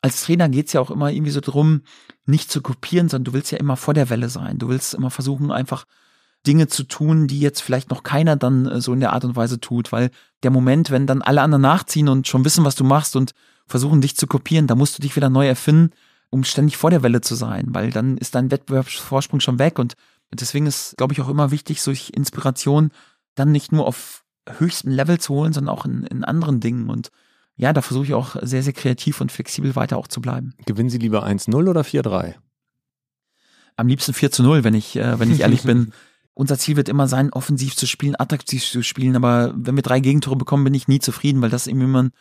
[0.00, 1.82] Als Trainer geht's ja auch immer irgendwie so drum,
[2.24, 4.58] nicht zu kopieren, sondern du willst ja immer vor der Welle sein.
[4.58, 5.84] Du willst immer versuchen, einfach
[6.46, 9.36] Dinge zu tun, die jetzt vielleicht noch keiner dann äh, so in der Art und
[9.36, 10.10] Weise tut, weil
[10.42, 13.32] der Moment, wenn dann alle anderen nachziehen und schon wissen, was du machst und
[13.72, 15.92] versuchen dich zu kopieren, da musst du dich wieder neu erfinden,
[16.28, 19.94] um ständig vor der Welle zu sein, weil dann ist dein Wettbewerbsvorsprung schon weg und
[20.30, 22.90] deswegen ist, glaube ich, auch immer wichtig, solche Inspiration
[23.34, 27.08] dann nicht nur auf höchstem Level zu holen, sondern auch in, in anderen Dingen und
[27.56, 30.52] ja, da versuche ich auch sehr, sehr kreativ und flexibel weiter auch zu bleiben.
[30.66, 32.34] Gewinnen Sie lieber 1-0 oder 4-3?
[33.76, 35.92] Am liebsten 4 zu 0, wenn ich, äh, wenn ich ehrlich bin.
[36.34, 40.00] unser Ziel wird immer sein, offensiv zu spielen, attraktiv zu spielen, aber wenn wir drei
[40.00, 42.12] Gegentore bekommen, bin ich nie zufrieden, weil das irgendwie immer ein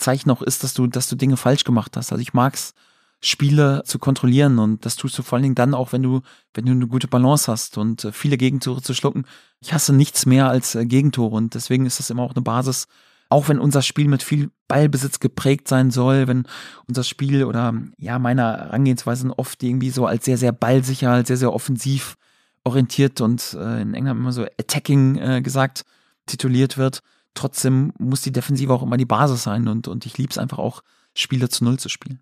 [0.00, 2.12] Zeichen auch ist, dass du, dass du Dinge falsch gemacht hast.
[2.12, 2.74] Also ich mag's,
[3.22, 6.22] Spiele zu kontrollieren und das tust du vor allen Dingen dann auch, wenn du,
[6.54, 9.26] wenn du eine gute Balance hast und äh, viele Gegentore zu schlucken.
[9.60, 12.86] Ich hasse nichts mehr als äh, Gegentore und deswegen ist das immer auch eine Basis,
[13.28, 16.46] auch wenn unser Spiel mit viel Ballbesitz geprägt sein soll, wenn
[16.88, 21.36] unser Spiel oder ja, meiner Herangehensweise oft irgendwie so als sehr, sehr ballsicher, als sehr,
[21.36, 22.16] sehr offensiv
[22.64, 25.84] orientiert und äh, in England immer so attacking äh, gesagt
[26.26, 27.00] tituliert wird.
[27.34, 30.58] Trotzdem muss die Defensive auch immer die Basis sein und, und ich liebe es einfach
[30.58, 30.82] auch,
[31.14, 32.20] Spiele zu Null zu spielen.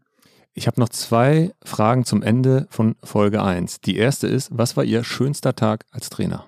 [0.55, 3.81] Ich habe noch zwei Fragen zum Ende von Folge 1.
[3.81, 6.47] Die erste ist, was war Ihr schönster Tag als Trainer?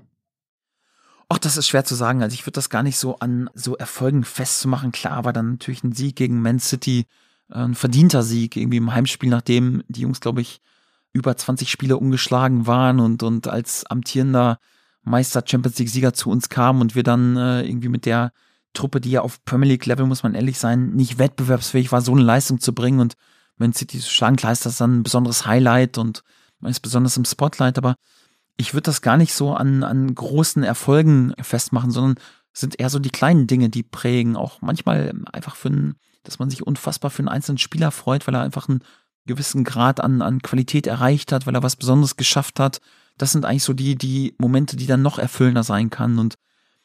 [1.28, 2.22] Ach, das ist schwer zu sagen.
[2.22, 4.90] Also ich würde das gar nicht so an so Erfolgen festzumachen.
[4.90, 7.06] Klar war dann natürlich ein Sieg gegen Man City,
[7.50, 10.60] äh, ein verdienter Sieg irgendwie im Heimspiel, nachdem die Jungs, glaube ich,
[11.12, 14.58] über 20 Spiele ungeschlagen waren und, und als amtierender
[15.02, 18.32] Meister Champions League Sieger zu uns kam und wir dann äh, irgendwie mit der
[18.72, 22.12] Truppe, die ja auf Premier League Level, muss man ehrlich sein, nicht wettbewerbsfähig war, so
[22.12, 23.14] eine Leistung zu bringen und
[23.56, 26.22] Man City zu schlagen, klar ist dann ein besonderes Highlight und
[26.60, 27.96] man ist besonders im Spotlight, aber
[28.56, 32.16] ich würde das gar nicht so an, an großen Erfolgen festmachen, sondern
[32.52, 34.36] sind eher so die kleinen Dinge, die prägen.
[34.36, 35.94] Auch manchmal einfach für einen,
[36.24, 38.80] dass man sich unfassbar für einen einzelnen Spieler freut, weil er einfach ein
[39.26, 42.80] gewissen Grad an, an Qualität erreicht hat, weil er was Besonderes geschafft hat.
[43.16, 46.18] Das sind eigentlich so die, die Momente, die dann noch erfüllender sein kann.
[46.18, 46.34] Und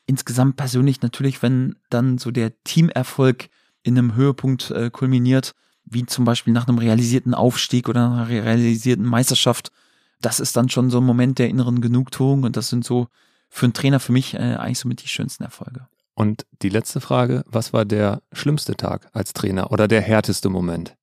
[0.05, 3.49] insgesamt persönlich natürlich, wenn dann so der Teamerfolg
[3.83, 5.53] in einem Höhepunkt äh, kulminiert,
[5.83, 9.71] wie zum Beispiel nach einem realisierten Aufstieg oder einer realisierten Meisterschaft,
[10.21, 13.07] das ist dann schon so ein Moment der inneren Genugtuung und das sind so
[13.49, 15.87] für einen Trainer für mich äh, eigentlich so mit die schönsten Erfolge.
[16.15, 20.95] Und die letzte Frage, was war der schlimmste Tag als Trainer oder der härteste Moment?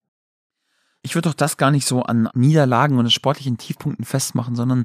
[1.02, 4.84] ich würde doch das gar nicht so an Niederlagen und sportlichen Tiefpunkten festmachen, sondern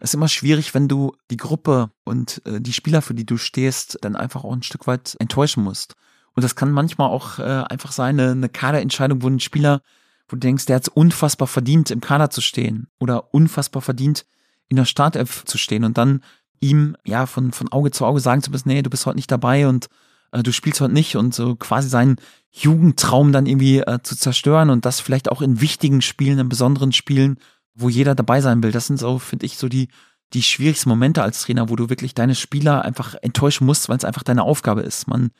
[0.00, 3.98] ist immer schwierig, wenn du die Gruppe und äh, die Spieler, für die du stehst,
[4.02, 5.94] dann einfach auch ein Stück weit enttäuschen musst.
[6.34, 9.80] Und das kann manchmal auch äh, einfach sein, eine, eine Kaderentscheidung, wo ein Spieler,
[10.28, 14.26] wo du denkst, der hat es unfassbar verdient, im Kader zu stehen oder unfassbar verdient,
[14.68, 16.22] in der Startelf zu stehen und dann
[16.60, 19.30] ihm ja von, von Auge zu Auge sagen zu müssen, nee, du bist heute nicht
[19.30, 19.88] dabei und
[20.32, 22.16] äh, du spielst heute nicht und so quasi seinen
[22.50, 26.92] Jugendtraum dann irgendwie äh, zu zerstören und das vielleicht auch in wichtigen Spielen, in besonderen
[26.92, 27.38] Spielen,
[27.76, 28.72] wo jeder dabei sein will.
[28.72, 29.88] Das sind so, finde ich, so die,
[30.32, 34.04] die schwierigsten Momente als Trainer, wo du wirklich deine Spieler einfach enttäuschen musst, weil es
[34.04, 35.06] einfach deine Aufgabe ist.
[35.06, 35.30] Man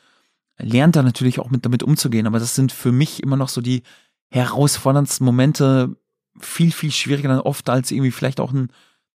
[0.57, 3.61] lernt da natürlich auch mit damit umzugehen, aber das sind für mich immer noch so
[3.61, 3.83] die
[4.29, 5.95] herausforderndsten Momente,
[6.39, 8.71] viel, viel schwieriger dann oft als irgendwie vielleicht auch ein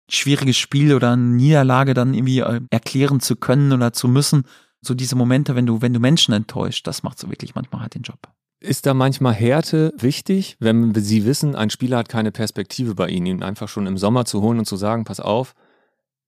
[0.09, 4.43] schwieriges Spiel oder eine Niederlage dann irgendwie äh, erklären zu können oder zu müssen,
[4.81, 7.95] so diese Momente, wenn du, wenn du Menschen enttäuscht, das macht so wirklich manchmal halt
[7.95, 8.19] den Job.
[8.61, 13.25] Ist da manchmal Härte wichtig, wenn Sie wissen, ein Spieler hat keine Perspektive bei Ihnen,
[13.25, 15.55] ihn einfach schon im Sommer zu holen und zu sagen, pass auf,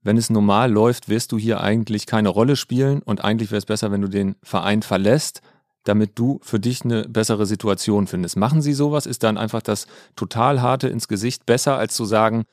[0.01, 3.65] wenn es normal läuft, wirst du hier eigentlich keine Rolle spielen und eigentlich wäre es
[3.65, 5.41] besser, wenn du den Verein verlässt,
[5.83, 8.37] damit du für dich eine bessere Situation findest.
[8.37, 9.05] Machen Sie sowas?
[9.05, 12.45] Ist dann einfach das total harte ins Gesicht besser, als zu sagen,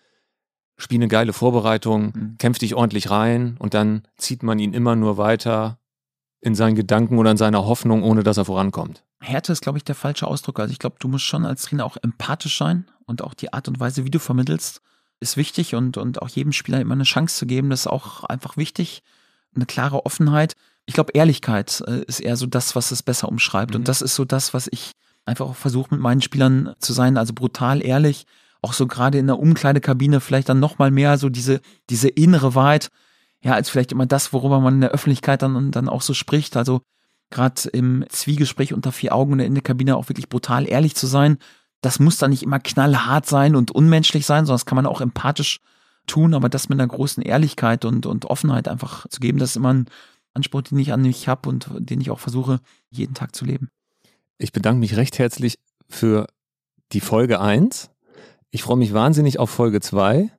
[0.76, 2.34] spiel eine geile Vorbereitung, mhm.
[2.38, 5.78] kämpf dich ordentlich rein und dann zieht man ihn immer nur weiter
[6.40, 9.04] in seinen Gedanken oder in seiner Hoffnung, ohne dass er vorankommt.
[9.20, 10.60] Härte ist, glaube ich, der falsche Ausdruck.
[10.60, 13.68] Also ich glaube, du musst schon als Trainer auch empathisch sein und auch die Art
[13.68, 14.80] und Weise, wie du vermittelst,
[15.20, 18.24] ist wichtig und, und auch jedem Spieler immer eine Chance zu geben, das ist auch
[18.24, 19.02] einfach wichtig.
[19.54, 20.54] Eine klare Offenheit.
[20.86, 23.72] Ich glaube, Ehrlichkeit äh, ist eher so das, was es besser umschreibt.
[23.72, 23.80] Mhm.
[23.80, 24.92] Und das ist so das, was ich
[25.24, 27.16] einfach auch versuche mit meinen Spielern zu sein.
[27.16, 28.26] Also brutal ehrlich.
[28.62, 32.90] Auch so gerade in der Umkleidekabine vielleicht dann nochmal mehr so diese, diese innere Wahrheit
[33.42, 36.56] ja, als vielleicht immer das, worüber man in der Öffentlichkeit dann, dann auch so spricht.
[36.56, 36.82] Also
[37.30, 41.38] gerade im Zwiegespräch unter vier Augen in der Kabine auch wirklich brutal ehrlich zu sein.
[41.80, 45.00] Das muss dann nicht immer knallhart sein und unmenschlich sein, sondern das kann man auch
[45.00, 45.60] empathisch
[46.06, 49.56] tun, aber das mit einer großen Ehrlichkeit und, und Offenheit einfach zu geben, das ist
[49.56, 49.86] immer ein
[50.34, 52.60] Anspruch, den ich an mich habe und den ich auch versuche,
[52.90, 53.70] jeden Tag zu leben.
[54.38, 56.26] Ich bedanke mich recht herzlich für
[56.92, 57.90] die Folge 1.
[58.50, 60.30] Ich freue mich wahnsinnig auf Folge 2.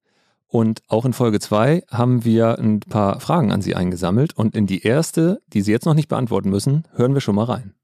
[0.51, 4.35] Und auch in Folge 2 haben wir ein paar Fragen an Sie eingesammelt.
[4.35, 7.43] Und in die erste, die Sie jetzt noch nicht beantworten müssen, hören wir schon mal
[7.43, 7.75] rein.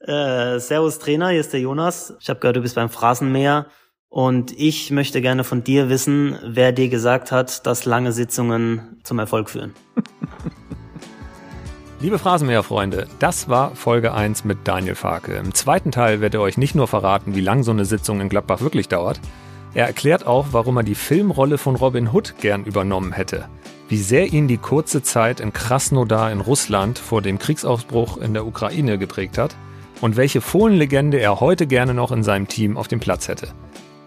[0.00, 2.14] Äh, servus Trainer, hier ist der Jonas.
[2.20, 3.66] Ich habe gehört, du bist beim Phrasenmäher.
[4.08, 9.18] Und ich möchte gerne von dir wissen, wer dir gesagt hat, dass lange Sitzungen zum
[9.18, 9.74] Erfolg führen.
[12.00, 15.34] Liebe Phrasenmäher-Freunde, das war Folge 1 mit Daniel Farke.
[15.34, 18.28] Im zweiten Teil wird er euch nicht nur verraten, wie lang so eine Sitzung in
[18.28, 19.20] Gladbach wirklich dauert,
[19.74, 23.48] er erklärt auch, warum er die Filmrolle von Robin Hood gern übernommen hätte.
[23.88, 28.46] Wie sehr ihn die kurze Zeit in Krasnodar in Russland vor dem Kriegsausbruch in der
[28.46, 29.56] Ukraine geprägt hat
[30.00, 33.48] und welche Fohlenlegende er heute gerne noch in seinem Team auf dem Platz hätte.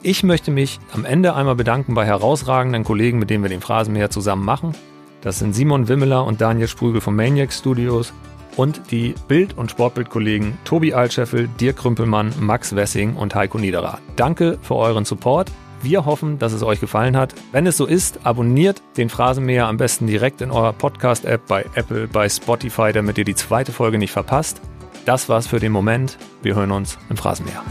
[0.03, 4.09] Ich möchte mich am Ende einmal bedanken bei herausragenden Kollegen, mit denen wir den Phrasenmäher
[4.09, 4.73] zusammen machen.
[5.21, 8.13] Das sind Simon Wimmeler und Daniel Sprügel von Maniac Studios
[8.57, 13.99] und die Bild- und Sportbildkollegen Tobi Altscheffel, Dirk Krümpelmann, Max Wessing und Heiko Niederer.
[14.17, 15.49] Danke für euren Support.
[15.81, 17.35] Wir hoffen, dass es euch gefallen hat.
[17.51, 22.07] Wenn es so ist, abonniert den Phrasenmäher am besten direkt in eurer Podcast-App bei Apple,
[22.07, 24.59] bei Spotify, damit ihr die zweite Folge nicht verpasst.
[25.05, 26.17] Das war's für den Moment.
[26.41, 27.63] Wir hören uns im Phrasenmäher.